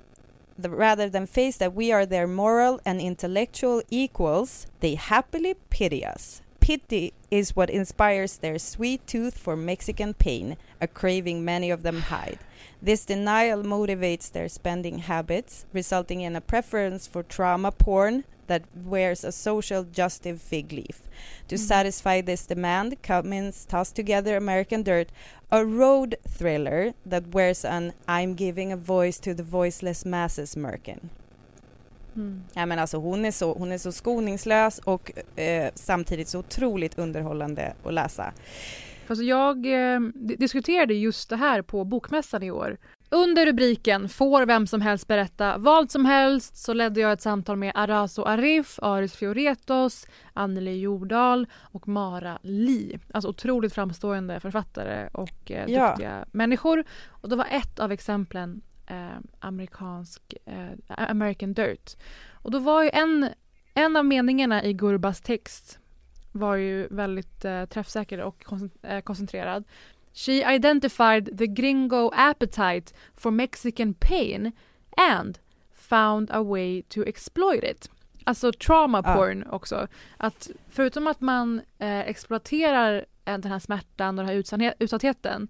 The, 0.61 0.69
rather 0.69 1.09
than 1.09 1.25
face 1.25 1.57
that 1.57 1.73
we 1.73 1.91
are 1.91 2.05
their 2.05 2.27
moral 2.27 2.79
and 2.85 3.01
intellectual 3.01 3.81
equals, 3.89 4.67
they 4.79 4.93
happily 4.93 5.55
pity 5.71 6.05
us. 6.05 6.43
Pity 6.59 7.13
is 7.31 7.55
what 7.55 7.71
inspires 7.71 8.37
their 8.37 8.59
sweet 8.59 9.07
tooth 9.07 9.35
for 9.35 9.55
Mexican 9.57 10.13
pain, 10.13 10.57
a 10.79 10.87
craving 10.87 11.43
many 11.43 11.71
of 11.71 11.81
them 11.81 12.01
hide. 12.01 12.37
This 12.79 13.05
denial 13.05 13.63
motivates 13.63 14.31
their 14.31 14.47
spending 14.47 14.99
habits, 14.99 15.65
resulting 15.73 16.21
in 16.21 16.35
a 16.35 16.41
preference 16.41 17.07
for 17.07 17.23
trauma 17.23 17.71
porn 17.71 18.23
that 18.51 18.63
wears 18.75 19.23
a 19.23 19.31
social 19.31 19.85
justice 19.93 20.39
fig 20.49 20.73
leaf. 20.73 21.01
To 21.47 21.57
satisfy 21.57 22.21
this 22.21 22.47
demand, 22.47 23.01
Cummins 23.01 23.65
tossed 23.65 23.95
together 23.95 24.37
American 24.37 24.83
Dirt, 24.83 25.07
a 25.49 25.63
road 25.63 26.15
thriller 26.37 26.93
that 27.09 27.23
wears 27.27 27.65
an 27.65 27.91
I'm 28.07 28.35
giving 28.35 28.73
a 28.73 28.77
voice 28.77 29.19
to 29.19 29.33
the 29.33 29.43
voiceless 29.43 30.05
masses 30.05 30.55
märken. 30.57 31.09
Mm. 32.15 32.43
Ja, 32.53 32.65
men 32.65 32.79
alltså 32.79 32.97
hon, 32.97 33.25
är 33.25 33.31
så, 33.31 33.53
hon 33.53 33.71
är 33.71 33.77
så 33.77 33.91
skoningslös 33.91 34.79
och 34.79 35.11
eh, 35.39 35.71
samtidigt 35.75 36.27
så 36.27 36.39
otroligt 36.39 36.97
underhållande 36.99 37.73
att 37.83 37.93
läsa. 37.93 38.33
Alltså 39.07 39.23
jag 39.23 39.65
eh, 39.65 39.99
di- 39.99 40.35
diskuterade 40.35 40.93
just 40.93 41.29
det 41.29 41.35
här 41.37 41.61
på 41.61 41.83
Bokmässan 41.83 42.43
i 42.43 42.51
år. 42.51 42.77
Under 43.13 43.45
rubriken 43.45 44.09
Får 44.09 44.45
vem 44.45 44.67
som 44.67 44.81
helst 44.81 45.07
berätta 45.07 45.57
vad 45.57 45.91
som 45.91 46.05
helst 46.05 46.57
så 46.57 46.73
ledde 46.73 46.99
jag 46.99 47.11
ett 47.11 47.21
samtal 47.21 47.57
med 47.57 47.71
Arazo 47.75 48.23
Arif, 48.23 48.79
Aris 48.81 49.15
Fioretos, 49.15 50.07
Anneli 50.33 50.79
Jordahl 50.79 51.47
och 51.61 51.87
Mara 51.87 52.39
Li. 52.41 52.99
Alltså 53.13 53.29
otroligt 53.29 53.73
framstående 53.73 54.39
författare 54.39 55.09
och 55.13 55.51
eh, 55.51 55.65
Ja. 55.67 55.87
duktiga 55.89 56.25
människor. 56.31 56.83
Och 57.07 57.29
det 57.29 57.35
var 57.35 57.47
ett 57.51 57.79
av 57.79 57.91
exemplen 57.91 58.61
eh, 58.87 59.17
amerikansk 59.39 60.33
eh, 60.45 60.67
American 60.87 61.53
Dirt. 61.53 61.97
Och 62.31 62.51
då 62.51 62.59
var 62.59 62.83
ju 62.83 62.89
en, 62.93 63.29
en 63.73 63.95
av 63.95 64.05
meningarna 64.05 64.63
i 64.63 64.73
Gurbas 64.73 65.21
text 65.21 65.79
var 66.31 66.55
ju 66.55 66.87
väldigt 66.91 67.45
eh, 67.45 67.65
träffsäker 67.65 68.21
och 68.21 68.45
eh, 68.81 69.01
koncentrerad. 69.01 69.63
She 70.13 70.55
identified 70.55 71.37
the 71.37 71.47
gringo 71.47 72.11
appetite 72.13 72.93
for 73.15 73.31
Mexican 73.31 73.93
pain 73.93 74.51
and 74.97 75.39
found 75.73 76.29
a 76.31 76.43
way 76.43 76.81
to 76.81 77.03
exploit 77.03 77.63
it. 77.63 77.89
Alltså 78.23 78.51
trauma 78.51 79.01
Ja. 79.05 79.15
porn 79.15 79.43
också. 79.51 79.87
Att 80.17 80.49
förutom 80.69 81.07
att 81.07 81.21
man 81.21 81.61
eh, 81.79 81.99
exploaterar 81.99 83.05
eh, 83.25 83.37
den 83.37 83.51
här 83.51 83.59
smärtan 83.59 84.19
och 84.19 84.25
den 84.25 84.29
här 84.35 84.41
utsatthet- 84.43 84.73
utsattheten 84.79 85.47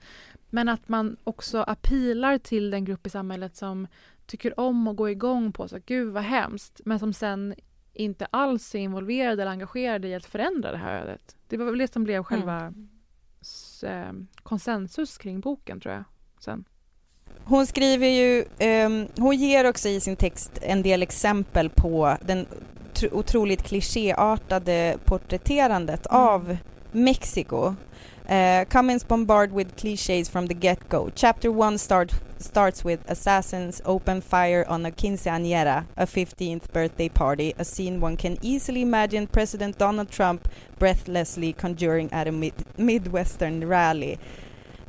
men 0.50 0.70
att 0.70 0.90
man 0.90 1.18
också 1.24 1.62
appilar 1.68 2.38
till 2.38 2.72
den 2.72 2.86
grupp 2.86 3.08
i 3.08 3.10
samhället 3.10 3.56
som 3.56 3.88
tycker 4.26 4.60
om 4.60 4.88
att 4.88 4.96
gå 4.96 5.10
igång 5.10 5.52
på 5.54 5.68
så 5.68 5.78
gud 5.86 6.14
vad 6.14 6.24
hemskt 6.24 6.82
men 6.86 7.00
som 7.00 7.14
sen 7.14 7.56
inte 7.94 8.26
alls 8.26 8.76
är 8.76 8.80
involverade 8.80 9.42
eller 9.42 9.52
engagerade 9.52 10.08
i 10.08 10.16
att 10.16 10.26
förändra 10.26 10.72
det 10.72 10.78
här 10.78 11.02
ödet. 11.02 11.36
Det 11.48 11.58
var 11.58 11.66
väl 11.66 11.78
det 11.78 11.94
som 11.94 12.04
blev 12.04 12.24
själva 12.24 12.74
eh, 13.84 14.12
konsensus 14.44 15.18
kring 15.18 15.40
boken 15.40 15.80
tror 15.80 15.94
jag. 15.96 16.04
Sen. 16.40 16.64
Hon 17.44 17.68
skriver 17.68 18.08
ju, 18.08 18.46
ehm, 18.60 19.08
hon 19.18 19.36
ger 19.36 19.70
också 19.70 19.90
i 19.90 20.00
sin 20.00 20.16
text 20.16 20.52
en 20.62 20.82
del 20.82 21.04
exempel 21.04 21.70
på 21.70 22.18
den 22.22 22.46
tr- 22.94 23.14
otroligt 23.14 23.64
klichéartade 23.64 24.98
porträtterandet 25.06 26.06
av 26.08 26.58
Mexiko. 26.92 27.76
Uh, 28.30 28.66
Cummins 28.70 29.04
bombard 29.04 29.52
with 29.52 29.76
cliches 29.76 30.30
from 30.30 30.46
the 30.46 30.54
get-go. 30.54 31.10
Chapter 31.16 31.52
1 31.52 31.78
start, 31.78 32.14
starts 32.38 32.84
with 32.84 33.04
assassins 33.10 33.82
open 33.84 34.22
fire 34.22 34.64
on 34.70 34.86
a 34.86 34.92
quinceañera, 34.92 35.86
a 35.98 36.06
15th 36.06 36.72
birthday 36.72 37.10
party, 37.10 37.54
a 37.58 37.66
scene 37.66 38.00
one 38.00 38.16
can 38.16 38.38
easily 38.42 38.84
imagine 38.84 39.28
President 39.28 39.78
Donald 39.78 40.10
Trump 40.10 40.48
breathlessly 40.80 41.52
conjuring 41.52 42.12
at 42.14 42.28
a 42.28 42.32
mid- 42.32 42.66
Midwestern 42.78 43.68
rally. 43.68 44.18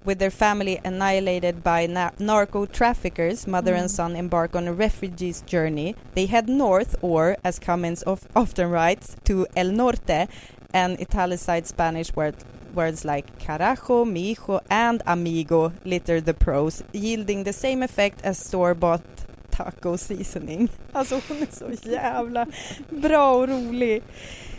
With 0.04 0.18
their 0.18 0.30
family 0.30 0.80
annihilated 0.84 1.64
by 1.64 1.86
na- 1.86 2.10
narco 2.18 2.66
traffickers, 2.66 3.46
mother 3.46 3.74
and 3.74 3.90
son 3.90 4.14
embark 4.14 4.54
on 4.54 4.68
a 4.68 4.72
refugee's 4.72 5.42
journey. 5.42 5.96
They 6.14 6.26
head 6.26 6.48
north, 6.48 6.96
or, 7.02 7.36
as 7.42 7.58
Cummins 7.58 8.02
of- 8.02 8.26
often 8.36 8.70
writes, 8.70 9.16
to 9.24 9.46
El 9.56 9.70
Norte, 9.72 10.28
an 10.74 10.96
italicized 11.00 11.66
Spanish 11.66 12.14
word, 12.16 12.34
words 12.74 13.04
like 13.04 13.26
carajo, 13.38 14.04
mijo, 14.04 14.60
and 14.68 15.02
amigo 15.06 15.72
litter 15.84 16.20
the 16.20 16.32
prose, 16.34 16.84
yielding 16.92 17.44
the 17.44 17.52
same 17.52 17.84
effect 17.84 18.24
as 18.26 18.38
store-bought 18.38 19.02
taco 19.50 19.96
seasoning. 19.96 20.68
Alltså 20.92 21.20
hon 21.28 21.36
är 21.42 21.56
så 21.80 21.88
jävla 21.90 22.46
bra 22.90 23.34
och 23.34 23.48
rolig. 23.48 24.02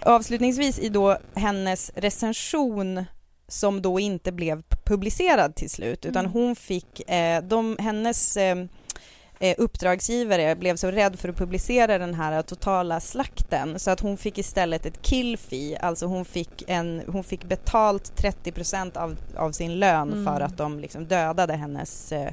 Avslutningsvis 0.01 0.79
i 0.79 0.89
då 0.89 1.17
hennes 1.35 1.91
recension 1.95 3.05
som 3.47 3.81
då 3.81 3.99
inte 3.99 4.31
blev 4.31 4.63
publicerad 4.85 5.55
till 5.55 5.69
slut 5.69 6.05
utan 6.05 6.25
Mm. 6.25 6.31
hon 6.33 6.55
fick, 6.55 7.09
eh, 7.09 7.43
de, 7.43 7.77
hennes 7.79 8.37
eh, 8.37 8.55
eh, 9.43 9.55
uppdragsgivare 9.57 10.55
blev 10.55 10.75
så 10.75 10.91
rädd 10.91 11.19
för 11.19 11.29
att 11.29 11.37
publicera 11.37 11.97
den 11.97 12.13
här 12.13 12.41
totala 12.41 12.99
slakten 12.99 13.79
så 13.79 13.91
att 13.91 13.99
hon 13.99 14.17
fick 14.17 14.37
istället 14.37 14.85
ett 14.85 15.01
kill 15.01 15.37
fee, 15.37 15.77
alltså 15.77 16.05
hon 16.05 16.25
fick, 16.25 16.63
en, 16.67 17.01
hon 17.07 17.23
fick 17.23 17.43
betalt 17.43 18.13
30% 18.21 18.97
av, 18.97 19.15
av 19.35 19.51
sin 19.51 19.79
lön 19.79 20.13
Mm. 20.13 20.25
för 20.25 20.41
att 20.41 20.57
de 20.57 20.79
liksom 20.79 21.05
dödade 21.05 21.53
hennes 21.53 22.11
eh, 22.11 22.29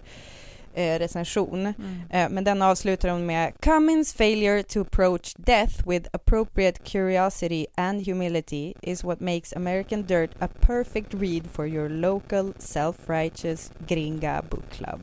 eh, 0.74 0.98
recension. 0.98 1.60
Mm. 1.60 2.00
Eh, 2.10 2.28
men 2.30 2.44
den 2.44 2.62
avslutar 2.62 3.08
hon 3.08 3.26
med 3.26 3.52
Cummins 3.60 4.14
failure 4.14 4.62
to 4.62 4.80
approach 4.80 5.34
death 5.36 5.88
with 5.88 6.08
appropriate 6.12 6.78
curiosity 6.84 7.66
and 7.74 8.06
humility 8.06 8.74
is 8.82 9.04
what 9.04 9.20
makes 9.20 9.52
American 9.52 10.02
Dirt 10.06 10.30
a 10.38 10.48
perfect 10.60 11.14
read 11.14 11.42
for 11.52 11.66
your 11.66 11.88
local 11.88 12.52
self-righteous 12.58 13.72
gringa 13.88 14.42
book 14.50 14.70
club. 14.70 15.00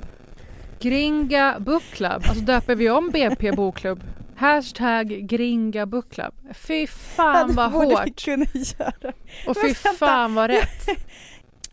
Gringa 0.79 1.59
Book 1.59 1.83
Club, 1.83 2.23
alltså 2.27 2.43
döper 2.43 2.75
vi 2.75 2.89
om 2.89 3.09
BP 3.09 3.51
Bokklubb? 3.51 4.03
Hashtag 4.35 5.07
Gringa 5.07 5.85
Book 5.85 6.09
Club. 6.09 6.33
Fy 6.53 6.87
fan 6.87 7.55
vad 7.55 7.71
borde 7.71 7.87
vi 7.87 7.93
hårt 7.95 8.23
kunna 8.25 8.45
göra. 8.53 9.13
och 9.47 9.57
fy 9.61 9.73
fan 9.73 10.35
vad 10.35 10.49
rätt. 10.49 10.87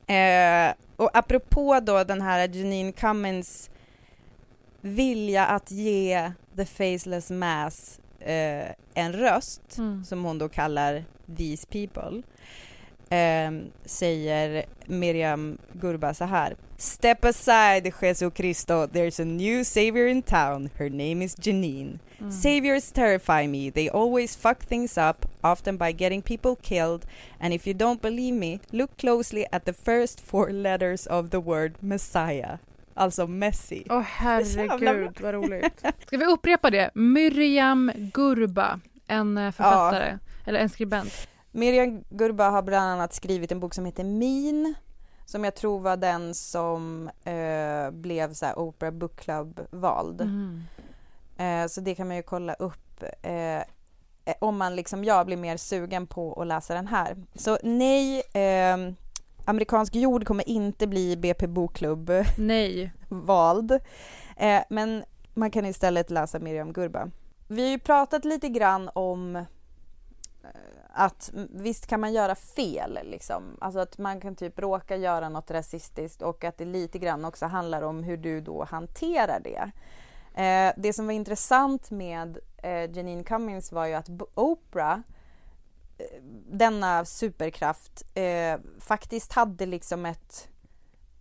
Eh, 0.07 0.73
och 0.97 1.11
apropå 1.19 1.81
då 1.83 2.05
den 2.05 2.23
här 2.23 2.49
Janine 2.49 2.93
Cummins 2.93 3.71
vilja 4.81 5.47
att 5.47 5.71
ge 5.71 6.33
The 6.57 6.65
Faceless 6.65 7.31
Mass 7.31 8.01
eh, 8.21 8.71
en 8.95 9.13
röst 9.13 9.79
Mm. 9.79 10.05
som 10.05 10.25
hon 10.25 10.39
då 10.39 10.49
kallar 10.49 11.05
These 11.37 11.67
People 11.67 12.23
ehm, 13.11 13.65
säger 13.85 14.65
Miriam 14.87 15.59
Gurba 15.73 16.15
så 16.15 16.25
här 16.25 16.57
Step 16.85 17.25
aside 17.25 17.91
Jesu 17.99 18.31
Cristo, 18.31 18.87
there's 18.87 19.19
a 19.19 19.25
new 19.25 19.65
savior 19.65 20.07
in 20.07 20.23
town, 20.23 20.71
her 20.79 20.91
name 20.91 21.23
is 21.23 21.35
Janine. 21.35 21.99
Mm. 22.21 22.31
Saviors 22.31 22.93
terrify 22.93 23.47
me. 23.47 23.71
They 23.71 23.89
always 23.89 24.37
fuck 24.37 24.59
things 24.59 24.99
up, 24.99 25.25
often 25.43 25.79
by 25.79 25.93
getting 25.93 26.21
people 26.21 26.57
killed. 26.57 27.07
And 27.41 27.55
if 27.55 27.67
you 27.67 27.73
don't 27.73 28.03
believe 28.03 28.35
me, 28.35 28.61
look 28.71 28.99
closely 28.99 29.47
at 29.51 29.65
the 29.65 29.73
first 29.73 30.21
four 30.21 30.53
letters 30.53 31.07
of 31.07 31.31
the 31.31 31.41
word 31.41 31.77
Messiah. 31.81 32.59
Alltså 32.95 33.27
Messi. 33.27 33.87
Åh 33.91 34.05
Jävla 34.21 34.63
herregud 34.63 35.21
vad 35.21 35.35
roligt. 35.35 35.85
Ska 36.07 36.17
vi 36.17 36.27
upprepa 36.27 36.71
det? 36.71 36.91
Miriam 36.95 37.93
Gurba, 37.97 38.81
en 39.07 39.39
eh, 39.39 39.51
författare, 39.53 40.19
eller 40.45 40.61
en 40.61 40.69
skribent. 40.69 41.29
Miriam 41.53 42.05
Gurba 42.11 42.51
har 42.51 42.63
bland 42.63 42.91
annat 42.91 43.15
skrivit 43.15 43.53
en 43.53 43.61
bok 43.61 43.75
som 43.75 43.85
heter 43.85 44.05
Min 44.05 44.75
som 45.25 45.45
jag 45.45 45.55
tror 45.55 45.81
var 45.81 45.97
den 45.97 46.35
som 46.35 47.11
eh, 47.25 47.91
blev 47.91 48.33
så 48.35 48.47
här 48.47 48.59
Oprah 48.59 48.91
Book 48.91 49.17
Club 49.17 49.61
vald. 49.71 50.21
Mm. 50.21 50.63
Eh, 51.37 51.69
så 51.69 51.81
det 51.81 51.95
kan 51.95 52.07
man 52.09 52.17
ju 52.17 52.23
kolla 52.23 52.55
upp 52.55 53.03
eh, 53.23 53.59
eh, 54.25 54.35
om 54.39 54.57
man 54.57 54.77
liksom 54.77 55.05
jag 55.05 55.27
blir 55.27 55.37
mer 55.37 55.57
sugen 55.57 56.07
på 56.07 56.41
att 56.41 56.47
läsa 56.47 56.75
den 56.75 56.87
här. 56.87 57.17
Så 57.35 57.59
nej, 57.63 58.23
eh, 58.33 58.77
Amerikansk 59.45 59.95
jord 59.95 60.27
kommer 60.27 60.49
inte 60.49 60.87
bli 60.87 61.17
BP 61.17 61.47
Bokklubb 61.47 62.11
Nej. 62.39 62.93
vald. 63.09 63.73
Eh, 64.37 64.63
men 64.71 65.05
man 65.35 65.51
kan 65.51 65.67
istället 65.67 66.11
läsa 66.11 66.39
Miriam 66.39 66.73
Gurba. 66.73 67.11
Vi 67.49 67.63
har 67.63 67.71
ju 67.71 67.79
pratat 67.79 68.25
lite 68.25 68.49
grann 68.49 68.91
om 68.93 69.37
eh, 69.37 69.45
att 70.95 71.31
visst 71.51 71.87
kan 71.87 72.01
man 72.01 72.13
göra 72.13 72.35
fel 72.35 72.99
liksom. 73.03 73.57
Alltså 73.61 73.81
att 73.81 73.99
man 73.99 74.21
kan 74.21 74.37
typ 74.37 74.59
råka 74.59 74.97
göra 74.97 75.29
något 75.29 75.51
rasistiskt 75.51 76.23
och 76.23 76.45
att 76.45 76.59
det 76.59 76.65
lite 76.65 76.99
grann 76.99 77.25
också 77.25 77.47
handlar 77.47 77.83
om 77.83 78.03
hur 78.03 78.17
du 78.17 78.41
då 78.41 78.65
hanterar 78.65 79.41
det. 79.41 79.71
Eh, 80.43 80.73
det 80.77 80.93
som 80.93 81.07
var 81.07 81.13
intressant 81.13 81.91
med 81.91 82.39
eh, 82.57 82.97
Janine 82.97 83.25
Cummins 83.25 83.73
var 83.73 83.87
ju 83.87 83.95
att 83.95 84.09
Oprah 84.35 84.99
eh, 85.99 86.23
denna 86.51 87.05
superkraft 87.05 88.03
eh, 88.15 88.59
faktiskt 88.81 89.33
hade 89.33 89.67
liksom 89.67 90.07
ett 90.07 90.49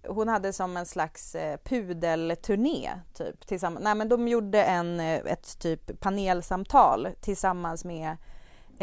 hon 0.07 0.27
hade 0.27 0.53
som 0.53 0.77
en 0.77 0.85
slags 0.85 1.35
eh, 1.35 1.57
pudelturné 1.63 2.91
typ 3.13 3.47
tillsammans. 3.47 3.83
Nej 3.83 3.95
men 3.95 4.09
de 4.09 4.27
gjorde 4.27 4.63
en, 4.63 4.99
eh, 4.99 5.21
ett 5.25 5.59
typ 5.59 5.99
panelsamtal 5.99 7.07
tillsammans 7.21 7.85
med 7.85 8.17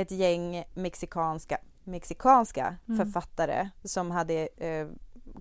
ett 0.01 0.11
gäng 0.11 0.65
mexikanska, 0.75 1.59
mexikanska 1.85 2.77
Mm. 2.89 2.99
författare 2.99 3.69
som 3.85 4.11
hade 4.11 4.49
eh, 4.57 4.87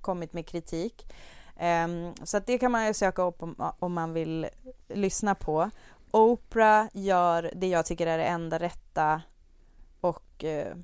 kommit 0.01 0.33
med 0.33 0.47
kritik. 0.47 1.13
Ehm, 1.57 2.13
så 2.23 2.39
det 2.39 2.57
kan 2.57 2.71
man 2.71 2.85
ju 2.87 2.93
söka 2.93 3.21
upp 3.21 3.43
om, 3.43 3.71
om 3.79 3.93
man 3.93 4.13
vill 4.13 4.47
lyssna 4.87 5.35
på. 5.35 5.69
Oprah 6.11 6.85
gör 6.93 7.51
det 7.55 7.67
jag 7.67 7.85
tycker 7.85 8.07
är 8.07 8.17
det 8.17 8.25
enda 8.25 8.59
rätta 8.59 9.21
och 10.01 10.43
eh, 10.43 10.75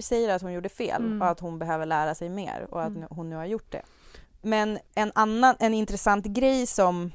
säger 0.00 0.34
att 0.34 0.42
hon 0.42 0.52
gjorde 0.52 0.68
fel 0.68 1.02
Mm. 1.02 1.22
och 1.22 1.28
att 1.28 1.40
hon 1.40 1.58
behöver 1.58 1.86
lära 1.86 2.14
sig 2.14 2.28
mer 2.28 2.66
och 2.70 2.82
att 2.82 2.88
Mm. 2.96 3.08
hon 3.10 3.30
nu 3.30 3.36
har 3.36 3.44
gjort 3.46 3.72
det. 3.72 3.82
Men 4.42 4.78
en 4.94 5.12
annan, 5.14 5.54
en 5.58 5.74
intressant 5.74 6.24
grej 6.24 6.66
som 6.66 7.12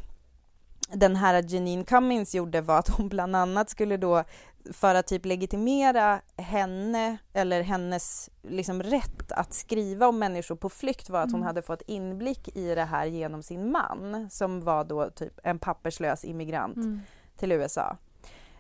den 0.94 1.16
här 1.16 1.44
Janine 1.54 1.86
Cummins 1.86 2.36
gjorde 2.36 2.62
var 2.62 2.80
att 2.80 2.90
hon 2.90 3.10
bland 3.10 3.36
annat 3.36 3.70
skulle 3.70 3.98
då 3.98 4.24
för 4.72 4.96
att 4.96 5.08
typ 5.08 5.26
legitimera 5.26 6.22
henne 6.38 7.18
eller 7.34 7.62
hennes 7.62 8.30
liksom 8.42 8.84
rätt 8.84 9.32
att 9.32 9.54
skriva 9.54 10.08
om 10.08 10.20
människor 10.20 10.56
på 10.56 10.70
flykt 10.70 11.10
var 11.10 11.20
att 11.22 11.32
hon 11.32 11.40
Mm. 11.42 11.48
hade 11.48 11.62
fått 11.62 11.82
inblick 11.88 12.56
i 12.58 12.76
det 12.76 12.84
här 12.86 13.06
genom 13.06 13.44
sin 13.44 13.72
man 13.72 14.30
som 14.30 14.62
var 14.64 14.84
då 14.84 15.10
typ 15.10 15.40
en 15.44 15.60
papperslös 15.60 16.26
immigrant 16.26 16.76
Mm. 16.76 17.02
till 17.38 17.52
USA. 17.52 17.98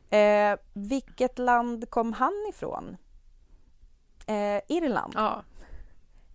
Eh, 0.09 0.55
vilket 0.73 1.39
land 1.39 1.89
kom 1.89 2.13
han 2.13 2.33
ifrån? 2.49 2.97
Eh, 4.27 4.61
Irland. 4.77 5.13
Ja. 5.15 5.43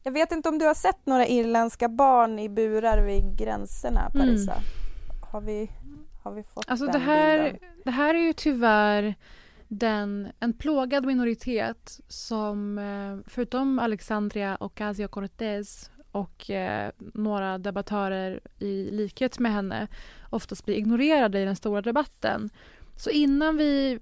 Jag 0.03 0.13
vet 0.13 0.33
inte 0.33 0.49
om 0.49 0.59
du 0.59 0.67
har 0.67 0.75
sett 0.75 1.07
några 1.07 1.27
irländska 1.27 1.89
barn 1.89 2.39
i 2.39 2.49
burar 2.49 3.03
vid 3.03 3.39
gränserna, 3.39 4.11
Mm. 4.15 4.27
Parisa? 4.27 4.55
Har, 5.33 5.41
vi, 5.41 5.71
har 6.23 6.33
vi 6.33 6.43
fått 6.43 6.65
Alltså 6.71 6.85
den 6.87 6.93
det 6.93 6.99
här, 6.99 7.43
bilden? 7.53 7.69
det 7.85 7.91
här 7.91 8.15
är 8.15 8.19
ju 8.19 8.33
tyvärr 8.33 9.15
den, 9.69 10.29
en 10.41 10.53
plågad 10.53 11.07
minoritet 11.07 12.01
som 12.09 12.79
eh, 12.79 13.31
förutom 13.31 13.79
Alexandria 13.79 14.57
Ocasio-Cortez 14.61 15.91
och 16.13 16.51
eh, 16.51 16.91
några 16.99 17.59
debattörer 17.59 18.41
i 18.59 18.91
likhet 18.91 19.39
med 19.39 19.53
henne 19.53 19.89
oftast 20.31 20.65
blir 20.65 20.77
ignorerade 20.77 21.41
i 21.41 21.45
den 21.45 21.57
stora 21.57 21.83
debatten. 21.83 22.51
Så 22.97 23.11
innan 23.11 23.57
vi 23.57 23.99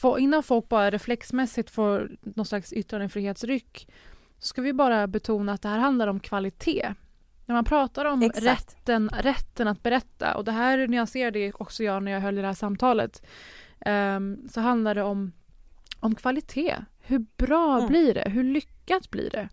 får, 0.00 0.18
innan 0.18 0.42
folk 0.42 0.68
bara 0.68 0.90
reflexmässigt 0.90 1.70
får 1.70 2.16
någon 2.20 2.46
slags 2.46 2.72
yttrandefrihetsryck 2.72 3.88
ska 4.38 4.62
vi 4.62 4.72
bara 4.72 5.06
betona 5.06 5.52
att 5.52 5.62
det 5.62 5.68
här 5.68 5.78
handlar 5.78 6.08
om 6.08 6.20
kvalitet. 6.20 6.94
När 7.46 7.54
man 7.54 7.64
pratar 7.64 8.04
om 8.04 8.22
Exakt. 8.22 8.44
rätten, 8.44 9.08
rätten 9.08 9.68
att 9.68 9.82
berätta 9.82 10.36
och 10.36 10.44
det 10.44 10.52
här 10.52 10.86
nyanserade 10.86 11.52
också 11.54 11.84
jag 11.84 12.02
när 12.02 12.12
jag 12.12 12.20
höll 12.20 12.34
det 12.34 12.42
här 12.42 12.54
samtalet 12.54 13.22
ehm, 13.80 14.48
så 14.48 14.60
handlar 14.60 14.94
det 14.94 15.02
om, 15.02 15.32
om 16.00 16.14
kvalitet. 16.14 16.76
Hur 17.06 17.18
bra 17.36 17.76
Mm. 17.76 17.88
blir 17.88 18.14
det? 18.14 18.30
Hur 18.30 18.44
lyckat 18.44 19.10
blir 19.10 19.30
det? 19.30 19.48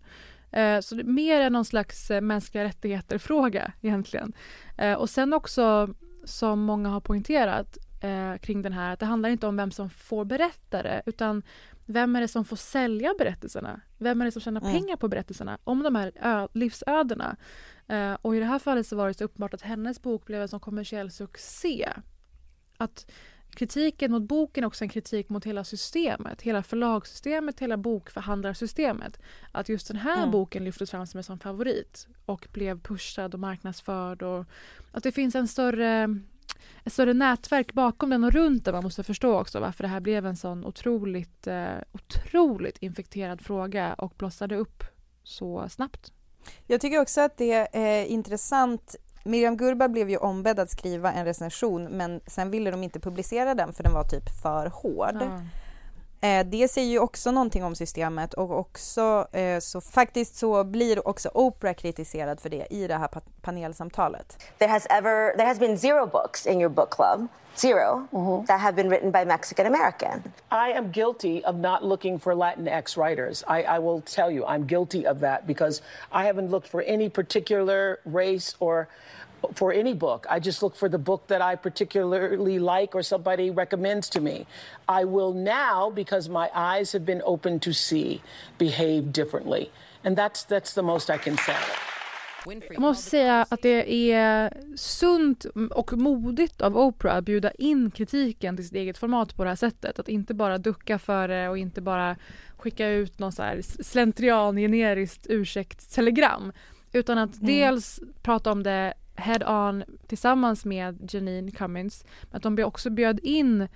Eh, 0.60 0.80
så 0.80 0.94
det 0.94 1.02
är 1.02 1.04
mer 1.04 1.40
än 1.40 1.52
någon 1.52 1.64
slags 1.64 2.10
eh, 2.10 2.20
mänskliga 2.20 2.64
rättigheter-fråga 2.64 3.72
egentligen. 3.80 4.32
Eh, 4.78 4.94
och 4.94 5.10
sen 5.10 5.32
också, 5.32 5.94
som 6.24 6.60
många 6.60 6.88
har 6.88 7.00
poängterat 7.00 7.78
eh, 8.02 8.36
kring 8.36 8.62
den 8.62 8.72
här, 8.72 8.92
att 8.92 9.00
det 9.00 9.06
handlar 9.06 9.28
inte 9.28 9.46
om 9.46 9.56
vem 9.56 9.70
som 9.70 9.90
får 9.90 10.24
berätta 10.24 10.82
det, 10.82 11.02
utan 11.06 11.42
vem 11.86 12.16
är 12.16 12.20
det 12.20 12.28
som 12.28 12.44
får 12.44 12.56
sälja 12.56 13.14
berättelserna? 13.18 13.80
Vem 13.98 14.20
är 14.20 14.24
det 14.24 14.32
som 14.32 14.42
tjänar 14.42 14.60
Mm. 14.60 14.72
pengar 14.72 14.96
på 14.96 15.08
berättelserna 15.08 15.58
om 15.64 15.82
de 15.82 15.94
här 15.94 16.12
ö- 16.22 16.48
livsödena? 16.52 17.36
Eh, 17.88 18.14
och 18.22 18.36
i 18.36 18.38
det 18.38 18.44
här 18.44 18.58
fallet 18.58 18.86
så 18.86 18.96
var 18.96 19.08
det 19.08 19.14
så 19.14 19.24
uppenbart 19.24 19.54
att 19.54 19.62
hennes 19.62 20.02
bok 20.02 20.26
blev 20.26 20.42
en 20.42 20.48
sån 20.48 20.60
kommersiell 20.60 21.10
succé. 21.10 21.88
Att 22.76 23.10
kritiken 23.54 24.12
mot 24.12 24.22
boken 24.22 24.64
är 24.64 24.66
också 24.66 24.84
en 24.84 24.88
kritik 24.88 25.28
mot 25.28 25.44
hela 25.44 25.64
systemet, 25.64 26.42
hela 26.42 26.62
förlagssystemet, 26.62 27.60
hela 27.60 27.76
bokförhandlarsystemet. 27.76 29.20
Att 29.52 29.68
just 29.68 29.88
den 29.88 29.96
här 29.96 30.18
Mm. 30.18 30.30
boken 30.30 30.64
lyftes 30.64 30.90
fram 30.90 31.06
som 31.06 31.18
en 31.18 31.24
sån 31.24 31.38
favorit 31.38 32.08
och 32.26 32.48
blev 32.52 32.80
pushad 32.80 33.34
och 33.34 33.40
marknadsförd 33.40 34.22
och 34.22 34.44
att 34.92 35.02
det 35.02 35.12
finns 35.12 35.34
en 35.34 35.48
större 35.48 36.20
ett 36.84 36.92
större 36.92 37.14
nätverk 37.14 37.72
bakom 37.72 38.10
den 38.10 38.24
och 38.24 38.32
runt 38.32 38.64
den. 38.64 38.74
Man 38.74 38.84
måste 38.84 39.02
förstå 39.04 39.40
också 39.40 39.60
varför 39.60 39.82
det 39.82 39.88
här 39.88 40.00
blev 40.00 40.26
en 40.26 40.36
sån 40.36 40.64
otroligt, 40.64 41.46
eh, 41.46 41.74
otroligt 41.92 42.78
infekterad 42.78 43.40
fråga 43.40 43.94
och 43.94 44.14
blossade 44.18 44.56
upp 44.56 44.84
så 45.22 45.68
snabbt. 45.68 46.12
Jag 46.66 46.80
tycker 46.80 47.00
också 47.00 47.20
att 47.20 47.36
det 47.36 47.76
är 47.76 48.04
intressant. 48.04 48.96
Miriam 49.24 49.56
Gurba 49.56 49.88
blev 49.88 50.10
ju 50.10 50.16
ombedd 50.16 50.58
att 50.58 50.70
skriva 50.70 51.12
en 51.12 51.24
recension 51.24 51.84
men 51.84 52.20
sen 52.26 52.50
ville 52.50 52.70
de 52.70 52.82
inte 52.82 53.00
publicera 53.00 53.54
den 53.54 53.72
för 53.72 53.82
den 53.82 53.92
var 53.92 54.04
typ 54.04 54.28
för 54.42 54.66
hård. 54.66 55.22
Mm. 55.22 55.40
Eh, 56.24 56.46
det 56.46 56.68
säger 56.68 56.88
ju 56.90 56.98
också 56.98 57.30
någonting 57.30 57.64
om 57.64 57.74
systemet 57.74 58.34
och 58.34 58.50
också 58.58 59.26
eh, 59.32 59.58
så 59.58 59.80
faktiskt 59.80 60.36
så 60.36 60.64
blir 60.64 61.08
också 61.08 61.30
Oprah 61.34 61.74
kritiserad 61.74 62.40
för 62.40 62.48
det 62.50 62.66
i 62.70 62.86
det 62.86 62.94
här 62.94 63.08
pa- 63.08 63.20
panelsamtalet. 63.40 64.38
There 64.58 64.70
has 64.70 64.86
ever 64.90 65.36
there 65.36 65.46
has 65.48 65.58
been 65.58 65.78
zero 65.78 66.06
books 66.06 66.46
in 66.46 66.60
your 66.60 66.70
book 66.70 66.90
club, 66.90 67.26
0 68.12 68.44
that 68.46 68.60
have 68.60 68.72
been 68.76 68.88
written 68.88 69.10
by 69.12 69.24
Mexican 69.24 69.66
American. 69.66 70.22
I 70.50 70.72
am 70.78 70.92
guilty 70.92 71.42
of 71.44 71.56
not 71.56 71.82
looking 71.84 72.18
for 72.20 72.34
Latinx 72.34 72.96
writers. 72.96 73.44
I, 73.48 73.62
I 73.76 73.78
will 73.78 74.00
tell 74.00 74.30
you, 74.30 74.44
I'm 74.46 74.66
guilty 74.66 75.06
of 75.06 75.20
that 75.20 75.46
because 75.46 75.82
I 76.12 76.24
haven't 76.26 76.50
looked 76.50 76.68
for 76.70 76.82
any 76.82 77.08
particular 77.10 77.98
race 78.04 78.56
or 78.60 78.88
for 79.54 79.72
any 79.72 79.94
book. 79.94 80.26
I 80.30 80.40
just 80.40 80.62
look 80.62 80.76
for 80.76 80.88
the 80.88 80.98
book 80.98 81.26
that 81.26 81.40
I 81.40 81.56
particularly 81.56 82.58
like 82.58 82.94
or 82.94 83.02
somebody 83.02 83.50
recommends 83.50 84.08
to 84.10 84.20
me. 84.20 84.46
I 84.88 85.04
will 85.04 85.32
now, 85.32 85.90
because 85.90 86.28
my 86.28 86.48
eyes 86.54 86.92
have 86.92 87.04
been 87.04 87.22
open 87.24 87.60
to 87.60 87.72
see, 87.72 88.20
behave 88.58 89.12
differently. 89.12 89.70
And 90.04 90.16
that's, 90.16 90.44
that's 90.44 90.74
the 90.74 90.82
most 90.82 91.10
I 91.10 91.18
can 91.18 91.36
say. 91.36 91.56
Jag 92.44 92.80
måste 92.80 93.10
säga 93.10 93.46
att 93.48 93.62
det 93.62 94.12
är 94.12 94.52
sunt 94.76 95.44
och 95.70 95.92
modigt 95.92 96.60
av 96.60 96.78
Oprah 96.78 97.16
att 97.16 97.24
bjuda 97.24 97.50
in 97.50 97.90
kritiken 97.90 98.56
till 98.56 98.64
sitt 98.64 98.74
eget 98.74 98.98
format 98.98 99.36
på 99.36 99.44
det 99.44 99.50
här 99.50 99.56
sättet. 99.56 99.98
Att 99.98 100.08
inte 100.08 100.34
bara 100.34 100.58
ducka 100.58 100.98
för 100.98 101.28
det 101.28 101.48
och 101.48 101.58
inte 101.58 101.80
bara 101.80 102.16
skicka 102.56 102.88
ut 102.88 103.18
någon 103.18 103.32
så 103.32 103.42
här 103.42 103.62
slentrian, 103.62 104.56
generiskt 104.56 105.26
ursäktstelegram. 105.28 106.52
Utan 106.92 107.18
att 107.18 107.40
dels 107.40 108.00
prata 108.22 108.52
om 108.52 108.62
det 108.62 108.94
head 109.22 109.66
on 109.66 109.84
tillsammans 110.06 110.64
med 110.64 111.14
Janine 111.14 111.50
Cummins. 111.50 112.04
Men 112.22 112.36
att 112.36 112.42
de 112.42 112.64
också 112.64 112.90
bjöd 112.90 113.20
in 113.22 113.68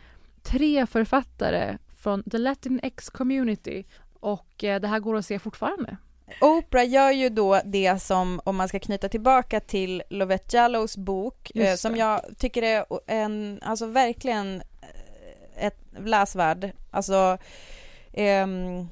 tre 0.42 0.86
författare 0.86 1.78
från 1.97 2.22
the 2.22 2.38
Latinx 2.38 3.11
community. 3.11 3.84
Och 4.20 4.64
eh, 4.64 4.80
det 4.80 4.88
här 4.88 5.01
går 5.01 5.16
att 5.16 5.26
se 5.26 5.38
fortfarande. 5.38 5.97
Oprah 6.40 6.88
gör 6.88 7.11
ju 7.11 7.28
då 7.28 7.61
det 7.64 8.03
som, 8.03 8.40
om 8.44 8.57
man 8.57 8.68
ska 8.68 8.78
knyta 8.78 9.09
tillbaka 9.09 9.61
till 9.61 10.03
Lovette 10.11 10.57
Jallows 10.57 10.97
bok, 10.97 11.51
eh, 11.55 11.74
som 11.74 11.97
jag 11.97 12.20
tycker 12.38 12.62
är 12.62 12.84
en, 13.07 13.59
alltså 13.62 13.86
verkligen 13.86 14.62
eh, 14.82 15.66
ett 15.66 15.78
läsvärd. 15.99 16.72
Alltså, 16.90 17.38
ehm, 18.12 18.88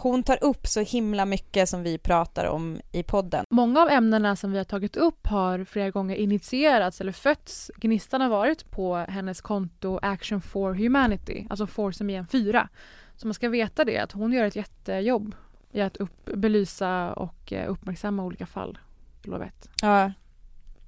hon 0.00 0.22
tar 0.22 0.44
upp 0.44 0.66
så 0.66 0.80
himla 0.80 1.24
mycket 1.24 1.68
som 1.68 1.82
vi 1.82 1.98
pratar 1.98 2.44
om 2.44 2.80
i 2.92 3.02
podden. 3.02 3.44
Många 3.50 3.80
av 3.80 3.88
ämnena 3.88 4.36
som 4.36 4.52
vi 4.52 4.58
har 4.58 4.64
tagit 4.64 4.96
upp 4.96 5.26
har 5.26 5.64
flera 5.64 5.90
gånger 5.90 6.16
initierats 6.16 7.00
eller 7.00 7.12
fötts. 7.12 7.70
Gnistan 7.76 8.20
har 8.20 8.28
varit 8.28 8.70
på 8.70 8.96
hennes 8.96 9.40
konto 9.40 9.98
Action 10.02 10.40
for 10.40 10.74
Humanity, 10.74 11.46
alltså 11.50 11.66
for 11.66 11.92
som 11.92 12.10
i 12.10 12.14
en 12.14 12.26
fyra. 12.26 12.68
Så 13.16 13.26
man 13.26 13.34
ska 13.34 13.48
veta 13.48 13.84
det, 13.84 13.98
att 13.98 14.12
hon 14.12 14.32
gör 14.32 14.44
ett 14.44 14.56
jättejobb 14.56 15.34
i 15.72 15.80
att 15.80 15.96
upp, 15.96 16.24
belysa 16.24 17.12
och 17.12 17.52
eh, 17.52 17.70
uppmärksamma 17.70 18.24
olika 18.24 18.46
fall. 18.46 18.78
Lovette. 19.22 19.68
Ja. 19.82 20.12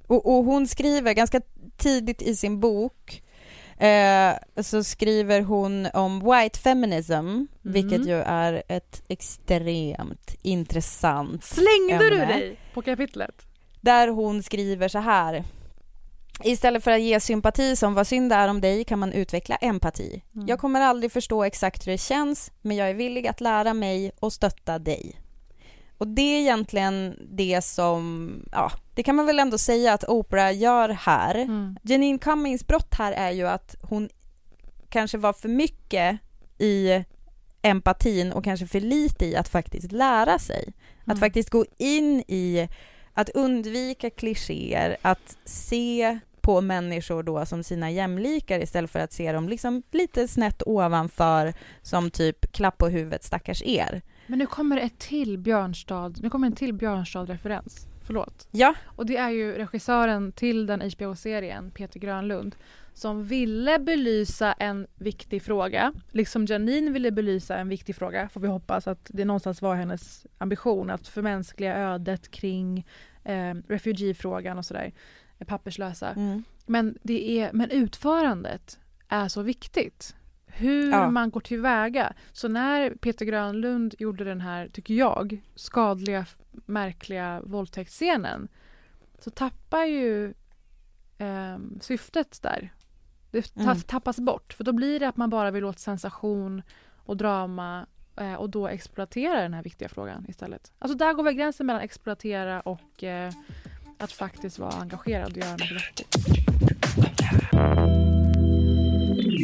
Och, 0.07 0.27
och 0.27 0.45
hon 0.45 0.69
skriver 0.69 1.13
ganska 1.13 1.41
tidigt 1.77 2.23
i 2.23 2.37
sin 2.37 2.61
bok 2.61 3.23
eh, 3.81 4.63
så 4.63 4.85
skriver 4.85 5.41
hon 5.41 5.87
om 5.95 6.21
white 6.21 6.59
feminism, 6.59 7.47
vilket 7.63 8.07
ju 8.07 8.23
är 8.27 8.63
ett 8.69 9.03
extremt 9.09 10.37
intressant 10.43 11.45
Slängde 11.45 12.11
du 12.11 12.23
ämne. 12.23 12.27
dig 12.27 12.59
på 12.75 12.83
kapitlet? 12.83 13.47
Där 13.81 14.09
hon 14.09 14.43
skriver 14.43 14.89
så 14.89 14.99
här. 14.99 15.45
Istället 16.45 16.85
för 16.85 16.91
att 16.91 17.01
ge 17.01 17.21
sympati 17.21 17.77
som 17.77 17.95
vad 17.95 18.07
synd 18.07 18.31
det 18.31 18.35
är 18.35 18.49
om 18.49 18.61
dig 18.61 18.85
kan 18.85 18.99
man 18.99 19.13
utveckla 19.13 19.57
empati. 19.57 20.23
Mm. 20.35 20.47
Jag 20.49 20.59
kommer 20.59 20.81
aldrig 20.81 21.13
förstå 21.13 21.45
exakt 21.45 21.87
hur 21.87 21.93
det 21.93 21.99
känns, 21.99 22.53
men 22.63 22.77
jag 22.77 22.91
är 22.91 22.95
villig 22.95 23.27
att 23.27 23.41
lära 23.41 23.75
mig 23.75 24.13
och 24.21 24.33
stötta 24.33 24.79
dig. 24.79 25.21
Och 26.01 26.09
det 26.09 26.23
är 26.23 26.41
egentligen 26.41 27.17
det 27.31 27.65
som, 27.65 28.33
ja, 28.53 28.73
det 28.95 29.03
kan 29.03 29.17
man 29.17 29.27
väl 29.27 29.39
ändå 29.39 29.59
säga 29.59 29.93
att 29.93 30.05
Oprah 30.09 30.59
gör 30.59 30.89
här. 30.89 31.35
Mm. 31.35 31.77
Janine 31.83 32.19
Cummings 32.19 32.67
brott 32.67 32.95
här 32.95 33.13
är 33.13 33.31
ju 33.31 33.47
att 33.49 33.77
hon 33.83 34.09
kanske 34.89 35.19
var 35.19 35.33
för 35.33 35.49
mycket 35.49 36.19
i 36.59 37.05
empatin 37.63 38.33
och 38.33 38.45
kanske 38.45 38.67
för 38.67 38.81
lite 38.81 39.27
i 39.27 39.37
att 39.37 39.49
faktiskt 39.49 39.93
lära 39.93 40.39
sig. 40.39 40.73
Att 41.01 41.07
Mm. 41.07 41.21
faktiskt 41.21 41.51
gå 41.51 41.65
in 41.79 42.23
i 42.29 42.69
att 43.15 43.29
undvika 43.29 44.11
klichéer, 44.11 44.97
att 45.03 45.37
se 45.45 46.19
på 46.41 46.61
människor 46.61 47.23
då 47.23 47.47
som 47.47 47.63
sina 47.65 47.91
jämlikar 47.91 48.61
istället 48.63 48.91
för 48.91 48.99
att 48.99 49.13
se 49.13 49.33
dem 49.33 49.49
liksom 49.49 49.83
lite 49.91 50.29
snett 50.29 50.63
ovanför 50.67 51.55
som 51.83 52.11
typ 52.11 52.53
klapp 52.53 52.79
på 52.79 52.89
huvudet 52.89 53.25
stackars 53.25 53.63
er. 53.63 54.03
Men 54.31 54.39
nu 54.39 54.47
kommer 54.47 54.77
ett 54.77 54.99
till 54.99 55.39
Björnstad, 55.39 56.13
nu 56.23 56.31
kommer 56.31 56.47
en 56.47 56.53
till 56.53 56.73
Björnstad-referens. 56.75 57.87
Förlåt. 58.03 58.49
Ja, 58.51 58.75
Och 58.87 59.07
det 59.07 59.17
är 59.17 59.31
ju 59.31 59.53
regissören 59.53 60.33
till 60.33 60.67
den 60.67 60.81
HBO-serien, 60.81 61.71
Peter 61.71 62.01
Grönlund, 62.01 62.57
som 62.95 63.25
ville 63.25 63.79
belysa 63.79 64.53
en 64.53 64.87
viktig 64.95 65.43
fråga. 65.43 65.93
Liksom 66.11 66.47
Janine 66.47 66.93
ville 66.93 67.11
belysa 67.11 67.57
en 67.57 67.69
viktig 67.69 67.97
fråga, 67.97 68.29
får 68.29 68.41
vi 68.41 68.49
hoppas 68.49 68.89
att 68.89 69.11
det 69.15 69.25
någonstans 69.25 69.63
var 69.63 69.75
hennes 69.75 70.27
ambition 70.39 70.91
att 70.91 71.09
förmänskliga 71.09 71.77
ödet 71.77 72.31
kring 72.31 72.87
eh, 73.25 73.55
refugeefrågan 73.69 74.59
och 74.59 74.65
sådär, 74.65 74.93
papperslösa. 75.47 76.09
mm. 76.09 76.45
Men, 76.67 76.99
det 77.03 77.41
är, 77.41 77.53
men 77.53 77.71
utförandet 77.71 78.79
är 79.09 79.29
så 79.29 79.43
viktigt. 79.43 80.15
Hur 80.55 80.91
Ja. 80.91 81.11
man 81.11 81.31
går 81.31 81.41
tillväga. 81.41 82.13
Så 82.33 82.49
när 82.49 82.91
Peter 82.91 83.25
Grönlund 83.25 83.95
gjorde 83.99 84.25
den 84.25 84.41
här, 84.41 84.69
tycker 84.69 84.95
jag, 84.95 85.41
skadliga, 85.55 86.27
märkliga 86.67 87.41
våldtäktsscenen 87.45 88.49
så 89.19 89.31
tappar 89.31 89.85
ju 89.85 90.35
ehm, 91.19 91.79
syftet 91.81 92.43
där. 92.43 92.73
Det 93.31 93.57
Mm. 93.57 93.81
tappas 93.81 94.17
bort. 94.21 94.53
För 94.53 94.65
då 94.65 94.73
blir 94.73 95.01
det 95.01 95.09
att 95.09 95.17
man 95.17 95.31
bara 95.31 95.51
vill 95.51 95.65
åt 95.65 95.79
sensation 95.79 96.63
och 96.97 97.17
drama 97.17 97.87
eh, 98.17 98.35
och 98.35 98.51
då 98.51 98.69
exploatera 98.69 99.41
den 99.43 99.55
här 99.55 99.63
viktiga 99.63 99.89
frågan 99.89 100.25
istället. 100.29 100.73
Alltså 100.79 100.97
där 100.99 101.13
går 101.15 101.23
väl 101.23 101.35
gränsen 101.35 101.67
mellan 101.67 101.83
exploatera 101.83 102.61
och 102.61 103.05
eh, 103.05 103.33
att 103.99 104.13
faktiskt 104.13 104.59
vara 104.59 104.73
engagerad 104.73 105.31
och 105.31 105.37
göra 105.39 105.51
något 105.53 105.73
vettigt. 105.73 106.17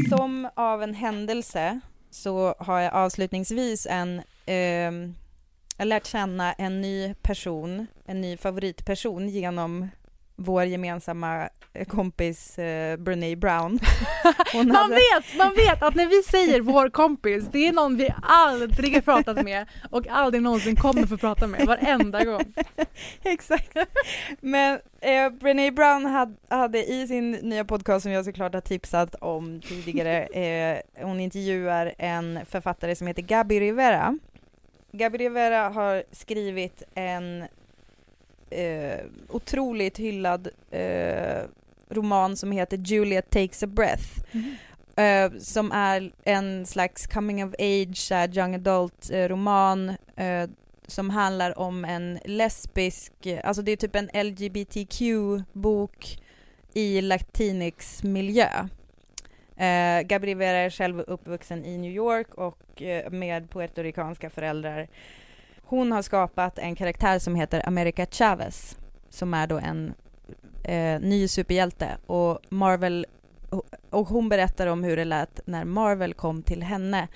Som 0.09 0.49
av 0.55 0.83
en 0.83 0.95
händelse 0.95 1.81
så 2.11 2.55
har 2.59 2.81
jag 2.81 2.95
avslutningsvis 2.95 3.87
en 3.91 4.23
Eh, 4.47 4.93
jag 5.79 5.89
lärt 5.89 6.07
känna 6.07 6.53
en 6.53 6.81
ny 6.81 7.15
person, 7.15 7.87
en 8.05 8.21
ny 8.21 8.37
favoritperson 8.37 9.29
genom 9.29 9.89
vår 10.37 10.65
gemensamma 10.65 11.49
eh, 11.73 11.85
kompis 11.87 12.59
eh, 12.59 12.97
Brené 12.97 13.37
Brown. 13.37 13.79
Hon 14.53 14.67
Man 14.69 14.77
hade- 14.77 14.95
vet, 14.95 15.37
man 15.39 15.55
vet 15.57 15.83
att 15.83 15.95
när 15.95 16.07
vi 16.07 16.23
säger 16.23 16.61
vår 16.61 16.89
kompis, 16.89 17.45
det 17.53 17.69
är 17.69 17.73
någon 17.73 17.97
vi 17.97 18.09
aldrig 18.23 18.95
har 18.95 19.01
pratat 19.01 19.45
med 19.45 19.67
och 19.91 20.07
aldrig 20.09 20.43
någonsin 20.43 20.77
kommer 20.77 21.07
få 21.07 21.17
prata 21.17 21.47
med, 21.47 21.67
varenda 21.67 22.25
gång. 22.25 22.55
Exakt. 23.23 23.77
Men 24.41 24.81
eh, 25.01 25.31
Brené 25.31 25.71
Brown 25.71 26.05
hade, 26.07 26.35
hade 26.49 26.85
i 26.93 27.07
sin 27.09 27.31
nya 27.31 27.65
podcast 27.65 28.03
som 28.03 28.13
jag 28.13 28.25
såklart 28.25 28.55
har 28.55 28.61
tipsat 28.61 29.15
om 29.15 29.61
tidigare, 29.61 30.23
eh, 30.27 31.07
hon 31.07 31.21
intervjuar 31.21 31.95
en 31.99 32.39
författare 32.47 32.97
som 32.97 33.07
heter 33.07 33.23
Gabi 33.23 33.61
Rivera. 33.61 34.19
Gabi 34.93 35.19
Rivera 35.19 35.69
har 35.69 36.03
skrivit 36.13 36.83
en 36.95 37.45
eh, 38.51 39.01
otroligt 39.29 39.99
hyllad 39.99 40.49
eh, 40.71 41.43
roman 41.89 42.37
som 42.37 42.53
heter 42.53 42.77
Juliet 42.77 43.31
takes 43.31 43.63
a 43.63 43.67
breath. 43.67 44.09
Eh, 44.97 45.33
som 45.39 45.73
är 45.73 46.13
en 46.25 46.67
slags 46.67 47.07
coming 47.07 47.45
of 47.45 47.55
age, 47.59 48.11
här, 48.11 48.39
young 48.39 48.55
adult 48.55 49.11
eh, 49.11 49.29
roman 49.29 49.89
eh, 50.17 50.49
som 50.87 51.11
handlar 51.11 51.59
om 51.59 51.85
en 51.85 52.19
lesbisk, 52.25 53.13
alltså 53.45 53.63
det 53.63 53.73
är 53.73 53.77
typ 53.77 53.97
en 53.97 54.11
LGBTQ-bok 54.27 56.19
i 56.75 57.01
latinx 57.01 58.03
miljö. 58.03 58.69
Eh, 59.57 60.03
Gabi 60.03 60.27
Rivera 60.27 60.59
är 60.59 60.71
själv 60.71 61.01
uppvuxen 61.01 61.65
i 61.65 61.79
New 61.79 61.93
York 61.93 62.35
och 62.35 62.83
eh, 62.83 63.11
med 63.11 63.51
puertoricanska 63.51 64.31
föräldrar. 64.31 64.89
Hon 65.69 65.93
har 65.93 66.03
skapat 66.03 66.59
en 66.59 66.77
karaktär 66.77 67.19
som 67.19 67.35
heter 67.35 67.69
America 67.69 68.07
Chavez 68.11 68.77
som 69.09 69.35
är 69.35 69.47
då 69.47 69.59
en 69.59 69.95
eh, 70.65 71.01
ny 71.01 71.29
superhjälte 71.29 71.99
och 72.07 72.41
Marvel 72.49 73.07
och 73.91 74.07
hon 74.09 74.29
berättar 74.29 74.67
om 74.67 74.85
hur 74.85 74.97
det 74.97 75.05
lät 75.05 75.41
när 75.47 75.65
Marvel 75.65 76.15
kom 76.15 76.43
till 76.43 76.63
henne 76.63 77.09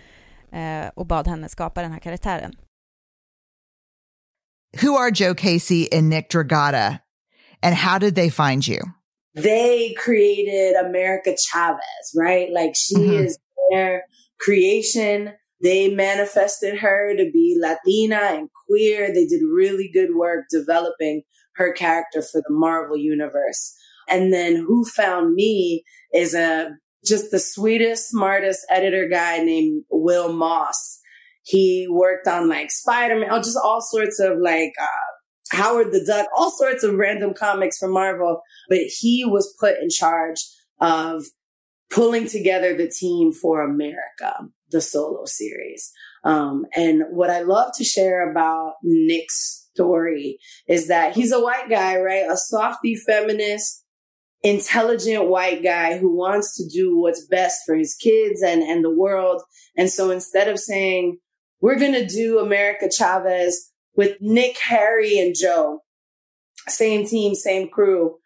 eh, 0.53 0.91
och 0.95 1.07
bad 1.07 1.29
henne 1.29 1.49
skapa 1.49 1.83
den 1.83 1.93
här 1.93 1.99
karaktären. 2.01 2.53
Who 4.83 4.97
are 4.99 5.11
Joe 5.15 5.35
Casey 5.35 5.89
and 5.93 6.09
Nick 6.09 6.31
Dragata, 6.31 6.99
and 7.63 7.75
how 7.75 7.99
did 7.99 8.15
they 8.15 8.31
find 8.31 8.69
you? 8.69 8.81
they 9.43 9.95
created 9.95 10.75
America 10.87 11.35
Chavez, 11.37 12.15
right? 12.15 12.51
Like 12.51 12.73
she 12.75 12.99
Mhm. 12.99 13.27
is 13.27 13.37
their 13.73 14.01
creation. 14.47 15.31
They 15.63 15.93
manifested 15.95 16.79
her 16.79 17.15
to 17.17 17.31
be 17.31 17.59
Latina 17.61 18.17
and 18.17 18.49
queer. 18.67 19.09
They 19.09 19.27
did 19.27 19.43
really 19.43 19.91
good 19.93 20.15
work 20.15 20.47
developing 20.51 21.23
her 21.57 21.73
character 21.73 22.23
for 22.23 22.41
the 22.41 22.53
Marvel 22.53 22.97
universe. 22.97 23.77
And 24.09 24.33
then 24.33 24.57
who 24.57 24.85
found 24.85 25.35
me 25.35 25.85
is 26.13 26.35
a 26.35 26.71
just 27.05 27.31
the 27.31 27.39
sweetest, 27.39 28.11
smartest 28.11 28.61
editor 28.71 29.09
guy 29.09 29.39
named 29.39 29.85
Will 29.91 30.33
Moss. 30.33 31.01
He 31.43 31.87
worked 31.91 32.27
on 32.27 32.49
like 32.49 32.71
Spider-Man, 32.71 33.29
oh, 33.31 33.39
just 33.39 33.59
all 33.63 33.81
sorts 33.81 34.21
of 34.21 34.39
like 34.39 34.73
uh, 34.81 35.57
Howard 35.57 35.93
the 35.93 36.05
Duck, 36.05 36.27
all 36.37 36.51
sorts 36.51 36.85
of 36.85 36.95
random 36.95 37.33
comics 37.35 37.79
from 37.79 37.93
Marvel. 37.93 38.43
But 38.69 38.81
he 38.99 39.25
was 39.25 39.55
put 39.59 39.79
in 39.81 39.89
charge 39.89 40.39
of 40.81 41.25
pulling 41.91 42.27
together 42.27 42.77
the 42.77 42.89
team 42.89 43.33
for 43.33 43.63
America, 43.63 44.49
the 44.71 44.81
solo 44.81 45.25
series. 45.25 45.93
Um, 46.25 46.67
and 46.77 47.05
what 47.11 47.31
I 47.31 47.41
love 47.43 47.73
to 47.77 47.85
share 47.85 48.31
about 48.31 48.75
Nick's 48.83 49.69
story 49.73 50.39
is 50.69 50.89
that 50.89 51.15
he's 51.15 51.33
a 51.33 51.41
white 51.41 51.69
guy, 51.69 51.97
right? 51.97 52.25
A 52.31 52.37
softy 52.37 52.95
feminist, 52.95 53.85
intelligent 54.43 55.29
white 55.29 55.63
guy 55.63 55.99
who 55.99 56.17
wants 56.17 56.57
to 56.57 56.69
do 56.69 56.99
what's 56.99 57.27
best 57.27 57.61
for 57.65 57.75
his 57.75 57.95
kids 57.95 58.43
and, 58.43 58.63
and 58.63 58.85
the 58.85 58.95
world. 58.95 59.43
And 59.77 59.91
so 59.91 60.11
instead 60.11 60.49
of 60.49 60.59
saying, 60.59 61.19
we're 61.61 61.79
going 61.79 61.93
to 61.93 62.07
do 62.07 62.39
America 62.39 62.89
Chavez 62.91 63.71
with 63.95 64.17
Nick, 64.21 64.59
Harry, 64.59 65.19
and 65.19 65.35
Joe, 65.39 65.81
same 66.69 67.07
team, 67.07 67.35
same 67.35 67.69
crew, 67.69 68.17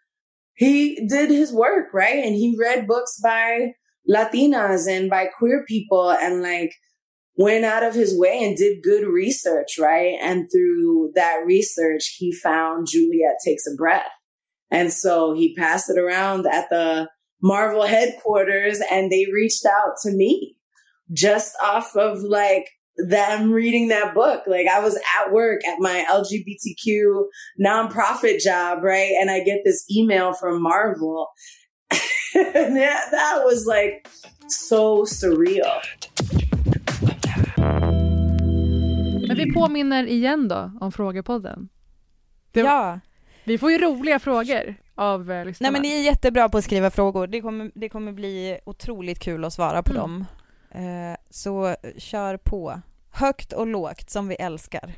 he 0.57 1.07
did 1.07 1.31
his 1.31 1.53
work, 1.53 1.93
right? 1.93 2.25
And 2.25 2.35
he 2.35 2.57
read 2.59 2.87
books 2.87 3.19
by 3.21 3.73
Latinas 4.09 4.89
and 4.89 5.09
by 5.09 5.27
queer 5.27 5.65
people 5.67 6.11
and 6.11 6.43
like 6.43 6.75
went 7.37 7.65
out 7.65 7.83
of 7.83 7.95
his 7.95 8.17
way 8.19 8.45
and 8.45 8.57
did 8.57 8.83
good 8.83 9.07
research, 9.07 9.79
right? 9.79 10.17
And 10.21 10.49
through 10.51 11.13
that 11.15 11.43
research, 11.45 12.17
he 12.19 12.33
found 12.33 12.87
Juliet 12.89 13.37
Takes 13.45 13.67
a 13.67 13.75
Breath. 13.75 14.11
And 14.71 14.93
so 14.93 15.35
he 15.35 15.55
passed 15.55 15.91
it 15.91 15.99
around 15.99 16.47
at 16.47 16.69
the 16.71 17.09
Marvel 17.43 17.87
headquarters 17.87 18.81
and 18.91 19.11
they 19.11 19.27
reached 19.33 19.67
out 19.67 19.95
to 20.03 20.11
me 20.11 20.57
just 21.13 21.55
off 21.63 21.95
of 21.97 22.23
like 22.23 22.69
them 22.97 23.51
reading 23.51 23.89
that 23.89 24.15
book. 24.15 24.45
Like 24.47 24.67
I 24.67 24.81
was 24.81 24.97
at 24.97 25.33
work 25.33 25.61
at 25.67 25.81
my 25.81 26.05
LGBTQ 26.11 27.25
nonprofit 27.61 28.41
job, 28.41 28.83
right? 28.83 29.13
And 29.21 29.31
I 29.31 29.43
get 29.43 29.61
this 29.65 29.85
email 29.95 30.33
from 30.33 30.63
Marvel. 30.63 31.29
and 32.55 32.77
that, 32.77 33.11
that 33.11 33.45
was 33.45 33.67
like 33.67 34.03
so 34.49 35.07
surreal. 35.07 35.81
Men 39.29 39.37
vi 39.37 39.53
påminner 39.53 40.07
igen 40.07 40.49
då 40.49 40.73
om 40.81 40.93
Frågepodden. 40.93 41.69
Det- 42.53 42.61
Ja. 42.61 43.01
Vi 43.47 43.59
får 43.59 43.71
ju 43.71 43.79
roliga 43.79 44.19
frågor 44.19 44.75
av 44.95 45.31
eh, 45.33 45.45
lyssnarna. 45.45 45.71
Nej 45.71 45.81
men 45.81 45.91
ni 45.91 46.01
är 46.01 46.05
jättebra 46.05 46.49
på 46.49 46.59
att 46.59 46.65
skriva 46.65 46.91
frågor. 46.91 47.27
Det 47.27 47.41
kommer, 47.41 47.71
det 47.75 47.89
kommer 47.89 48.13
bli 48.13 48.59
otroligt 48.67 49.19
kul 49.19 49.45
att 49.45 49.53
svara 49.53 49.83
på 49.83 49.91
Mm. 49.93 50.03
dem. 50.03 50.25
Eh, 50.71 51.17
så 51.31 51.77
kör 51.99 52.37
på. 52.37 52.81
Högt 53.11 53.53
och 53.53 53.67
lågt 53.67 54.11
som 54.11 54.29
vi 54.29 54.35
älskar. 54.35 54.95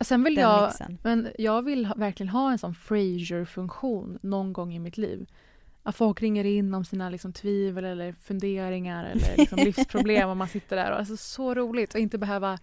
Sen 0.00 0.22
vill 0.24 0.34
Den 0.34 0.44
jag, 0.50 0.62
mixen. 0.68 0.98
men 1.02 1.28
jag 1.38 1.62
vill 1.64 1.86
ha, 1.86 1.94
verkligen 1.94 2.28
ha 2.30 2.50
en 2.52 2.58
sån 2.58 2.74
Frasier-funktion 2.74 4.18
någon 4.22 4.52
gång 4.52 4.74
i 4.74 4.78
mitt 4.78 4.98
liv. 4.98 5.26
Att 5.82 5.96
folk 5.96 6.22
ringer 6.22 6.44
in 6.44 6.74
om 6.74 6.84
sina 6.84 7.10
liksom, 7.10 7.32
tvivel 7.32 7.84
eller 7.84 8.12
funderingar 8.12 9.04
eller 9.04 9.36
liksom, 9.36 9.58
livsproblem 9.64 10.28
och 10.28 10.36
man 10.36 10.48
sitter 10.48 10.76
där. 10.76 10.90
Och, 10.92 10.98
alltså, 10.98 11.16
så 11.16 11.54
roligt 11.54 11.94
att 11.94 12.00
inte 12.00 12.18
behöva 12.18 12.58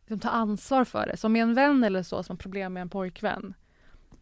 liksom, 0.00 0.18
ta 0.18 0.28
ansvar 0.28 0.84
för 0.84 1.06
det. 1.06 1.16
Som 1.16 1.32
med 1.32 1.42
en 1.42 1.54
vän 1.54 1.84
eller 1.84 2.02
så 2.02 2.22
som 2.22 2.34
har 2.34 2.38
problem 2.38 2.72
med 2.72 2.80
en 2.80 2.88
pojkvän. 2.88 3.54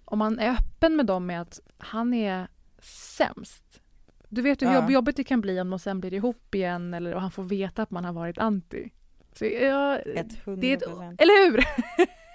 Om 0.04 0.18
man 0.18 0.38
är 0.38 0.50
öppen 0.50 0.96
med 0.96 1.06
dem 1.06 1.26
med 1.26 1.40
att 1.40 1.60
han 1.78 2.14
är 2.14 2.48
sämst. 2.82 3.80
Du 4.28 4.42
vet 4.42 4.62
hur 4.62 4.66
Ja. 4.66 4.74
jobb, 4.74 4.90
jobbigt 4.90 5.16
det 5.16 5.24
kan 5.24 5.40
bli 5.40 5.60
om 5.60 5.70
de 5.70 5.78
sen 5.78 6.00
blir 6.00 6.14
ihop 6.14 6.54
igen 6.54 6.94
eller 6.94 7.14
och 7.14 7.20
han 7.20 7.30
får 7.30 7.42
veta 7.42 7.82
att 7.82 7.90
man 7.90 8.04
har 8.04 8.12
varit 8.12 8.38
anti. 8.38 8.90
Så 9.32 9.44
jag, 9.44 10.00
Ett 10.06 10.44
det 10.44 10.72
är 10.72 10.76
ett, 10.76 10.82
100%. 10.86 11.16
eller 11.18 11.50
hur? 11.50 11.64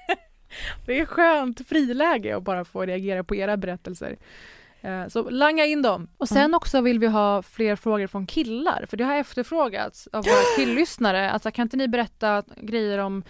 det 0.85 0.99
är 0.99 1.05
skönt 1.05 1.67
friläge 1.67 2.37
att 2.37 2.43
bara 2.43 2.65
få 2.65 2.85
reagera 2.85 3.23
på 3.23 3.35
era 3.35 3.57
berättelser. 3.57 4.17
Eh, 4.81 5.07
Så 5.07 5.29
langa 5.29 5.65
in 5.65 5.81
dem. 5.81 6.07
Och 6.17 6.27
sen 6.27 6.37
Mm. 6.37 6.53
också 6.53 6.81
vill 6.81 6.99
vi 6.99 7.07
ha 7.07 7.41
fler 7.41 7.75
frågor 7.75 8.07
från 8.07 8.25
killar, 8.27 8.85
för 8.89 8.97
det 8.97 9.03
har 9.03 9.15
efterfrågats 9.15 10.07
av 10.13 10.23
våra 10.23 10.43
killlyssnare. 10.57 11.31
Alltså, 11.31 11.51
kan 11.51 11.63
inte 11.63 11.77
ni 11.77 11.87
berätta 11.87 12.43
grejer 12.57 12.97
om 12.97 13.23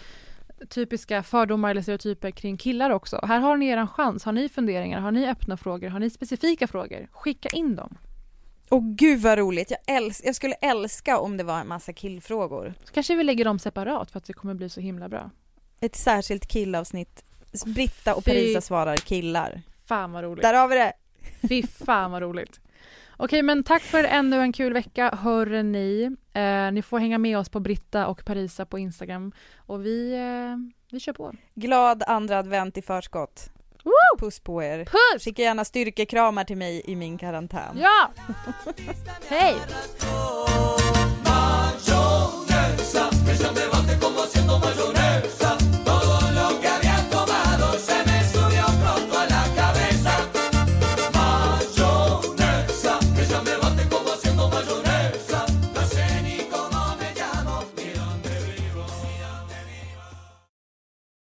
typiska 0.70 1.24
fördomar 1.24 1.72
eller 1.72 1.82
stereotyper 1.82 2.32
kring 2.32 2.58
killar 2.58 2.90
också? 2.90 3.20
Här 3.28 3.40
har 3.40 3.58
ni 3.58 3.68
er 3.68 3.88
chans. 3.88 4.24
Har 4.24 4.32
ni 4.32 4.50
funderingar? 4.50 5.00
Har 5.00 5.12
ni 5.12 5.28
öppna 5.30 5.58
frågor? 5.58 5.90
Har 5.90 6.00
ni 6.00 6.10
specifika 6.10 6.68
frågor? 6.68 7.08
Skicka 7.12 7.50
in 7.50 7.76
dem. 7.76 7.98
Och 8.70 8.84
gud 8.84 9.20
vad 9.22 9.38
roligt. 9.38 9.72
Jag, 9.72 10.02
äls- 10.02 10.22
jag 10.26 10.36
skulle 10.36 10.54
älska 10.54 11.20
om 11.20 11.38
det 11.38 11.44
var 11.44 11.60
en 11.60 11.68
massa 11.68 11.94
killfrågor. 11.94 12.74
Så 12.84 12.94
kanske 12.94 13.16
vi 13.16 13.24
lägger 13.24 13.46
dem 13.46 13.60
separat 13.60 14.12
för 14.12 14.18
att 14.18 14.26
det 14.26 14.34
kommer 14.34 14.54
bli 14.54 14.70
så 14.70 14.80
himla 14.82 15.10
bra. 15.10 15.30
Ett 15.82 15.96
särskilt 15.96 16.52
killavsnitt. 16.52 17.24
Britta 17.66 18.16
och 18.16 18.24
Fy. 18.24 18.32
Parisa 18.32 18.62
svarar 18.62 18.96
killar. 18.96 19.62
Fan 19.86 20.12
vad 20.12 20.24
roligt. 20.24 20.42
Där 20.42 20.54
har 20.54 20.68
vi 20.68 20.76
det! 20.76 20.94
Fy 21.50 21.64
fan 21.64 22.12
vad 22.12 22.22
roligt. 22.22 22.60
Okej, 23.18 23.42
men 23.44 23.64
tack 23.64 23.82
för 23.82 24.04
ännu 24.04 24.42
en 24.42 24.54
kul 24.54 24.74
vecka, 24.74 25.16
hörre 25.16 25.64
ni. 25.64 26.16
Eh, 26.34 26.72
ni 26.72 26.82
får 26.82 27.00
hänga 27.00 27.18
med 27.18 27.38
oss 27.38 27.50
på 27.50 27.60
Britta 27.60 28.08
och 28.08 28.26
Parisa 28.26 28.66
på 28.66 28.80
Instagram. 28.80 29.32
Och 29.58 29.86
vi, 29.86 30.14
eh, 30.14 30.58
vi 30.92 31.00
kör 31.00 31.14
på. 31.14 31.34
Glad 31.56 32.04
andra 32.08 32.38
advent 32.40 32.78
i 32.78 32.82
förskott. 32.82 33.50
Puss 34.20 34.40
på 34.40 34.64
er. 34.64 34.86
Puss! 34.86 35.24
Skicka 35.24 35.42
gärna 35.42 35.66
styrkekramar 35.66 36.44
till 36.44 36.58
mig 36.58 36.82
i 36.86 36.96
min 36.96 37.18
karantän. 37.18 37.78
Ja! 37.82 38.12
Hej! 39.30 39.56